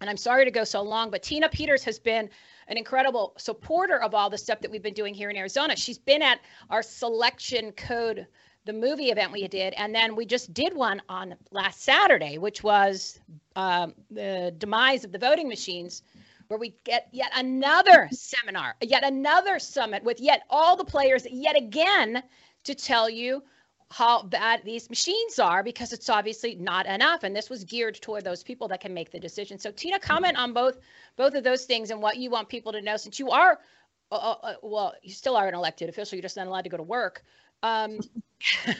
And 0.00 0.10
I'm 0.10 0.16
sorry 0.16 0.44
to 0.44 0.50
go 0.50 0.64
so 0.64 0.82
long, 0.82 1.10
but 1.10 1.22
Tina 1.22 1.48
Peters 1.48 1.84
has 1.84 1.98
been 1.98 2.28
an 2.68 2.76
incredible 2.76 3.32
supporter 3.38 4.02
of 4.02 4.14
all 4.14 4.28
the 4.28 4.38
stuff 4.38 4.60
that 4.60 4.70
we've 4.70 4.82
been 4.82 4.94
doing 4.94 5.14
here 5.14 5.30
in 5.30 5.36
Arizona. 5.36 5.76
She's 5.76 5.98
been 5.98 6.22
at 6.22 6.40
our 6.70 6.82
selection 6.82 7.70
code 7.72 8.26
the 8.64 8.72
movie 8.72 9.10
event 9.10 9.32
we 9.32 9.46
did, 9.46 9.74
and 9.74 9.94
then 9.94 10.16
we 10.16 10.24
just 10.24 10.54
did 10.54 10.74
one 10.74 11.02
on 11.08 11.34
last 11.50 11.82
Saturday, 11.82 12.38
which 12.38 12.62
was 12.62 13.20
um, 13.56 13.94
the 14.10 14.54
demise 14.58 15.04
of 15.04 15.12
the 15.12 15.18
voting 15.18 15.48
machines, 15.48 16.02
where 16.48 16.58
we 16.58 16.74
get 16.84 17.08
yet 17.12 17.30
another 17.36 18.08
seminar, 18.10 18.74
yet 18.80 19.04
another 19.04 19.58
summit 19.58 20.02
with 20.02 20.18
yet 20.18 20.42
all 20.48 20.76
the 20.76 20.84
players, 20.84 21.26
yet 21.30 21.56
again 21.56 22.22
to 22.64 22.74
tell 22.74 23.10
you 23.10 23.42
how 23.90 24.22
bad 24.22 24.62
these 24.64 24.88
machines 24.88 25.38
are 25.38 25.62
because 25.62 25.92
it's 25.92 26.08
obviously 26.08 26.54
not 26.56 26.86
enough 26.86 27.22
and 27.22 27.36
this 27.36 27.50
was 27.50 27.64
geared 27.64 27.94
toward 28.00 28.24
those 28.24 28.42
people 28.42 28.66
that 28.66 28.80
can 28.80 28.94
make 28.94 29.10
the 29.12 29.20
decision. 29.20 29.58
So 29.58 29.70
tina 29.70 29.98
comment 29.98 30.36
on 30.36 30.52
both 30.52 30.78
both 31.16 31.34
of 31.34 31.44
those 31.44 31.64
things 31.64 31.90
and 31.90 32.00
what 32.00 32.16
you 32.16 32.30
want 32.30 32.48
people 32.48 32.72
to 32.72 32.82
know 32.82 32.96
since 32.96 33.18
you 33.18 33.30
are 33.30 33.60
uh, 34.10 34.14
uh, 34.16 34.36
uh 34.42 34.54
well 34.62 34.94
you 35.02 35.12
still 35.12 35.36
are 35.36 35.46
an 35.46 35.54
elected 35.54 35.88
official 35.88 36.16
you're 36.16 36.22
just 36.22 36.36
not 36.36 36.46
allowed 36.46 36.64
to 36.64 36.70
go 36.70 36.76
to 36.76 36.82
work 36.82 37.24
um, 37.64 37.98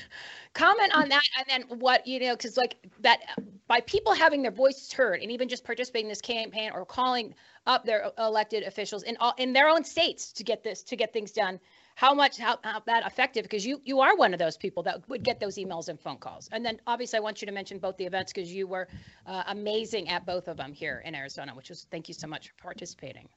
comment 0.52 0.94
on 0.94 1.08
that, 1.08 1.22
and 1.38 1.46
then 1.48 1.78
what 1.78 2.06
you 2.06 2.20
know, 2.20 2.36
because 2.36 2.56
like 2.56 2.76
that, 3.00 3.20
by 3.66 3.80
people 3.80 4.12
having 4.12 4.42
their 4.42 4.50
voices 4.50 4.92
heard, 4.92 5.20
and 5.20 5.30
even 5.30 5.48
just 5.48 5.64
participating 5.64 6.06
in 6.06 6.10
this 6.10 6.20
campaign 6.20 6.70
or 6.72 6.84
calling 6.84 7.34
up 7.66 7.84
their 7.84 8.10
elected 8.18 8.62
officials 8.64 9.02
in 9.04 9.16
all 9.20 9.34
in 9.38 9.52
their 9.52 9.68
own 9.68 9.82
states 9.84 10.32
to 10.32 10.44
get 10.44 10.62
this 10.62 10.82
to 10.82 10.96
get 10.96 11.12
things 11.12 11.32
done. 11.32 11.58
How 11.96 12.12
much 12.12 12.38
how, 12.38 12.58
how 12.62 12.82
that 12.86 13.06
effective? 13.06 13.44
Because 13.44 13.64
you 13.64 13.80
you 13.84 14.00
are 14.00 14.16
one 14.16 14.32
of 14.34 14.38
those 14.38 14.56
people 14.56 14.82
that 14.82 15.08
would 15.08 15.22
get 15.22 15.40
those 15.40 15.56
emails 15.56 15.88
and 15.88 15.98
phone 15.98 16.18
calls. 16.18 16.48
And 16.52 16.64
then 16.64 16.80
obviously 16.86 17.18
I 17.18 17.20
want 17.20 17.40
you 17.40 17.46
to 17.46 17.52
mention 17.52 17.78
both 17.78 17.96
the 17.96 18.04
events 18.04 18.32
because 18.32 18.52
you 18.52 18.66
were 18.66 18.88
uh, 19.26 19.44
amazing 19.46 20.08
at 20.08 20.26
both 20.26 20.48
of 20.48 20.56
them 20.56 20.72
here 20.72 21.02
in 21.04 21.14
Arizona, 21.14 21.54
which 21.54 21.70
was 21.70 21.86
thank 21.90 22.08
you 22.08 22.14
so 22.14 22.26
much 22.26 22.48
for 22.48 22.54
participating. 22.62 23.28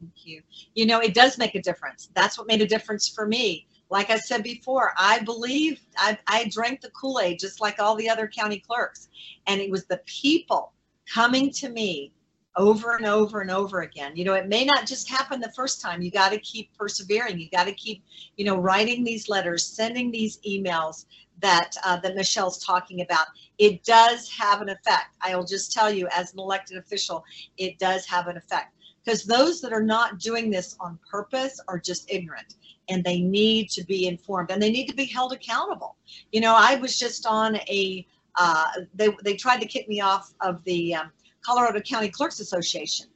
Thank 0.00 0.26
you. 0.26 0.42
You 0.74 0.86
know, 0.86 0.98
it 0.98 1.14
does 1.14 1.38
make 1.38 1.54
a 1.54 1.62
difference. 1.62 2.08
That's 2.14 2.36
what 2.36 2.48
made 2.48 2.62
a 2.62 2.66
difference 2.66 3.08
for 3.08 3.26
me 3.26 3.68
like 3.92 4.08
I 4.08 4.16
said 4.16 4.42
before, 4.42 4.94
I 4.96 5.20
believe 5.20 5.78
I, 5.98 6.16
I 6.26 6.48
drank 6.48 6.80
the 6.80 6.88
Kool 6.90 7.20
Aid 7.20 7.38
just 7.38 7.60
like 7.60 7.78
all 7.78 7.94
the 7.94 8.08
other 8.08 8.26
county 8.26 8.58
clerks. 8.58 9.10
And 9.46 9.60
it 9.60 9.70
was 9.70 9.84
the 9.84 10.00
people 10.06 10.72
coming 11.06 11.50
to 11.52 11.68
me 11.68 12.10
over 12.56 12.96
and 12.96 13.04
over 13.04 13.42
and 13.42 13.50
over 13.50 13.82
again. 13.82 14.16
You 14.16 14.24
know, 14.24 14.32
it 14.32 14.48
may 14.48 14.64
not 14.64 14.86
just 14.86 15.10
happen 15.10 15.40
the 15.40 15.52
first 15.52 15.82
time. 15.82 16.00
You 16.00 16.10
got 16.10 16.32
to 16.32 16.38
keep 16.38 16.70
persevering. 16.74 17.38
You 17.38 17.50
got 17.50 17.64
to 17.64 17.74
keep, 17.74 18.02
you 18.38 18.46
know, 18.46 18.56
writing 18.56 19.04
these 19.04 19.28
letters, 19.28 19.66
sending 19.66 20.10
these 20.10 20.38
emails 20.48 21.04
that 21.40 21.76
uh, 21.84 21.98
that 22.00 22.16
Michele's 22.16 22.64
talking 22.64 23.02
about. 23.02 23.26
It 23.58 23.84
does 23.84 24.30
have 24.30 24.62
an 24.62 24.70
effect. 24.70 25.16
I 25.20 25.36
will 25.36 25.44
just 25.44 25.70
tell 25.70 25.92
you, 25.92 26.08
as 26.16 26.32
an 26.32 26.38
elected 26.38 26.78
official, 26.78 27.26
it 27.58 27.78
does 27.78 28.06
have 28.06 28.26
an 28.28 28.38
effect 28.38 28.74
because 29.04 29.24
those 29.24 29.60
that 29.60 29.72
are 29.74 29.82
not 29.82 30.18
doing 30.18 30.48
this 30.48 30.76
on 30.80 30.98
purpose 31.10 31.60
are 31.68 31.78
just 31.78 32.10
ignorant 32.10 32.54
and 32.88 33.04
they 33.04 33.20
need 33.20 33.68
to 33.70 33.84
be 33.84 34.06
informed 34.06 34.50
and 34.50 34.60
they 34.60 34.70
need 34.70 34.86
to 34.88 34.94
be 34.94 35.04
held 35.04 35.32
accountable. 35.32 35.96
You 36.32 36.40
know, 36.40 36.54
I 36.56 36.76
was 36.76 36.98
just 36.98 37.26
on 37.26 37.56
a, 37.56 38.06
uh, 38.36 38.66
they, 38.94 39.08
they 39.24 39.34
tried 39.34 39.60
to 39.60 39.66
kick 39.66 39.88
me 39.88 40.00
off 40.00 40.32
of 40.40 40.62
the 40.64 40.94
um, 40.94 41.12
Colorado 41.44 41.80
County 41.80 42.08
Clerks 42.08 42.40
Association. 42.40 43.06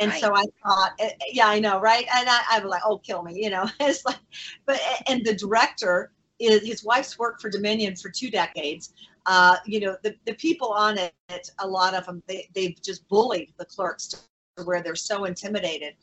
And 0.00 0.10
right. 0.10 0.20
so 0.20 0.34
I 0.34 0.44
thought, 0.62 0.92
eh, 0.98 1.08
eh, 1.08 1.24
yeah, 1.32 1.46
I 1.46 1.60
know, 1.60 1.80
right? 1.80 2.04
And 2.14 2.28
I, 2.28 2.40
I 2.50 2.58
was 2.58 2.68
like, 2.68 2.82
oh, 2.84 2.98
kill 2.98 3.22
me, 3.22 3.40
you 3.40 3.50
know. 3.50 3.68
it's 3.80 4.04
like, 4.04 4.18
but 4.66 4.80
and 5.08 5.24
the 5.24 5.34
director 5.34 6.10
is 6.40 6.66
his 6.66 6.84
wife's 6.84 7.18
worked 7.18 7.40
for 7.40 7.48
Dominion 7.48 7.94
for 7.94 8.10
two 8.10 8.30
decades. 8.30 8.92
Uh, 9.26 9.56
you 9.64 9.80
know, 9.80 9.96
the, 10.02 10.14
the 10.26 10.34
people 10.34 10.68
on 10.68 10.98
it, 10.98 11.14
a 11.60 11.66
lot 11.66 11.94
of 11.94 12.04
them, 12.06 12.22
they, 12.26 12.48
they've 12.54 12.76
just 12.82 13.08
bullied 13.08 13.52
the 13.56 13.64
clerks 13.64 14.06
to 14.08 14.18
where 14.62 14.82
they're 14.82 14.94
so 14.94 15.24
intimidated. 15.24 15.94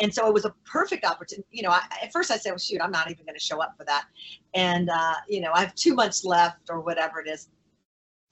And 0.00 0.12
so 0.12 0.26
it 0.26 0.34
was 0.34 0.44
a 0.44 0.54
perfect 0.64 1.04
opportunity. 1.04 1.46
You 1.50 1.62
know, 1.62 1.70
I, 1.70 1.82
at 2.02 2.12
first 2.12 2.30
I 2.30 2.36
said, 2.36 2.50
well, 2.50 2.58
shoot, 2.58 2.80
I'm 2.82 2.90
not 2.90 3.10
even 3.10 3.24
going 3.24 3.38
to 3.38 3.44
show 3.44 3.60
up 3.60 3.74
for 3.76 3.84
that. 3.84 4.06
And, 4.54 4.90
uh, 4.90 5.14
you 5.28 5.40
know, 5.40 5.52
I 5.54 5.60
have 5.60 5.74
two 5.74 5.94
months 5.94 6.24
left 6.24 6.70
or 6.70 6.80
whatever 6.80 7.20
it 7.20 7.28
is. 7.28 7.48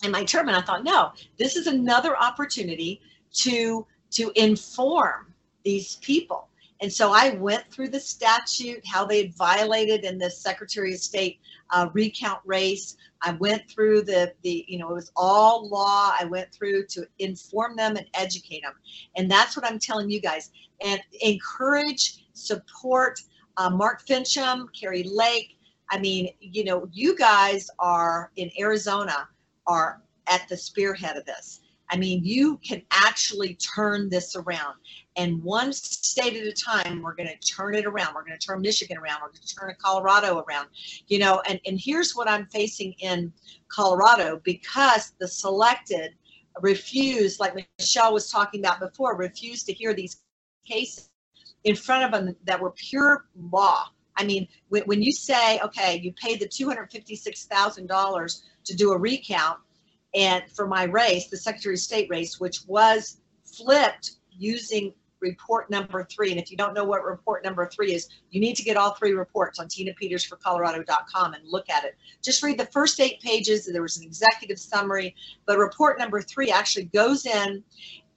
And 0.03 0.13
my 0.13 0.25
term, 0.25 0.49
and 0.49 0.57
I 0.57 0.61
thought, 0.61 0.85
no, 0.85 1.13
this 1.39 1.57
is 1.57 1.67
another 1.67 2.17
opportunity 2.17 3.01
to 3.35 3.87
to 4.11 4.33
inform 4.37 5.35
these 5.65 5.97
people. 5.97 6.48
And 6.81 6.93
so 6.93 7.13
I 7.13 7.31
went 7.31 7.71
through 7.71 7.89
the 7.89 8.01
statute, 8.01 8.87
how 8.87 9.05
they 9.05 9.23
had 9.23 9.35
violated 9.35 10.05
in 10.05 10.17
the 10.17 10.31
Secretary 10.31 10.95
of 10.95 11.01
State 11.01 11.41
uh, 11.71 11.89
recount 11.93 12.41
race. 12.45 12.97
I 13.23 13.33
went 13.33 13.69
through 13.69 14.03
the, 14.03 14.33
the, 14.43 14.65
you 14.69 14.79
know, 14.79 14.91
it 14.91 14.95
was 14.95 15.11
all 15.17 15.69
law. 15.69 16.15
I 16.19 16.25
went 16.25 16.53
through 16.53 16.87
to 16.87 17.07
inform 17.19 17.75
them 17.75 17.97
and 17.97 18.07
educate 18.15 18.63
them. 18.63 18.75
And 19.17 19.29
that's 19.29 19.57
what 19.57 19.67
I'm 19.67 19.81
telling 19.81 20.09
you 20.09 20.21
guys. 20.21 20.51
And 20.81 21.01
encourage, 21.21 22.25
support 22.33 23.21
uh, 23.57 23.71
Mark 23.71 24.07
Finchem, 24.07 24.67
Kari 24.79 25.03
Lake. 25.03 25.59
I 25.91 25.99
mean, 25.99 26.29
you 26.41 26.63
know, 26.65 26.89
you 26.93 27.17
guys 27.17 27.69
are 27.81 28.31
in 28.37 28.51
Arizona 28.59 29.29
are 29.67 30.01
at 30.29 30.49
the 30.49 30.57
spearhead 30.57 31.17
of 31.17 31.25
this. 31.25 31.61
I 31.91 31.97
mean, 31.97 32.23
you 32.23 32.59
can 32.59 32.83
actually 32.91 33.55
turn 33.55 34.11
this 34.11 34.37
around. 34.37 34.75
And 35.19 35.43
one 35.43 35.73
state 35.73 36.37
at 36.37 36.47
a 36.47 36.53
time, 36.53 37.03
we're 37.03 37.15
going 37.15 37.29
to 37.29 37.37
turn 37.39 37.75
it 37.75 37.87
around. 37.87 38.15
We're 38.15 38.25
going 38.25 38.39
to 38.39 38.47
turn 38.47 38.61
Michigan 38.61 38.97
around. 38.97 39.21
We're 39.21 39.31
going 39.31 39.43
to 39.45 39.55
turn 39.55 39.75
Colorado 39.83 40.45
around. 40.49 40.69
You 41.09 41.19
know, 41.19 41.43
and, 41.49 41.61
and 41.67 41.79
here's 41.79 42.15
what 42.15 42.29
I'm 42.29 42.47
facing 42.47 42.93
in 43.01 43.33
Colorado 43.69 44.41
because 44.45 45.13
the 45.19 45.27
selected 45.27 46.13
refused, 46.61 47.41
like 47.41 47.55
Michele 47.55 48.13
was 48.13 48.31
talking 48.31 48.61
about 48.61 48.79
before, 48.79 49.17
refused 49.17 49.67
to 49.67 49.73
hear 49.73 49.93
these 49.93 50.23
cases 50.65 51.11
in 51.65 51.75
front 51.75 52.05
of 52.05 52.13
them 52.13 52.37
that 52.45 52.61
were 52.61 52.71
pure 52.71 53.27
law. 53.53 53.89
I 54.17 54.25
mean, 54.25 54.47
when, 54.69 54.83
when 54.85 55.03
you 55.03 55.13
say, 55.13 55.59
okay, 55.61 56.01
you 56.01 56.13
pay 56.13 56.37
the 56.37 56.47
$256,000 56.47 58.43
to 58.65 58.77
do 58.77 58.93
a 58.93 58.99
recount, 58.99 59.59
and 60.15 60.45
for 60.55 60.69
my 60.69 60.85
race, 60.85 61.29
the 61.29 61.37
Secretary 61.37 61.75
of 61.75 61.81
State 61.81 62.09
race, 62.09 62.39
which 62.39 62.61
was 62.67 63.21
flipped 63.45 64.13
using 64.31 64.95
report 65.21 65.71
number 65.71 66.05
three. 66.05 66.31
And 66.31 66.41
if 66.41 66.51
you 66.51 66.57
don't 66.57 66.75
know 66.75 66.85
what 66.85 67.05
report 67.05 67.45
number 67.45 67.69
three 67.69 67.95
is, 67.95 68.09
you 68.31 68.41
need 68.41 68.57
to 68.57 68.63
get 68.63 68.77
all 68.77 68.93
three 68.95 69.13
reports 69.13 69.59
on 69.59 69.69
tinapetersforcolorado.com 69.69 71.35
and 71.35 71.43
look 71.47 71.69
at 71.69 71.85
it. 71.85 71.97
Just 72.23 72.43
read 72.43 72.59
the 72.59 72.67
first 72.67 73.01
eight 73.01 73.21
pages. 73.21 73.67
There 73.67 73.83
was 73.83 73.97
an 73.97 74.05
executive 74.05 74.59
summary, 74.59 75.15
but 75.47 75.59
report 75.59 75.99
number 75.99 76.21
three 76.23 76.51
actually 76.51 76.85
goes 76.87 77.27
in 77.27 77.63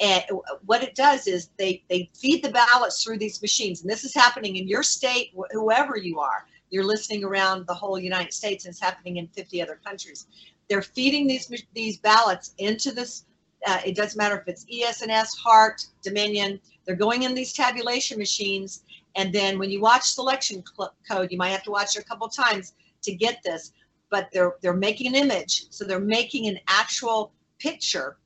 and 0.02 0.24
what 0.66 0.82
it 0.82 0.96
does 0.96 1.28
is 1.28 1.50
they, 1.58 1.84
they 1.88 2.10
feed 2.16 2.44
the 2.44 2.50
ballots 2.50 3.04
through 3.04 3.20
these 3.20 3.40
machines. 3.40 3.82
And 3.82 3.90
this 3.90 4.04
is 4.04 4.16
happening 4.16 4.56
in 4.56 4.68
your 4.68 4.82
state, 4.82 5.32
whoever 5.52 5.96
you 5.96 6.20
are. 6.20 6.48
You're 6.72 6.84
listening 6.86 7.24
around 7.24 7.68
the 7.68 7.74
whole 7.74 8.00
United 8.00 8.34
States 8.34 8.66
and 8.66 8.72
it's 8.72 8.82
happening 8.82 9.18
in 9.18 9.28
50 9.28 9.62
other 9.62 9.80
countries. 9.86 10.26
They're 10.70 10.82
feeding 10.82 11.28
these 11.28 11.52
these 11.74 11.98
ballots 11.98 12.54
into 12.58 12.92
this. 12.92 13.26
Uh, 13.68 13.82
it 13.86 13.96
doesn't 13.96 14.18
matter 14.18 14.40
if 14.40 14.48
it's 14.48 14.66
ES&S, 14.72 15.36
Hart, 15.36 15.86
Dominion. 16.02 16.60
They're 16.86 16.96
going 16.96 17.24
in 17.24 17.34
these 17.34 17.54
tabulation 17.54 18.18
machines, 18.18 18.84
and 19.16 19.34
then 19.34 19.60
when 19.60 19.70
you 19.70 19.82
watch 19.82 20.04
selection 20.04 20.64
code, 21.10 21.32
you 21.32 21.38
might 21.38 21.50
have 21.50 21.64
to 21.64 21.72
watch 21.72 21.96
it 21.96 22.02
a 22.02 22.06
couple 22.06 22.28
times 22.28 22.74
to 23.04 23.14
get 23.14 23.42
this. 23.44 23.74
But 24.10 24.30
they're 24.34 24.56
they're 24.62 24.74
making 24.74 25.08
an 25.08 25.16
image, 25.16 25.66
so 25.70 25.86
they're 25.86 26.00
making 26.00 26.48
an 26.48 26.60
actual 26.68 27.32
picture 27.60 28.18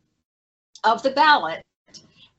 of 0.84 1.04
the 1.04 1.12
ballot, 1.12 1.62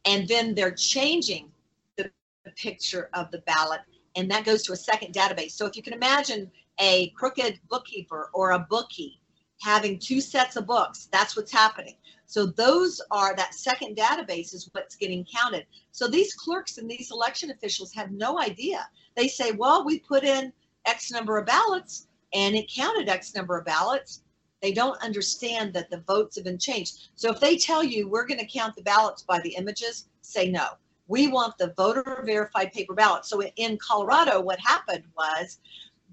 and 0.04 0.26
then 0.26 0.54
they're 0.54 0.74
changing 0.74 1.50
the, 1.96 2.10
the 2.44 2.50
picture 2.52 3.08
of 3.14 3.30
the 3.30 3.38
ballot, 3.38 3.80
and 4.16 4.30
that 4.30 4.44
goes 4.44 4.62
to 4.64 4.72
a 4.72 4.76
second 4.76 5.14
database. 5.14 5.52
So 5.52 5.66
if 5.66 5.76
you 5.76 5.82
can 5.82 5.92
imagine 5.92 6.50
a 6.80 7.10
crooked 7.10 7.60
bookkeeper 7.68 8.30
or 8.34 8.52
a 8.52 8.66
bookie 8.68 9.20
having 9.62 9.98
two 9.98 10.20
sets 10.20 10.56
of 10.56 10.66
books. 10.66 11.08
That's 11.12 11.36
what's 11.36 11.52
happening. 11.52 11.94
So 12.26 12.46
those 12.46 13.00
are 13.10 13.34
that 13.36 13.54
second 13.54 13.96
database 13.96 14.52
is 14.52 14.68
what's 14.72 14.96
getting 14.96 15.24
counted. 15.32 15.66
So 15.92 16.08
these 16.08 16.34
clerks 16.34 16.78
and 16.78 16.90
these 16.90 17.10
election 17.10 17.50
officials 17.50 17.94
have 17.94 18.10
no 18.10 18.40
idea. 18.40 18.86
They 19.16 19.28
say, 19.28 19.52
well, 19.52 19.84
we 19.84 20.00
put 20.00 20.24
in 20.24 20.52
X 20.84 21.10
number 21.10 21.38
of 21.38 21.46
ballots 21.46 22.08
and 22.34 22.54
it 22.54 22.70
counted 22.72 23.08
X 23.08 23.34
number 23.34 23.56
of 23.56 23.64
ballots. 23.64 24.22
They 24.60 24.72
don't 24.72 25.02
understand 25.02 25.72
that 25.74 25.90
the 25.90 26.02
votes 26.06 26.36
have 26.36 26.44
been 26.44 26.58
changed. 26.58 27.10
So 27.14 27.30
if 27.30 27.40
they 27.40 27.56
tell 27.56 27.84
you 27.84 28.08
we're 28.08 28.26
going 28.26 28.40
to 28.40 28.46
count 28.46 28.74
the 28.74 28.82
ballots 28.82 29.22
by 29.22 29.40
the 29.40 29.54
images, 29.54 30.08
say 30.22 30.50
no. 30.50 30.66
We 31.08 31.28
want 31.28 31.56
the 31.58 31.72
voter 31.76 32.22
verified 32.26 32.72
paper 32.72 32.94
ballot. 32.94 33.26
So 33.26 33.42
in 33.42 33.78
Colorado, 33.78 34.40
what 34.40 34.58
happened 34.58 35.04
was 35.16 35.60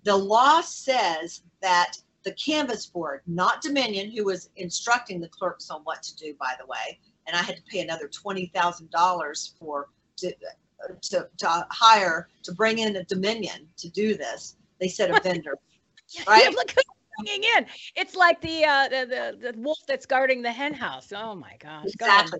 the 0.04 0.16
law 0.16 0.62
says 0.62 1.42
that 1.62 1.94
the 2.24 2.34
canvas 2.34 2.86
board, 2.86 3.22
not 3.28 3.62
Dominion, 3.62 4.12
who 4.12 4.26
was 4.26 4.50
instructing 4.56 5.20
the 5.20 5.28
clerks 5.28 5.70
on 5.70 5.82
what 5.82 6.04
to 6.04 6.16
do, 6.16 6.34
by 6.40 6.54
the 6.60 6.66
way, 6.66 7.00
and 7.28 7.36
I 7.36 7.42
had 7.42 7.58
to 7.58 7.64
pay 7.64 7.80
another 7.82 8.08
twenty 8.08 8.48
thousand 8.54 8.92
dollars 8.92 9.56
for 9.60 9.90
to, 10.18 10.34
to 11.02 11.28
to 11.38 11.68
hire 11.72 12.30
to 12.44 12.52
bring 12.54 12.80
in 12.80 12.96
a 12.96 13.04
Dominion 13.04 13.68
to 13.78 13.90
do 13.90 14.16
this. 14.16 14.56
They 14.80 14.88
said 14.88 15.12
a 15.12 15.20
vendor, 15.24 15.58
right? 16.28 16.44
Yeah, 16.44 16.50
look 16.50 16.72
who's 16.72 16.84
bringing 17.20 17.44
in. 17.58 17.66
It's 17.96 18.16
like 18.16 18.42
the, 18.42 18.66
uh, 18.66 18.90
the 18.90 19.06
the 19.42 19.52
the 19.52 19.60
wolf 19.60 19.80
that's 19.88 20.06
guarding 20.06 20.42
the 20.42 20.52
hen 20.52 20.74
house. 20.74 21.12
Oh 21.16 21.36
my 21.36 21.56
gosh. 21.60 21.86
Go. 21.98 22.06
Exactly. 22.06 22.40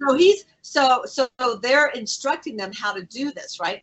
So 0.00 0.14
he's 0.14 0.44
so 0.62 1.02
so 1.04 1.28
they're 1.62 1.88
instructing 1.88 2.56
them 2.56 2.72
how 2.72 2.92
to 2.92 3.02
do 3.04 3.32
this, 3.32 3.58
right? 3.60 3.82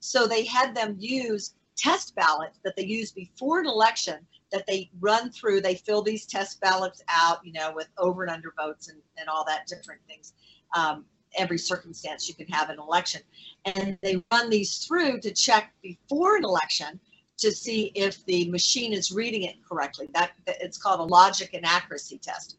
So 0.00 0.26
they 0.26 0.44
had 0.44 0.74
them 0.74 0.96
use 0.98 1.54
test 1.76 2.14
ballots 2.14 2.58
that 2.64 2.76
they 2.76 2.84
use 2.84 3.12
before 3.12 3.60
an 3.60 3.66
election 3.66 4.18
that 4.52 4.66
they 4.66 4.90
run 5.00 5.30
through. 5.30 5.60
They 5.60 5.74
fill 5.74 6.02
these 6.02 6.26
test 6.26 6.60
ballots 6.60 7.02
out, 7.08 7.44
you 7.44 7.52
know, 7.52 7.72
with 7.74 7.88
over 7.98 8.22
and 8.22 8.30
under 8.30 8.52
votes 8.56 8.88
and, 8.88 8.98
and 9.18 9.28
all 9.28 9.44
that 9.46 9.66
different 9.66 10.00
things. 10.06 10.32
Um, 10.74 11.04
every 11.36 11.58
circumstance 11.58 12.28
you 12.28 12.34
can 12.34 12.46
have 12.48 12.70
an 12.70 12.78
election. 12.78 13.20
And 13.64 13.98
they 14.02 14.22
run 14.32 14.50
these 14.50 14.78
through 14.78 15.20
to 15.20 15.32
check 15.32 15.72
before 15.82 16.36
an 16.36 16.44
election 16.44 16.98
to 17.38 17.52
see 17.52 17.92
if 17.94 18.24
the 18.24 18.50
machine 18.50 18.92
is 18.92 19.12
reading 19.12 19.42
it 19.42 19.56
correctly. 19.68 20.08
That 20.14 20.32
it's 20.46 20.78
called 20.78 21.00
a 21.00 21.04
logic 21.04 21.50
and 21.52 21.66
accuracy 21.66 22.18
test. 22.18 22.56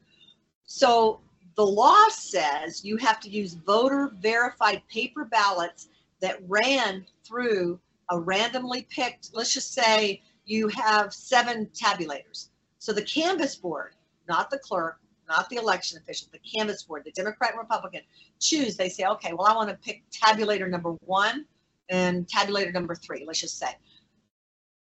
So 0.65 1.21
the 1.55 1.65
law 1.65 2.07
says 2.09 2.85
you 2.85 2.97
have 2.97 3.19
to 3.21 3.29
use 3.29 3.55
voter 3.55 4.11
verified 4.19 4.83
paper 4.89 5.25
ballots 5.25 5.89
that 6.21 6.37
ran 6.47 7.05
through 7.25 7.79
a 8.09 8.19
randomly 8.19 8.87
picked, 8.89 9.31
let's 9.33 9.53
just 9.53 9.73
say 9.73 10.21
you 10.47 10.69
have 10.69 11.13
seven 11.13 11.67
tabulators. 11.67 12.49
So 12.79 12.93
the 12.93 13.01
canvas 13.01 13.55
board, 13.55 13.93
not 14.27 14.49
the 14.49 14.57
clerk, 14.59 14.99
not 15.27 15.49
the 15.49 15.57
election 15.57 15.97
official, 15.97 16.29
the 16.31 16.39
canvas 16.39 16.83
board, 16.83 17.03
the 17.03 17.11
Democrat 17.11 17.51
and 17.51 17.59
Republican 17.59 18.01
choose, 18.39 18.77
they 18.77 18.87
say, 18.87 19.03
okay, 19.03 19.33
well, 19.33 19.45
I 19.45 19.53
want 19.53 19.69
to 19.69 19.75
pick 19.75 20.03
tabulator 20.09 20.69
number 20.69 20.91
one 21.05 21.45
and 21.89 22.25
tabulator 22.27 22.73
number 22.73 22.95
three, 22.95 23.25
let's 23.25 23.41
just 23.41 23.59
say. 23.59 23.75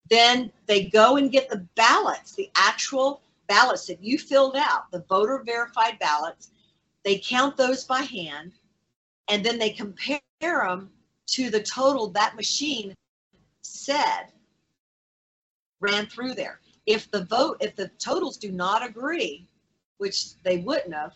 Then 0.08 0.52
they 0.66 0.84
go 0.84 1.16
and 1.16 1.30
get 1.30 1.50
the 1.50 1.66
ballots, 1.74 2.32
the 2.32 2.50
actual 2.56 3.20
ballots 3.48 3.86
that 3.86 4.02
you 4.02 4.16
filled 4.16 4.56
out, 4.56 4.90
the 4.92 5.04
voter 5.08 5.42
verified 5.44 5.98
ballots. 5.98 6.50
They 7.04 7.18
count 7.18 7.56
those 7.56 7.84
by 7.84 8.02
hand 8.02 8.52
and 9.28 9.44
then 9.44 9.58
they 9.58 9.70
compare 9.70 10.20
them 10.40 10.90
to 11.26 11.50
the 11.50 11.62
total 11.62 12.08
that 12.10 12.36
machine 12.36 12.94
said 13.62 14.28
ran 15.80 16.06
through 16.06 16.34
there. 16.34 16.60
If 16.86 17.10
the 17.10 17.24
vote, 17.24 17.58
if 17.60 17.76
the 17.76 17.88
totals 17.98 18.36
do 18.36 18.50
not 18.50 18.84
agree, 18.84 19.46
which 19.98 20.40
they 20.42 20.58
wouldn't 20.58 20.94
have, 20.94 21.12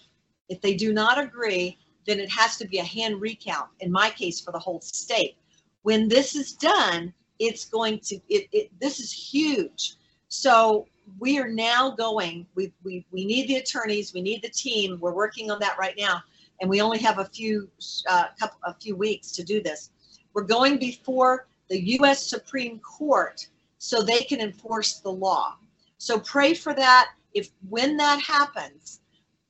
if 0.49 0.61
they 0.61 0.75
do 0.75 0.93
not 0.93 1.19
agree, 1.19 1.79
then 2.07 2.19
it 2.19 2.31
has 2.31 2.57
to 2.59 2.67
be 2.67 2.79
a 2.79 2.85
hand 2.85 3.21
recount, 3.21 3.69
in 3.81 3.91
my 3.91 4.11
case, 4.11 4.41
for 4.41 4.53
the 4.53 4.59
whole 4.59 4.81
state. 4.81 5.37
When 5.83 6.09
this 6.09 6.35
is 6.35 6.53
done, 6.53 7.13
it's 7.39 7.65
going 7.65 8.01
to, 8.01 8.17
it, 8.29 8.49
it 8.53 8.71
this 8.81 9.01
is 9.01 9.13
huge. 9.13 9.97
So 10.29 10.87
we 11.19 11.39
are 11.39 11.49
now 11.49 11.91
going, 11.91 12.47
we, 12.55 12.73
we, 12.85 13.07
we 13.11 13.25
need 13.25 13.49
the 13.49 13.57
attorneys, 13.57 14.15
we 14.15 14.23
need 14.23 14.43
the 14.43 14.51
team. 14.51 14.99
We're 15.01 15.15
working 15.15 15.51
on 15.51 15.59
that 15.61 15.79
right 15.79 15.95
now. 15.97 16.23
And 16.61 16.71
we 16.71 16.81
only 16.81 16.99
have 16.99 17.19
a 17.19 17.25
few, 17.25 17.69
uh, 18.09 18.27
couple, 18.39 18.59
a 18.65 18.75
few 18.75 18.95
weeks 18.95 19.33
to 19.33 19.43
do 19.43 19.63
this. 19.63 19.91
We're 20.33 20.45
going 20.45 20.79
before 20.79 21.49
the 21.69 21.81
U.S. 21.97 22.25
Supreme 22.25 22.79
Court 22.79 23.47
so 23.85 24.01
they 24.01 24.21
can 24.21 24.41
enforce 24.41 25.01
the 25.01 25.11
law. 25.11 25.57
So 25.99 26.21
pray 26.21 26.55
for 26.55 26.73
that. 26.73 27.09
If 27.35 27.49
when 27.69 27.97
that 27.97 28.23
happens, 28.23 29.01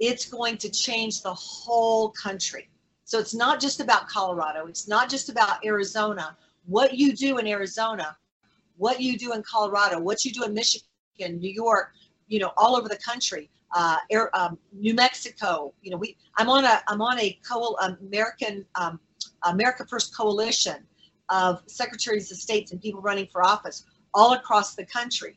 it's 0.01 0.24
going 0.24 0.57
to 0.57 0.70
change 0.70 1.20
the 1.20 1.35
whole 1.35 2.12
country. 2.12 2.70
So 3.05 3.18
it's 3.18 3.35
not 3.35 3.61
just 3.61 3.80
about 3.80 4.09
Colorado, 4.09 4.68
it's 4.68 4.89
not 4.89 5.11
just 5.11 5.28
about 5.28 5.62
Arizona. 5.66 6.35
What 6.64 6.95
you 6.95 7.12
do 7.12 7.37
in 7.37 7.47
Arizona, 7.47 8.16
what 8.78 9.03
you 9.03 9.18
do 9.18 9.35
in 9.35 9.43
Colorado, 9.43 10.01
what 10.01 10.24
you 10.24 10.33
do 10.33 10.45
in 10.45 10.55
Michigan, 10.55 11.39
New 11.39 11.53
York, 11.53 11.93
you 12.26 12.39
know, 12.39 12.53
all 12.57 12.74
over 12.74 12.89
the 12.89 13.01
country. 13.07 13.51
Uh, 13.76 13.99
Air, 14.11 14.35
um, 14.35 14.57
New 14.72 14.95
Mexico, 14.95 15.74
you 15.83 15.91
know, 15.91 15.99
we. 15.99 16.16
I'm 16.39 16.49
on 16.49 16.64
a 16.64 16.80
I'm 16.89 17.03
on 17.03 17.18
a 17.20 17.39
co 17.47 17.76
American 18.01 18.64
um, 18.76 18.99
America 19.45 19.85
First 19.87 20.16
coalition 20.16 20.87
of 21.28 21.62
secretaries 21.66 22.30
of 22.33 22.39
states 22.39 22.72
and 22.72 22.80
people 22.80 23.03
running 23.03 23.26
for 23.26 23.45
office 23.45 23.85
all 24.15 24.33
across 24.35 24.75
the 24.75 24.85
country. 24.85 25.37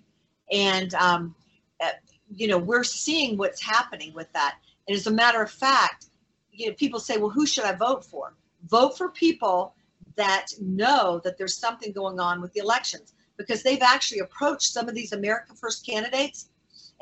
And, 0.51 0.93
um, 0.95 1.35
uh, 1.81 1.91
you 2.29 2.47
know, 2.47 2.57
we're 2.57 2.83
seeing 2.83 3.37
what's 3.37 3.61
happening 3.61 4.13
with 4.13 4.31
that. 4.33 4.57
And 4.87 4.95
as 4.95 5.07
a 5.07 5.11
matter 5.11 5.41
of 5.41 5.51
fact, 5.51 6.07
you 6.51 6.67
know, 6.67 6.73
people 6.73 6.99
say, 6.99 7.17
well, 7.17 7.29
who 7.29 7.45
should 7.45 7.65
I 7.65 7.73
vote 7.73 8.05
for? 8.05 8.33
Vote 8.67 8.97
for 8.97 9.09
people 9.09 9.75
that 10.15 10.47
know 10.61 11.19
that 11.23 11.37
there's 11.37 11.57
something 11.57 11.91
going 11.91 12.19
on 12.19 12.41
with 12.41 12.53
the 12.53 12.61
elections 12.61 13.13
because 13.37 13.63
they've 13.63 13.81
actually 13.81 14.19
approached 14.19 14.71
some 14.71 14.87
of 14.87 14.95
these 14.95 15.11
America 15.11 15.53
First 15.53 15.85
candidates 15.85 16.49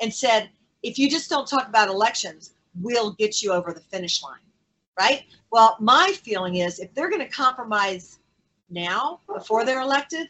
and 0.00 0.12
said, 0.12 0.50
if 0.82 0.98
you 0.98 1.08
just 1.08 1.30
don't 1.30 1.46
talk 1.46 1.68
about 1.68 1.88
elections, 1.88 2.54
we'll 2.80 3.12
get 3.12 3.42
you 3.42 3.52
over 3.52 3.72
the 3.72 3.80
finish 3.80 4.22
line. 4.22 4.38
Right? 4.98 5.24
Well, 5.50 5.76
my 5.80 6.12
feeling 6.22 6.56
is 6.56 6.78
if 6.78 6.92
they're 6.94 7.10
going 7.10 7.22
to 7.22 7.28
compromise 7.28 8.18
now 8.70 9.20
before 9.32 9.64
they're 9.64 9.80
elected. 9.80 10.28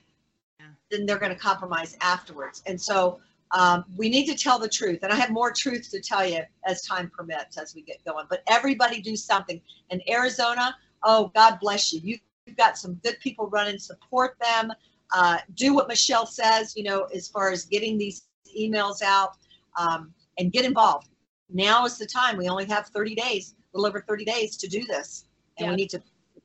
Then 0.94 1.06
they're 1.06 1.18
going 1.18 1.32
to 1.32 1.38
compromise 1.38 1.96
afterwards. 2.00 2.62
And 2.66 2.80
so 2.80 3.18
um, 3.50 3.84
we 3.96 4.08
need 4.08 4.26
to 4.26 4.34
tell 4.36 4.58
the 4.58 4.68
truth. 4.68 5.00
And 5.02 5.12
I 5.12 5.16
have 5.16 5.30
more 5.30 5.50
truth 5.52 5.90
to 5.90 6.00
tell 6.00 6.24
you 6.26 6.42
as 6.66 6.82
time 6.82 7.10
permits 7.14 7.58
as 7.58 7.74
we 7.74 7.82
get 7.82 8.04
going. 8.04 8.26
But 8.30 8.42
everybody 8.48 9.00
do 9.00 9.16
something. 9.16 9.60
In 9.90 10.00
Arizona, 10.08 10.76
oh, 11.02 11.30
God 11.34 11.58
bless 11.60 11.92
you. 11.92 12.00
You- 12.02 12.18
You've 12.46 12.58
got 12.58 12.76
some 12.76 12.94
good 13.02 13.18
people 13.20 13.46
running, 13.48 13.78
support 13.78 14.36
them. 14.38 14.70
Uh, 15.14 15.38
do 15.54 15.72
what 15.74 15.88
Michele 15.88 16.26
says, 16.26 16.76
you 16.76 16.82
know, 16.82 17.04
as 17.04 17.26
far 17.26 17.50
as 17.50 17.64
getting 17.64 17.96
these 17.96 18.26
emails 18.54 19.00
out 19.00 19.38
um, 19.78 20.12
and 20.38 20.52
get 20.52 20.66
involved. 20.66 21.08
Now 21.48 21.86
is 21.86 21.96
the 21.96 22.04
time. 22.04 22.36
We 22.36 22.46
only 22.50 22.66
have 22.66 22.88
30 22.88 23.14
days, 23.14 23.54
a 23.72 23.78
little 23.78 23.88
over 23.88 24.02
30 24.06 24.26
days 24.26 24.58
to 24.58 24.68
do 24.68 24.84
this. 24.84 25.24
And 25.56 25.64
Yeah. 25.64 25.70
we 25.70 25.76
need 25.76 25.88
to 25.90 26.02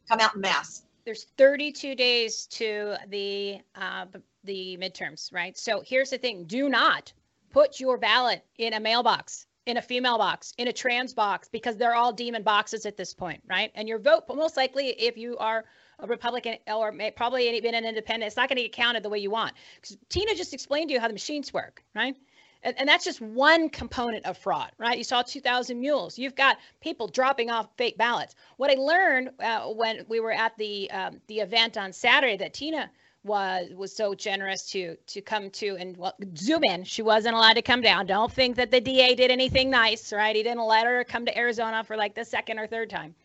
come 0.07 0.21
out 0.21 0.35
in 0.35 0.39
mass. 0.41 0.83
There's 1.09 1.23
32 1.39 1.95
days 1.95 2.45
to 2.45 2.93
the 3.07 3.57
uh, 3.73 4.05
the 4.43 4.77
midterms, 4.79 5.33
right? 5.33 5.57
So 5.57 5.81
here's 5.83 6.11
the 6.11 6.19
thing: 6.19 6.43
do 6.43 6.69
not 6.69 7.11
put 7.49 7.79
your 7.79 7.97
ballot 7.97 8.45
in 8.59 8.73
a 8.73 8.79
mailbox, 8.79 9.47
in 9.65 9.77
a 9.77 9.81
female 9.81 10.19
box, 10.19 10.53
in 10.59 10.67
a 10.67 10.71
trans 10.71 11.15
box, 11.15 11.49
because 11.51 11.77
they're 11.77 11.95
all 11.95 12.13
demon 12.13 12.43
boxes 12.43 12.85
at 12.85 12.95
this 12.95 13.11
point, 13.11 13.41
right? 13.49 13.71
And 13.73 13.89
your 13.89 13.97
vote, 13.97 14.25
most 14.35 14.55
likely, 14.55 14.89
if 14.89 15.17
you 15.17 15.35
are 15.39 15.65
a 15.97 16.05
Republican 16.05 16.57
or 16.67 16.91
may, 16.91 17.09
probably 17.09 17.57
even 17.57 17.73
an 17.73 17.85
independent, 17.85 18.27
it's 18.27 18.37
not 18.37 18.47
going 18.47 18.57
to 18.57 18.61
get 18.61 18.73
counted 18.73 19.01
the 19.01 19.09
way 19.09 19.17
you 19.17 19.31
want. 19.31 19.53
Because 19.81 19.97
Tina 20.09 20.35
just 20.35 20.53
explained 20.53 20.89
to 20.89 20.93
you 20.93 20.99
how 20.99 21.07
the 21.07 21.13
machines 21.13 21.51
work, 21.51 21.83
right? 21.95 22.15
And, 22.63 22.77
and 22.77 22.89
that's 22.89 23.05
just 23.05 23.21
one 23.21 23.69
component 23.69 24.25
of 24.25 24.37
fraud, 24.37 24.71
right? 24.77 24.97
You 24.97 25.03
saw 25.03 25.21
2,000 25.21 25.79
mules. 25.79 26.17
You've 26.19 26.35
got 26.35 26.57
people 26.81 27.07
dropping 27.07 27.49
off 27.49 27.69
fake 27.77 27.97
ballots. 27.97 28.35
What 28.57 28.69
I 28.69 28.73
learned 28.73 29.31
uh, 29.39 29.67
when 29.67 30.05
we 30.09 30.19
were 30.19 30.33
at 30.33 30.57
the 30.57 30.91
um, 30.91 31.21
the 31.27 31.39
event 31.39 31.77
on 31.77 31.93
Saturday 31.93 32.37
that 32.37 32.53
Tina 32.53 32.89
was 33.23 33.69
was 33.75 33.95
so 33.95 34.13
generous 34.13 34.69
to 34.71 34.95
to 35.07 35.21
come 35.21 35.49
to 35.51 35.77
and 35.77 35.95
well, 35.97 36.15
zoom 36.37 36.63
in. 36.63 36.83
She 36.83 37.01
wasn't 37.01 37.35
allowed 37.35 37.53
to 37.53 37.61
come 37.61 37.81
down. 37.81 38.05
Don't 38.05 38.31
think 38.31 38.55
that 38.57 38.71
the 38.71 38.81
DA 38.81 39.15
did 39.15 39.31
anything 39.31 39.69
nice, 39.69 40.11
right? 40.11 40.35
He 40.35 40.43
didn't 40.43 40.65
let 40.65 40.85
her 40.85 41.03
come 41.03 41.25
to 41.25 41.37
Arizona 41.37 41.83
for 41.83 41.95
like 41.95 42.15
the 42.15 42.25
second 42.25 42.59
or 42.59 42.67
third 42.67 42.89
time. 42.89 43.15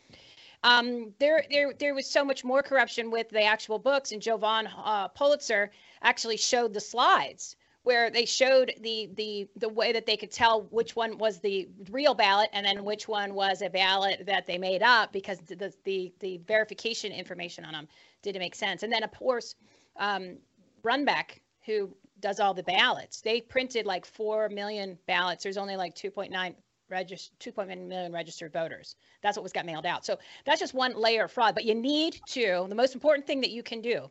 Um, 0.64 1.12
there, 1.18 1.44
there, 1.50 1.74
there 1.78 1.94
was 1.94 2.10
so 2.10 2.24
much 2.24 2.42
more 2.42 2.62
corruption 2.62 3.10
with 3.10 3.28
the 3.28 3.42
actual 3.42 3.78
books, 3.78 4.12
and 4.12 4.22
Jovan 4.22 4.66
uh, 4.66 5.08
Pulitzer 5.08 5.70
actually 6.02 6.38
showed 6.38 6.72
the 6.72 6.80
slides 6.80 7.56
where 7.84 8.10
they 8.10 8.24
showed 8.24 8.72
the 8.80 9.10
the 9.14 9.46
the 9.56 9.68
way 9.68 9.92
that 9.92 10.06
they 10.06 10.16
could 10.16 10.32
tell 10.32 10.62
which 10.70 10.96
one 10.96 11.16
was 11.18 11.38
the 11.38 11.68
real 11.90 12.14
ballot 12.14 12.50
and 12.52 12.66
then 12.66 12.82
which 12.82 13.06
one 13.06 13.34
was 13.34 13.62
a 13.62 13.70
ballot 13.70 14.24
that 14.26 14.46
they 14.46 14.58
made 14.58 14.82
up 14.82 15.12
because 15.12 15.38
the 15.40 15.72
the 15.84 16.12
the, 16.18 16.40
verification 16.46 17.12
information 17.12 17.64
on 17.64 17.72
them 17.72 17.86
didn't 18.22 18.40
make 18.40 18.54
sense. 18.54 18.82
And 18.82 18.92
then 18.92 19.02
of 19.02 19.12
course, 19.12 19.54
um, 19.96 20.38
Runbeck, 20.82 21.40
who 21.64 21.94
does 22.20 22.40
all 22.40 22.54
the 22.54 22.62
ballots. 22.62 23.20
They 23.20 23.40
printed 23.40 23.86
like 23.86 24.06
4 24.06 24.48
million 24.48 24.98
ballots. 25.06 25.42
There's 25.42 25.58
only 25.58 25.76
like 25.76 25.94
2.9 25.94 26.54
registered 26.88 27.54
2.9 27.54 27.86
million 27.86 28.12
registered 28.12 28.52
voters. 28.52 28.96
That's 29.22 29.36
what 29.36 29.42
was 29.42 29.52
got 29.52 29.66
mailed 29.66 29.86
out. 29.86 30.06
So 30.06 30.18
that's 30.46 30.60
just 30.60 30.74
one 30.74 30.94
layer 30.94 31.24
of 31.24 31.32
fraud. 31.32 31.54
But 31.54 31.64
you 31.64 31.74
need 31.74 32.18
to, 32.28 32.66
the 32.68 32.74
most 32.74 32.94
important 32.94 33.26
thing 33.26 33.40
that 33.42 33.50
you 33.50 33.62
can 33.62 33.80
do, 33.82 34.10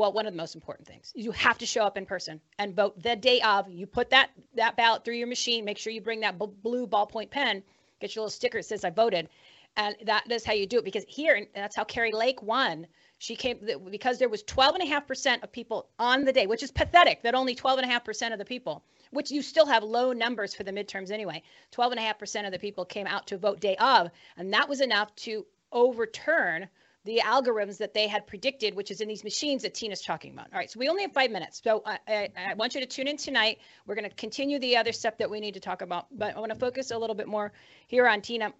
well, 0.00 0.12
one 0.14 0.26
of 0.26 0.32
the 0.32 0.38
most 0.38 0.54
important 0.54 0.88
things, 0.88 1.12
you 1.14 1.30
have 1.32 1.58
to 1.58 1.66
show 1.66 1.84
up 1.84 1.98
in 1.98 2.06
person 2.06 2.40
and 2.58 2.74
vote 2.74 3.00
the 3.02 3.16
day 3.16 3.38
of. 3.42 3.68
You 3.68 3.86
put 3.86 4.08
that 4.10 4.30
that 4.54 4.74
ballot 4.74 5.04
through 5.04 5.16
your 5.16 5.26
machine. 5.26 5.62
Make 5.62 5.76
sure 5.76 5.92
you 5.92 6.00
bring 6.00 6.20
that 6.20 6.38
b- 6.38 6.46
blue 6.62 6.86
ballpoint 6.86 7.28
pen. 7.28 7.62
Get 8.00 8.16
your 8.16 8.22
little 8.22 8.30
sticker 8.30 8.60
that 8.60 8.64
says 8.64 8.82
I 8.82 8.88
voted, 8.88 9.28
and 9.76 9.94
that 10.06 10.24
is 10.32 10.42
how 10.42 10.54
you 10.54 10.66
do 10.66 10.78
it. 10.78 10.86
Because 10.86 11.04
here, 11.06 11.46
that's 11.54 11.76
how 11.76 11.84
Kari 11.84 12.12
Lake 12.12 12.42
won. 12.42 12.86
She 13.18 13.36
came 13.36 13.60
because 13.90 14.18
there 14.18 14.30
was 14.30 14.42
12.5% 14.44 15.42
of 15.42 15.52
people 15.52 15.90
on 15.98 16.24
the 16.24 16.32
day, 16.32 16.46
which 16.46 16.62
is 16.62 16.70
pathetic 16.70 17.22
that 17.22 17.34
only 17.34 17.54
12.5% 17.54 18.32
of 18.32 18.38
the 18.38 18.44
people 18.46 18.82
which 19.10 19.30
you 19.30 19.42
still 19.42 19.66
have 19.66 19.82
low 19.82 20.12
numbers 20.12 20.54
for 20.54 20.62
the 20.62 20.72
midterms 20.72 21.10
anyway. 21.10 21.42
12.5% 21.72 22.46
of 22.46 22.52
the 22.52 22.58
people 22.58 22.84
came 22.86 23.08
out 23.08 23.26
to 23.26 23.36
vote 23.36 23.60
day 23.60 23.76
of, 23.76 24.08
and 24.38 24.54
that 24.54 24.68
was 24.68 24.80
enough 24.80 25.14
to 25.16 25.44
overturn 25.72 26.68
the 27.04 27.20
algorithms 27.24 27.78
that 27.78 27.94
they 27.94 28.06
had 28.06 28.26
predicted, 28.26 28.74
which 28.74 28.90
is 28.90 29.00
in 29.00 29.08
these 29.08 29.24
machines 29.24 29.62
that 29.62 29.74
Tina's 29.74 30.02
talking 30.02 30.32
about. 30.32 30.48
All 30.52 30.58
right, 30.58 30.70
so 30.70 30.78
we 30.78 30.88
only 30.88 31.02
have 31.02 31.12
five 31.12 31.30
minutes. 31.30 31.60
So 31.62 31.82
I, 31.86 31.98
I, 32.06 32.28
I 32.50 32.54
want 32.54 32.74
you 32.74 32.80
to 32.80 32.86
tune 32.86 33.08
in 33.08 33.16
tonight. 33.16 33.58
We're 33.86 33.94
going 33.94 34.08
to 34.08 34.14
continue 34.16 34.58
the 34.58 34.76
other 34.76 34.92
stuff 34.92 35.16
that 35.18 35.30
we 35.30 35.40
need 35.40 35.54
to 35.54 35.60
talk 35.60 35.82
about, 35.82 36.06
but 36.10 36.36
I 36.36 36.40
want 36.40 36.52
to 36.52 36.58
focus 36.58 36.90
a 36.90 36.98
little 36.98 37.16
bit 37.16 37.26
more 37.26 37.52
here 37.86 38.06
on 38.06 38.20
Tina. 38.20 38.52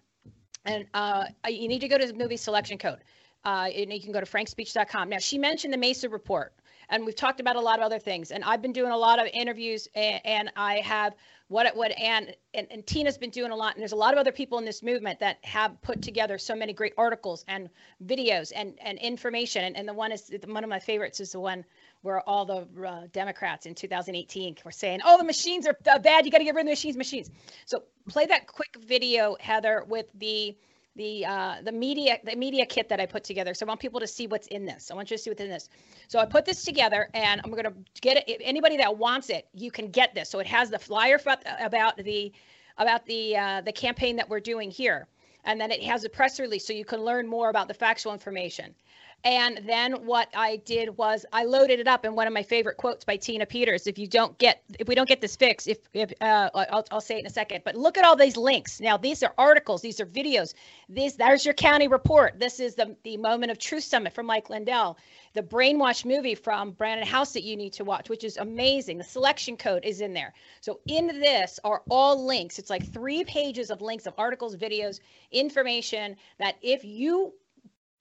And 0.65 0.85
uh, 0.93 1.25
you 1.47 1.67
need 1.67 1.79
to 1.81 1.87
go 1.87 1.97
to 1.97 2.05
the 2.05 2.13
movie 2.13 2.37
selection 2.37 2.77
code. 2.77 2.99
Uh, 3.43 3.69
and 3.75 3.91
you 3.91 3.99
can 3.99 4.11
go 4.11 4.19
to 4.19 4.25
frankspeech.com. 4.25 5.09
Now, 5.09 5.17
she 5.17 5.37
mentioned 5.39 5.73
the 5.73 5.77
Mesa 5.77 6.09
report 6.09 6.53
and 6.91 7.05
we've 7.05 7.15
talked 7.15 7.39
about 7.39 7.55
a 7.55 7.61
lot 7.61 7.79
of 7.79 7.85
other 7.85 7.97
things. 7.97 8.31
And 8.31 8.43
I've 8.43 8.61
been 8.61 8.73
doing 8.73 8.91
a 8.91 8.97
lot 8.97 9.19
of 9.19 9.27
interviews, 9.33 9.87
and, 9.95 10.21
and 10.25 10.51
I 10.55 10.75
have 10.81 11.15
what 11.47 11.75
what 11.75 11.91
and, 11.99 12.35
and 12.53 12.67
and 12.69 12.85
Tina's 12.85 13.17
been 13.17 13.29
doing 13.29 13.51
a 13.51 13.55
lot. 13.55 13.73
And 13.73 13.81
there's 13.81 13.93
a 13.93 13.97
lot 13.97 14.13
of 14.13 14.19
other 14.19 14.31
people 14.31 14.57
in 14.57 14.65
this 14.65 14.83
movement 14.83 15.19
that 15.19 15.37
have 15.43 15.81
put 15.81 16.01
together 16.01 16.37
so 16.37 16.55
many 16.55 16.73
great 16.73 16.93
articles 16.97 17.43
and 17.47 17.69
videos 18.05 18.51
and 18.55 18.77
and 18.81 18.99
information. 18.99 19.63
And, 19.63 19.75
and 19.75 19.87
the 19.87 19.93
one 19.93 20.11
is 20.11 20.31
one 20.45 20.63
of 20.63 20.69
my 20.69 20.79
favorites 20.79 21.19
is 21.19 21.31
the 21.31 21.39
one 21.39 21.65
where 22.03 22.21
all 22.27 22.45
the 22.45 22.67
uh, 22.85 23.07
Democrats 23.11 23.65
in 23.65 23.73
2018 23.75 24.57
were 24.63 24.71
saying, 24.71 24.99
"Oh, 25.03 25.17
the 25.17 25.23
machines 25.23 25.65
are 25.65 25.77
bad. 25.99 26.25
You 26.25 26.31
got 26.31 26.39
to 26.39 26.43
get 26.43 26.55
rid 26.55 26.61
of 26.61 26.67
the 26.67 26.71
machines, 26.71 26.97
machines." 26.97 27.31
So 27.65 27.83
play 28.09 28.25
that 28.27 28.47
quick 28.47 28.75
video, 28.79 29.37
Heather, 29.39 29.85
with 29.87 30.07
the 30.15 30.55
the 30.95 31.25
uh, 31.25 31.55
the 31.63 31.71
media 31.71 32.17
the 32.23 32.35
media 32.35 32.65
kit 32.65 32.89
that 32.89 32.99
I 32.99 33.05
put 33.05 33.23
together. 33.23 33.53
So 33.53 33.65
I 33.65 33.67
want 33.67 33.79
people 33.79 33.99
to 33.99 34.07
see 34.07 34.27
what's 34.27 34.47
in 34.47 34.65
this. 34.65 34.91
I 34.91 34.95
want 34.95 35.09
you 35.09 35.17
to 35.17 35.23
see 35.23 35.29
what's 35.29 35.41
in 35.41 35.49
this. 35.49 35.69
So 36.07 36.19
I 36.19 36.25
put 36.25 36.45
this 36.45 36.63
together, 36.63 37.09
and 37.13 37.41
I'm 37.43 37.51
going 37.51 37.63
to 37.63 37.73
get 38.01 38.23
it. 38.27 38.41
Anybody 38.43 38.77
that 38.77 38.97
wants 38.97 39.29
it, 39.29 39.47
you 39.53 39.71
can 39.71 39.89
get 39.89 40.13
this. 40.13 40.29
So 40.29 40.39
it 40.39 40.47
has 40.47 40.69
the 40.69 40.79
flyer 40.79 41.19
about 41.59 41.97
the 41.97 42.31
about 42.77 43.05
the 43.05 43.37
uh, 43.37 43.61
the 43.61 43.71
campaign 43.71 44.15
that 44.17 44.29
we're 44.29 44.41
doing 44.41 44.69
here, 44.69 45.07
and 45.45 45.59
then 45.59 45.71
it 45.71 45.83
has 45.83 46.03
a 46.03 46.09
press 46.09 46.39
release, 46.39 46.65
so 46.65 46.73
you 46.73 46.85
can 46.85 47.01
learn 47.01 47.27
more 47.27 47.49
about 47.49 47.67
the 47.67 47.73
factual 47.73 48.13
information. 48.13 48.75
And 49.23 49.61
then 49.65 50.05
what 50.05 50.29
I 50.35 50.57
did 50.57 50.97
was 50.97 51.25
I 51.31 51.43
loaded 51.45 51.79
it 51.79 51.87
up 51.87 52.05
in 52.05 52.15
one 52.15 52.25
of 52.25 52.33
my 52.33 52.41
favorite 52.41 52.77
quotes 52.77 53.05
by 53.05 53.17
Tina 53.17 53.45
Peters. 53.45 53.85
If 53.85 53.99
you 53.99 54.07
don't 54.07 54.35
get, 54.39 54.63
if 54.79 54.87
we 54.87 54.95
don't 54.95 55.07
get 55.07 55.21
this 55.21 55.35
fixed, 55.35 55.67
if, 55.67 55.77
if 55.93 56.11
uh, 56.21 56.49
I'll, 56.55 56.85
I'll 56.89 57.01
say 57.01 57.17
it 57.17 57.19
in 57.19 57.27
a 57.27 57.31
second, 57.31 57.61
but 57.63 57.75
look 57.75 57.97
at 57.97 58.03
all 58.03 58.15
these 58.15 58.35
links. 58.35 58.81
Now, 58.81 58.97
these 58.97 59.21
are 59.21 59.33
articles, 59.37 59.81
these 59.81 59.99
are 59.99 60.07
videos. 60.07 60.55
These, 60.89 61.17
there's 61.17 61.45
your 61.45 61.53
county 61.53 61.87
report. 61.87 62.39
This 62.39 62.59
is 62.59 62.73
the, 62.73 62.95
the 63.03 63.17
Moment 63.17 63.51
of 63.51 63.59
Truth 63.59 63.83
Summit 63.83 64.13
from 64.13 64.25
Mike 64.25 64.49
Lindell. 64.49 64.97
The 65.33 65.43
Brainwash 65.43 66.03
movie 66.03 66.35
from 66.35 66.71
Brandon 66.71 67.07
House 67.07 67.31
that 67.33 67.43
you 67.43 67.55
need 67.55 67.73
to 67.73 67.83
watch, 67.83 68.09
which 68.09 68.23
is 68.23 68.37
amazing. 68.37 68.97
The 68.97 69.03
selection 69.03 69.55
code 69.55 69.85
is 69.85 70.01
in 70.01 70.13
there. 70.13 70.33
So 70.61 70.79
in 70.87 71.07
this 71.07 71.59
are 71.63 71.83
all 71.89 72.25
links. 72.25 72.57
It's 72.57 72.69
like 72.69 72.91
three 72.91 73.23
pages 73.23 73.69
of 73.69 73.81
links 73.81 74.07
of 74.07 74.13
articles, 74.17 74.55
videos, 74.55 74.99
information 75.31 76.15
that 76.39 76.55
if 76.61 76.83
you 76.83 77.33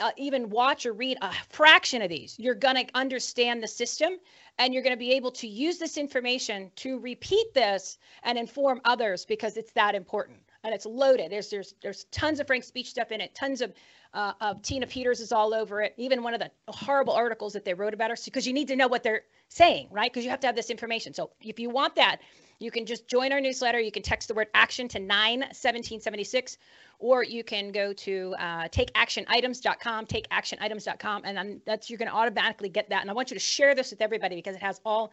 uh, 0.01 0.11
even 0.17 0.51
watch 0.51 0.87
or 0.87 0.93
read 0.93 1.19
a 1.23 1.33
fraction 1.49 2.03
of 2.03 2.09
these, 2.09 2.37
you're 2.39 2.55
going 2.55 2.77
to 2.77 2.87
understand 2.95 3.63
the 3.63 3.69
system 3.69 4.15
and 4.59 4.75
you're 4.75 4.83
going 4.83 4.95
to 4.95 4.99
be 4.99 5.13
able 5.13 5.31
to 5.31 5.47
use 5.47 5.79
this 5.79 5.97
information 5.97 6.71
to 6.77 6.99
repeat 6.99 7.55
this 7.55 7.99
and 8.23 8.39
inform 8.39 8.81
others 8.85 9.25
because 9.25 9.57
it's 9.57 9.73
that 9.73 9.95
important 9.95 10.39
and 10.65 10.75
it's 10.75 10.87
loaded. 10.87 11.31
There's 11.31 11.49
there's 11.51 11.75
there's 11.83 12.05
tons 12.05 12.41
of 12.41 12.47
Frank 12.47 12.65
speech 12.65 12.91
stuff 12.91 13.13
in 13.13 13.21
it, 13.21 13.35
tons 13.35 13.61
of 13.61 13.73
uh, 14.13 14.33
of 14.41 14.63
Tina 14.63 14.87
Peters 14.87 15.21
is 15.21 15.33
all 15.33 15.55
over 15.55 15.83
it. 15.83 15.95
Even 15.97 16.23
one 16.23 16.35
of 16.35 16.41
the 16.41 16.51
horrible 16.69 17.13
articles 17.13 17.53
that 17.53 17.65
they 17.65 17.75
wrote 17.75 17.95
about 17.95 18.11
her 18.11 18.17
because 18.25 18.47
you 18.47 18.53
need 18.53 18.69
to 18.69 18.77
know 18.77 18.89
what 18.89 19.03
they're 19.03 19.23
saying, 19.49 19.89
right? 19.91 20.13
Because 20.13 20.25
you 20.25 20.31
have 20.31 20.41
to 20.41 20.47
have 20.47 20.57
this 20.57 20.71
information. 20.71 21.15
So 21.15 21.31
if 21.41 21.59
you 21.61 21.71
want 21.71 21.95
that, 21.97 22.21
you 22.59 22.71
can 22.71 22.87
just 22.87 23.09
join 23.09 23.33
our 23.33 23.41
newsletter. 23.41 23.79
You 23.81 23.93
can 23.93 24.03
text 24.03 24.29
the 24.29 24.35
word 24.35 24.49
action 24.55 24.89
to 24.89 24.99
91776 24.99 26.59
or 26.99 27.25
you 27.25 27.43
can 27.43 27.73
go 27.73 27.93
to 27.95 28.35
uh, 28.39 28.69
takeactionitems.com, 28.69 30.07
takeactionitems.com, 30.07 31.23
and 31.25 31.37
then 31.37 31.61
that's 31.65 31.89
you're 31.89 31.99
going 31.99 32.11
to 32.11 32.15
automatically 32.15 32.69
get 32.69 32.91
that. 32.91 33.01
And 33.01 33.11
I 33.11 33.15
want 33.15 33.31
you 33.31 33.37
to 33.37 33.41
share 33.41 33.75
this 33.75 33.91
with 33.91 34.03
everybody 34.03 34.37
because 34.37 34.55
it 34.55 34.63
has 34.63 34.81
all 34.85 35.11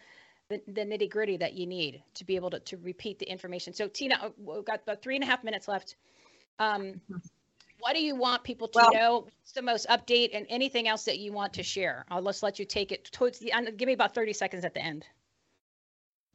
the, 0.49 0.61
the 0.67 0.81
nitty 0.81 1.09
gritty 1.09 1.37
that 1.37 1.53
you 1.53 1.65
need 1.65 2.01
to 2.13 2.23
be 2.23 2.35
able 2.35 2.49
to, 2.49 2.59
to 2.59 2.77
repeat 2.77 3.19
the 3.19 3.29
information. 3.29 3.73
So 3.73 3.87
Tina, 3.87 4.17
uh, 4.21 4.29
we've 4.37 4.65
got 4.65 4.81
about 4.83 5.01
three 5.01 5.15
and 5.15 5.23
a 5.23 5.27
half 5.27 5.43
minutes 5.43 5.67
left. 5.67 5.95
Um, 6.59 7.01
what 7.79 7.93
do 7.93 8.01
you 8.01 8.15
want 8.15 8.43
people 8.43 8.67
to 8.69 8.79
well, 8.79 8.93
know? 8.93 9.19
What's 9.19 9.51
the 9.51 9.61
most 9.61 9.87
update 9.89 10.29
and 10.33 10.45
anything 10.49 10.87
else 10.87 11.03
that 11.05 11.19
you 11.19 11.33
want 11.33 11.53
to 11.53 11.63
share? 11.63 12.05
I'll 12.09 12.23
just 12.23 12.43
let 12.43 12.59
you 12.59 12.65
take 12.65 12.91
it 12.91 13.05
towards 13.11 13.39
the 13.39 13.51
end. 13.51 13.69
Give 13.77 13.87
me 13.87 13.93
about 13.93 14.15
30 14.15 14.33
seconds 14.33 14.65
at 14.65 14.73
the 14.73 14.81
end. 14.81 15.05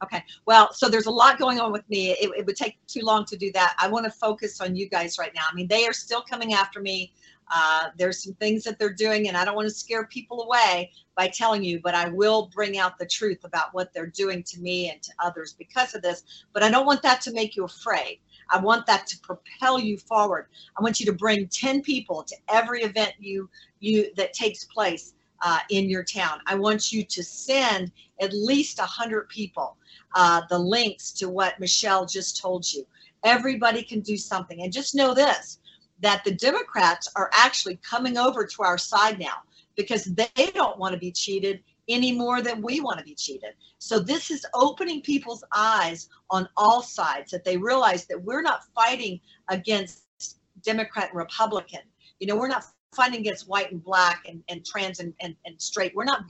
Okay. 0.03 0.23
Well, 0.45 0.73
so 0.73 0.89
there's 0.89 1.05
a 1.05 1.11
lot 1.11 1.39
going 1.39 1.59
on 1.59 1.71
with 1.71 1.87
me. 1.89 2.11
It, 2.11 2.29
it 2.37 2.45
would 2.45 2.57
take 2.57 2.77
too 2.87 3.01
long 3.01 3.25
to 3.25 3.37
do 3.37 3.51
that. 3.53 3.75
I 3.79 3.87
want 3.87 4.05
to 4.05 4.11
focus 4.11 4.59
on 4.59 4.75
you 4.75 4.89
guys 4.89 5.17
right 5.17 5.31
now. 5.33 5.43
I 5.49 5.55
mean, 5.55 5.67
they 5.67 5.85
are 5.87 5.93
still 5.93 6.21
coming 6.21 6.53
after 6.53 6.81
me. 6.81 7.13
Uh, 7.53 7.89
there's 7.97 8.23
some 8.23 8.33
things 8.35 8.63
that 8.63 8.79
they're 8.79 8.93
doing, 8.93 9.27
and 9.27 9.37
I 9.37 9.45
don't 9.45 9.55
want 9.55 9.67
to 9.67 9.73
scare 9.73 10.05
people 10.07 10.43
away 10.43 10.91
by 11.15 11.27
telling 11.27 11.63
you, 11.63 11.79
but 11.83 11.95
I 11.95 12.09
will 12.09 12.49
bring 12.53 12.77
out 12.77 12.97
the 12.97 13.05
truth 13.05 13.43
about 13.43 13.73
what 13.73 13.93
they're 13.93 14.07
doing 14.07 14.43
to 14.43 14.59
me 14.59 14.89
and 14.89 15.01
to 15.01 15.11
others 15.19 15.53
because 15.57 15.93
of 15.95 16.01
this. 16.01 16.23
But 16.53 16.63
I 16.63 16.69
don't 16.69 16.85
want 16.85 17.01
that 17.03 17.21
to 17.21 17.33
make 17.33 17.55
you 17.55 17.65
afraid. 17.65 18.19
I 18.49 18.59
want 18.59 18.85
that 18.87 19.07
to 19.07 19.19
propel 19.19 19.79
you 19.79 19.97
forward. 19.97 20.47
I 20.77 20.83
want 20.83 20.99
you 20.99 21.05
to 21.07 21.13
bring 21.13 21.47
10 21.47 21.81
people 21.81 22.23
to 22.23 22.35
every 22.49 22.83
event 22.83 23.13
you 23.19 23.49
you 23.79 24.13
that 24.15 24.33
takes 24.33 24.65
place 24.65 25.13
uh, 25.41 25.59
in 25.69 25.89
your 25.89 26.03
town. 26.03 26.39
I 26.47 26.55
want 26.55 26.91
you 26.91 27.03
to 27.03 27.23
send 27.23 27.91
at 28.21 28.33
least 28.33 28.79
100 28.79 29.27
people 29.29 29.77
uh, 30.15 30.41
the 30.49 30.57
links 30.57 31.11
to 31.13 31.29
what 31.29 31.59
Michele 31.59 32.05
just 32.05 32.41
told 32.41 32.71
you. 32.71 32.85
Everybody 33.23 33.83
can 33.83 34.01
do 34.01 34.17
something. 34.17 34.61
And 34.61 34.71
just 34.71 34.95
know 34.95 35.13
this 35.13 35.59
that 36.03 36.23
the 36.25 36.35
Democrats 36.35 37.09
are 37.15 37.29
actually 37.33 37.77
coming 37.77 38.17
over 38.17 38.45
to 38.45 38.63
our 38.63 38.77
side 38.77 39.17
now 39.19 39.37
because 39.75 40.03
they 40.03 40.51
don't 40.53 40.77
want 40.77 40.93
to 40.93 40.99
be 40.99 41.11
cheated 41.11 41.63
any 41.87 42.11
more 42.11 42.41
than 42.41 42.61
we 42.61 42.81
want 42.81 42.99
to 42.99 43.05
be 43.05 43.15
cheated. 43.15 43.53
So 43.79 43.99
this 43.99 44.29
is 44.29 44.45
opening 44.53 45.01
people's 45.01 45.43
eyes 45.53 46.09
on 46.29 46.47
all 46.55 46.81
sides 46.81 47.31
that 47.31 47.43
they 47.43 47.57
realize 47.57 48.05
that 48.05 48.21
we're 48.21 48.41
not 48.41 48.61
fighting 48.75 49.19
against 49.49 50.39
Democrat 50.61 51.09
and 51.09 51.17
Republican. 51.17 51.81
You 52.19 52.27
know, 52.27 52.35
we're 52.35 52.47
not 52.47 52.65
fighting 52.93 53.21
against 53.21 53.47
white 53.47 53.71
and 53.71 53.83
black 53.83 54.23
and, 54.27 54.43
and 54.49 54.65
trans 54.65 54.99
and, 54.99 55.13
and, 55.21 55.35
and 55.45 55.59
straight. 55.61 55.95
We're 55.95 56.03
not, 56.03 56.25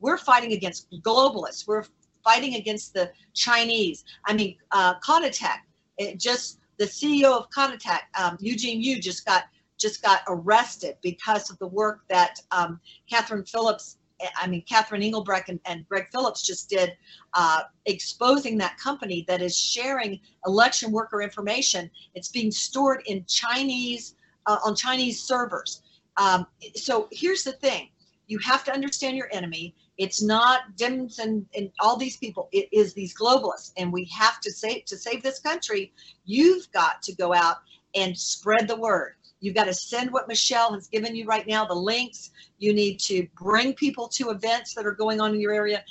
we're 0.00 0.18
fighting 0.18 0.52
against 0.52 0.90
globalists. 1.02 1.66
We're 1.66 1.84
fighting 2.24 2.54
against 2.54 2.94
the 2.94 3.10
Chinese. 3.34 4.04
I 4.24 4.34
mean, 4.34 4.56
uh, 4.72 4.98
Konnech, 5.00 5.58
it 5.98 6.18
just 6.18 6.60
the 6.78 6.84
CEO 6.84 7.36
of 7.38 7.50
Konnech, 7.50 8.00
um, 8.18 8.36
Eugene 8.40 8.80
Yu, 8.82 9.00
just 9.00 9.24
got 9.24 9.44
just 9.78 10.02
got 10.02 10.22
arrested 10.26 10.96
because 11.02 11.50
of 11.50 11.58
the 11.58 11.66
work 11.66 12.00
that 12.08 12.40
um, 12.50 12.80
Catherine 13.10 13.44
Phillips, 13.44 13.98
I 14.36 14.46
mean 14.46 14.62
Catherine 14.62 15.02
Engelbrecht 15.02 15.50
and, 15.50 15.60
and 15.66 15.86
Greg 15.86 16.06
Phillips 16.10 16.42
just 16.42 16.70
did, 16.70 16.96
uh, 17.34 17.62
exposing 17.84 18.56
that 18.58 18.78
company 18.78 19.24
that 19.28 19.42
is 19.42 19.56
sharing 19.56 20.18
election 20.46 20.92
worker 20.92 21.20
information. 21.20 21.90
It's 22.14 22.28
being 22.28 22.50
stored 22.50 23.02
in 23.06 23.24
Chinese 23.26 24.14
uh, 24.46 24.58
on 24.64 24.74
Chinese 24.74 25.22
servers. 25.22 25.82
Um, 26.16 26.46
so 26.74 27.08
here's 27.12 27.42
the 27.42 27.52
thing: 27.52 27.90
you 28.26 28.38
have 28.38 28.64
to 28.64 28.72
understand 28.72 29.16
your 29.16 29.28
enemy. 29.32 29.74
It's 29.98 30.22
not 30.22 30.60
Dems 30.76 31.18
and, 31.18 31.46
and 31.56 31.70
all 31.80 31.96
these 31.96 32.16
people. 32.16 32.48
It 32.52 32.68
is 32.72 32.92
these 32.92 33.14
globalists, 33.16 33.72
and 33.76 33.92
we 33.92 34.04
have 34.06 34.40
to 34.40 34.50
save 34.52 34.84
to 34.86 34.96
save 34.96 35.22
this 35.22 35.38
country. 35.38 35.92
You've 36.24 36.70
got 36.72 37.02
to 37.02 37.14
go 37.14 37.32
out 37.32 37.56
and 37.94 38.16
spread 38.16 38.68
the 38.68 38.76
word. 38.76 39.14
You've 39.40 39.54
got 39.54 39.64
to 39.64 39.74
send 39.74 40.10
what 40.10 40.28
Michele 40.28 40.72
has 40.74 40.88
given 40.88 41.14
you 41.14 41.24
right 41.26 41.46
now, 41.46 41.64
the 41.64 41.74
links. 41.74 42.30
You 42.58 42.72
need 42.72 42.98
to 43.00 43.26
bring 43.38 43.74
people 43.74 44.08
to 44.08 44.30
events 44.30 44.74
that 44.74 44.86
are 44.86 44.92
going 44.92 45.20
on 45.20 45.34
in 45.34 45.40
your 45.40 45.52
area, 45.52 45.84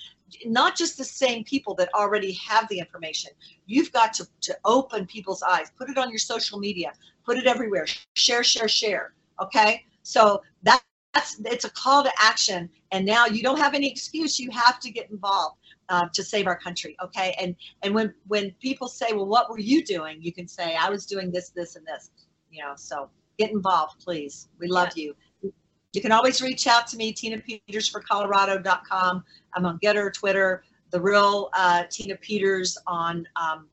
not 0.45 0.75
just 0.75 0.97
the 0.97 1.03
same 1.03 1.43
people 1.43 1.73
that 1.75 1.89
already 1.93 2.33
have 2.33 2.67
the 2.69 2.79
information. 2.79 3.31
You've 3.65 3.91
got 3.91 4.13
to, 4.13 4.27
to 4.41 4.57
open 4.65 5.05
people's 5.05 5.43
eyes, 5.43 5.71
put 5.77 5.89
it 5.89 5.97
on 5.97 6.09
your 6.09 6.19
social 6.19 6.59
media, 6.59 6.93
put 7.23 7.37
it 7.37 7.45
everywhere, 7.45 7.85
share, 8.15 8.43
share, 8.43 8.67
share. 8.67 9.13
Okay. 9.41 9.85
So 10.03 10.41
that, 10.63 10.81
that's 11.15 11.39
it's 11.45 11.65
a 11.65 11.69
call 11.71 12.03
to 12.03 12.11
action 12.19 12.69
and 12.91 13.05
now 13.05 13.25
you 13.25 13.41
don't 13.41 13.57
have 13.57 13.73
any 13.73 13.89
excuse 13.89 14.39
you 14.39 14.51
have 14.51 14.79
to 14.81 14.91
get 14.91 15.09
involved 15.09 15.57
uh, 15.89 16.07
to 16.13 16.23
save 16.23 16.47
our 16.47 16.57
country. 16.57 16.95
Okay, 17.03 17.35
and 17.39 17.55
and 17.83 17.93
when 17.93 18.13
when 18.27 18.51
people 18.61 18.87
say, 18.87 19.07
well, 19.13 19.25
what 19.27 19.49
were 19.49 19.59
you 19.59 19.83
doing? 19.83 20.17
You 20.21 20.33
can 20.33 20.47
say, 20.47 20.75
I 20.75 20.89
was 20.89 21.05
doing 21.05 21.31
this, 21.31 21.49
this, 21.49 21.75
and 21.75 21.85
this. 21.85 22.11
You 22.51 22.63
know, 22.63 22.73
so 22.75 23.09
get 23.37 23.51
involved, 23.51 24.03
please. 24.03 24.47
We 24.59 24.67
love 24.67 24.89
Yeah. 24.95 25.13
you. 25.43 25.53
You 25.93 26.01
can 26.01 26.11
always 26.11 26.41
reach 26.41 26.67
out 26.67 26.87
to 26.87 26.97
me, 26.97 27.13
Tina 27.13 27.39
Peters 27.39 27.87
for 27.87 28.01
Colorado.com. 28.01 29.23
I'm 29.53 29.65
on 29.65 29.79
Gettr, 29.79 30.13
Twitter, 30.13 30.63
the 30.91 30.99
real 30.99 31.49
uh, 31.53 31.83
Tina 31.89 32.15
Peters 32.17 32.77
on 32.85 33.25
um, 33.35 33.67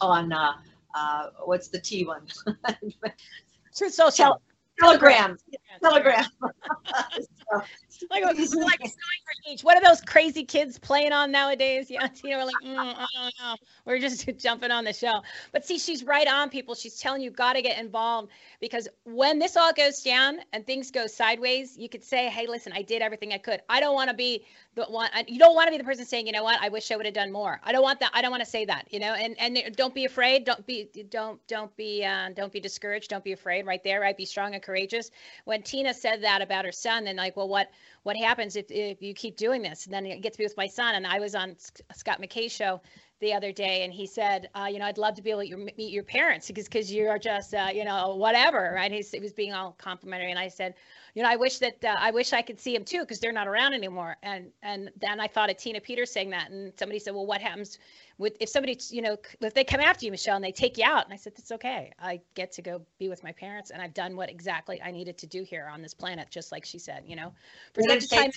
on 0.00 0.32
uh, 0.32 0.52
uh, 0.94 1.26
what's 1.44 1.68
the 1.68 1.78
T 1.78 2.04
one? 2.04 2.26
Truth 3.76 3.94
Social. 3.94 4.40
Telegram. 4.80 5.36
Telegram. 5.82 6.24
Like, 8.10 8.24
like 8.24 8.38
it's 8.38 8.54
for. 8.94 9.66
What 9.66 9.76
are 9.76 9.82
those 9.82 10.00
crazy 10.00 10.44
kids 10.44 10.78
playing 10.78 11.12
on 11.12 11.32
nowadays? 11.32 11.90
Yeah, 11.90 12.06
know, 12.24 12.38
we're 12.38 12.44
like, 12.44 12.54
mm, 12.64 12.76
I 12.78 13.06
don't 13.14 13.34
know. 13.40 13.56
We're 13.84 13.98
just 13.98 14.28
jumping 14.38 14.70
on 14.70 14.84
the 14.84 14.92
show. 14.92 15.22
But 15.52 15.64
see, 15.64 15.78
she's 15.78 16.04
right 16.04 16.28
on 16.28 16.50
people. 16.50 16.74
She's 16.74 16.98
telling 17.00 17.22
you 17.22 17.30
got 17.30 17.54
to 17.54 17.62
get 17.62 17.78
involved 17.78 18.30
because 18.60 18.88
when 19.04 19.38
this 19.38 19.56
all 19.56 19.72
goes 19.72 20.02
down 20.02 20.38
and 20.52 20.66
things 20.66 20.90
go 20.90 21.06
sideways, 21.06 21.76
you 21.76 21.88
could 21.88 22.04
say, 22.04 22.28
hey, 22.28 22.46
listen, 22.46 22.72
I 22.74 22.82
did 22.82 23.02
everything 23.02 23.32
I 23.32 23.38
could. 23.38 23.60
I 23.68 23.80
don't 23.80 23.94
want 23.94 24.10
to 24.10 24.14
be 24.16 24.44
the 24.74 24.84
one. 24.84 25.10
You 25.26 25.38
don't 25.38 25.54
want 25.54 25.66
to 25.68 25.72
be 25.72 25.78
the 25.78 25.84
person 25.84 26.04
saying, 26.04 26.26
you 26.26 26.32
know 26.32 26.44
what, 26.44 26.60
I 26.62 26.68
wish 26.68 26.90
I 26.92 26.96
would 26.96 27.06
have 27.06 27.14
done 27.14 27.32
more. 27.32 27.60
I 27.64 27.72
don't 27.72 27.82
want 27.82 28.00
that. 28.00 28.10
I 28.14 28.22
don't 28.22 28.30
want 28.30 28.44
to 28.44 28.50
say 28.50 28.64
that. 28.66 28.86
You 28.92 29.00
know, 29.00 29.14
and 29.14 29.36
and 29.40 29.76
don't 29.76 29.94
be 29.94 30.04
afraid. 30.04 30.44
Don't 30.44 30.64
be 30.66 30.88
don't 31.10 31.44
don't 31.48 31.74
be 31.76 32.04
uh, 32.04 32.30
don't 32.34 32.52
be 32.52 32.60
discouraged. 32.60 33.10
Don't 33.10 33.24
be 33.24 33.32
afraid. 33.32 33.66
Right 33.66 33.82
there, 33.82 34.00
right. 34.00 34.16
Be 34.16 34.24
strong 34.24 34.54
and 34.54 34.62
courageous. 34.62 35.10
When 35.44 35.62
Tina 35.62 35.94
said 35.94 36.22
that 36.22 36.42
about 36.42 36.64
her 36.64 36.72
son, 36.72 37.04
then 37.04 37.16
like, 37.16 37.36
well, 37.38 37.48
what 37.48 37.70
what 38.02 38.16
happens 38.16 38.56
if, 38.56 38.66
if 38.70 39.00
you 39.00 39.14
keep 39.14 39.36
doing 39.36 39.62
this? 39.62 39.86
And 39.86 39.94
then 39.94 40.04
it 40.04 40.20
gets 40.20 40.36
be 40.36 40.44
with 40.44 40.56
my 40.56 40.66
son. 40.66 40.96
And 40.96 41.06
I 41.06 41.20
was 41.20 41.34
on 41.34 41.56
Scott 41.94 42.20
McKay's 42.20 42.52
show 42.52 42.80
the 43.20 43.34
other 43.34 43.52
day, 43.52 43.84
and 43.84 43.92
he 43.92 44.06
said, 44.06 44.48
uh, 44.54 44.66
you 44.70 44.78
know, 44.78 44.84
I'd 44.84 44.98
love 44.98 45.14
to 45.14 45.22
be 45.22 45.30
able 45.30 45.42
to 45.42 45.56
meet 45.56 45.92
your 45.92 46.04
parents 46.04 46.46
because 46.46 46.64
because 46.64 46.92
you're 46.92 47.18
just, 47.18 47.54
uh, 47.54 47.68
you 47.72 47.84
know, 47.84 48.14
whatever, 48.14 48.72
right? 48.74 48.90
He's, 48.90 49.10
he 49.10 49.20
was 49.20 49.32
being 49.32 49.52
all 49.52 49.72
complimentary, 49.78 50.30
and 50.30 50.38
I 50.38 50.48
said, 50.48 50.74
you 51.14 51.22
know, 51.22 51.28
I 51.28 51.36
wish 51.36 51.58
that 51.58 51.84
uh, 51.84 51.96
I 51.98 52.10
wish 52.10 52.32
I 52.32 52.42
could 52.42 52.60
see 52.60 52.74
him 52.74 52.84
too 52.84 53.00
because 53.00 53.18
they're 53.18 53.32
not 53.32 53.48
around 53.48 53.74
anymore. 53.74 54.16
And 54.22 54.50
and 54.62 54.90
then 55.00 55.20
I 55.20 55.26
thought 55.26 55.50
of 55.50 55.56
Tina 55.56 55.80
Peters 55.80 56.12
saying 56.12 56.30
that, 56.30 56.50
and 56.50 56.72
somebody 56.78 56.98
said, 56.98 57.14
well, 57.14 57.26
what 57.26 57.40
happens 57.40 57.78
with 58.18 58.36
if 58.40 58.48
somebody, 58.48 58.78
you 58.90 59.02
know, 59.02 59.16
if 59.40 59.54
they 59.54 59.64
come 59.64 59.80
after 59.80 60.04
you, 60.04 60.12
Michele, 60.12 60.36
and 60.36 60.44
they 60.44 60.52
take 60.52 60.78
you 60.78 60.84
out? 60.84 61.04
And 61.04 61.12
I 61.12 61.16
said, 61.16 61.34
that's 61.36 61.52
okay. 61.52 61.92
I 62.00 62.20
get 62.34 62.52
to 62.52 62.62
go 62.62 62.82
be 62.98 63.08
with 63.08 63.24
my 63.24 63.32
parents, 63.32 63.70
and 63.70 63.82
I've 63.82 63.94
done 63.94 64.16
what 64.16 64.30
exactly 64.30 64.80
I 64.82 64.90
needed 64.92 65.18
to 65.18 65.26
do 65.26 65.42
here 65.42 65.68
on 65.72 65.82
this 65.82 65.94
planet, 65.94 66.28
just 66.30 66.52
like 66.52 66.64
she 66.64 66.78
said, 66.78 67.02
you 67.06 67.16
know, 67.16 67.32
for 67.74 67.82
such 67.82 68.08
time. 68.22 68.30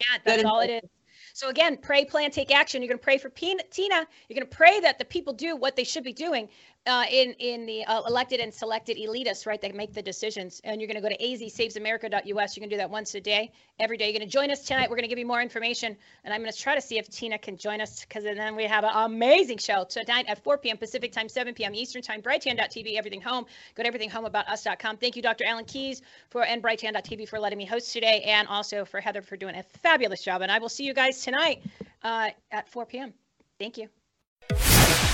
Yeah, 0.00 0.18
that's 0.24 0.44
all 0.44 0.60
it 0.60 0.70
is. 0.84 0.90
So 1.38 1.50
again, 1.50 1.76
pray, 1.80 2.04
plan, 2.04 2.32
take 2.32 2.52
action. 2.52 2.82
You're 2.82 2.88
going 2.88 2.98
to 2.98 3.04
pray 3.04 3.16
for 3.16 3.28
Tina. 3.28 3.62
You're 3.70 4.34
going 4.34 4.40
to 4.40 4.56
pray 4.56 4.80
that 4.80 4.98
the 4.98 5.04
people 5.04 5.32
do 5.32 5.54
what 5.54 5.76
they 5.76 5.84
should 5.84 6.02
be 6.02 6.12
doing 6.12 6.48
uh, 6.88 7.04
in 7.10 7.34
in 7.34 7.66
the 7.66 7.84
uh, 7.84 8.02
elected 8.02 8.40
and 8.40 8.52
selected 8.52 8.96
elitists, 8.96 9.46
right? 9.46 9.60
That 9.60 9.74
make 9.74 9.92
the 9.92 10.02
decisions. 10.02 10.60
And 10.64 10.80
you're 10.80 10.88
going 10.88 11.00
to 11.00 11.08
go 11.08 11.14
to 11.14 11.18
azsavesamerica.us. 11.18 12.24
You're 12.26 12.32
going 12.34 12.70
to 12.70 12.74
do 12.74 12.76
that 12.78 12.90
once 12.90 13.14
a 13.14 13.20
day, 13.20 13.52
every 13.78 13.96
day. 13.96 14.06
You're 14.06 14.18
going 14.18 14.28
to 14.28 14.32
join 14.32 14.50
us 14.50 14.64
tonight. 14.64 14.88
We're 14.88 14.96
going 14.96 15.02
to 15.02 15.08
give 15.08 15.18
you 15.18 15.26
more 15.26 15.42
information, 15.42 15.96
and 16.24 16.32
I'm 16.32 16.40
going 16.40 16.52
to 16.52 16.58
try 16.58 16.74
to 16.74 16.80
see 16.80 16.98
if 16.98 17.08
Tina 17.08 17.38
can 17.38 17.56
join 17.56 17.80
us 17.80 18.00
because 18.00 18.24
then 18.24 18.56
we 18.56 18.64
have 18.64 18.84
an 18.84 18.90
amazing 18.94 19.58
show 19.58 19.84
tonight 19.84 20.24
at 20.28 20.42
4 20.42 20.58
p.m. 20.58 20.78
Pacific 20.78 21.12
time, 21.12 21.28
7 21.28 21.54
p.m. 21.54 21.74
Eastern 21.74 22.02
time. 22.02 22.22
Brighteon.tv, 22.22 22.96
everything 22.96 23.20
home. 23.20 23.44
Go 23.74 23.82
to 23.82 23.90
everythinghomeaboutus.com. 23.90 24.96
Thank 24.96 25.16
you, 25.16 25.22
Dr. 25.22 25.44
Alan 25.44 25.66
Keyes, 25.66 26.02
for 26.30 26.44
and 26.44 26.62
Brighteon.tv 26.62 27.28
for 27.28 27.38
letting 27.38 27.58
me 27.58 27.66
host 27.66 27.92
today, 27.92 28.22
and 28.22 28.48
also 28.48 28.84
for 28.84 29.00
Heather 29.00 29.22
for 29.22 29.36
doing 29.36 29.56
a 29.56 29.62
fabulous 29.62 30.22
job. 30.22 30.42
And 30.42 30.50
I 30.50 30.58
will 30.58 30.70
see 30.70 30.84
you 30.84 30.94
guys 30.94 31.22
tonight 31.22 31.62
uh, 32.02 32.30
at 32.50 32.68
4 32.68 32.86
p.m. 32.86 33.12
Thank 33.58 33.76
you. 33.76 33.88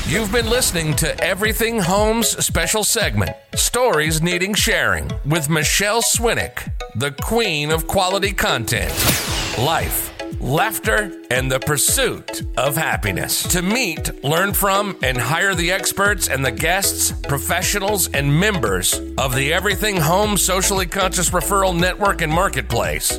You've 0.06 0.30
been 0.30 0.50
listening 0.50 0.94
to 0.96 1.18
Everything 1.24 1.78
Homes 1.78 2.28
special 2.44 2.84
segment, 2.84 3.34
Stories 3.54 4.20
Needing 4.20 4.52
Sharing, 4.52 5.10
with 5.24 5.48
Michele 5.48 6.02
Swinick, 6.02 6.70
the 6.94 7.12
queen 7.12 7.70
of 7.70 7.86
quality 7.86 8.34
content. 8.34 8.92
Life, 9.56 10.12
laughter, 10.42 11.10
and 11.30 11.50
the 11.50 11.58
pursuit 11.58 12.42
of 12.58 12.76
happiness. 12.76 13.44
To 13.44 13.62
meet, 13.62 14.22
learn 14.22 14.52
from, 14.52 14.98
and 15.02 15.16
hire 15.16 15.54
the 15.54 15.72
experts 15.72 16.28
and 16.28 16.44
the 16.44 16.52
guests, 16.52 17.10
professionals, 17.26 18.08
and 18.08 18.38
members 18.38 19.00
of 19.16 19.34
the 19.34 19.54
Everything 19.54 19.96
Home 19.96 20.36
Socially 20.36 20.86
Conscious 20.86 21.30
Referral 21.30 21.74
Network 21.74 22.20
and 22.20 22.30
Marketplace. 22.30 23.18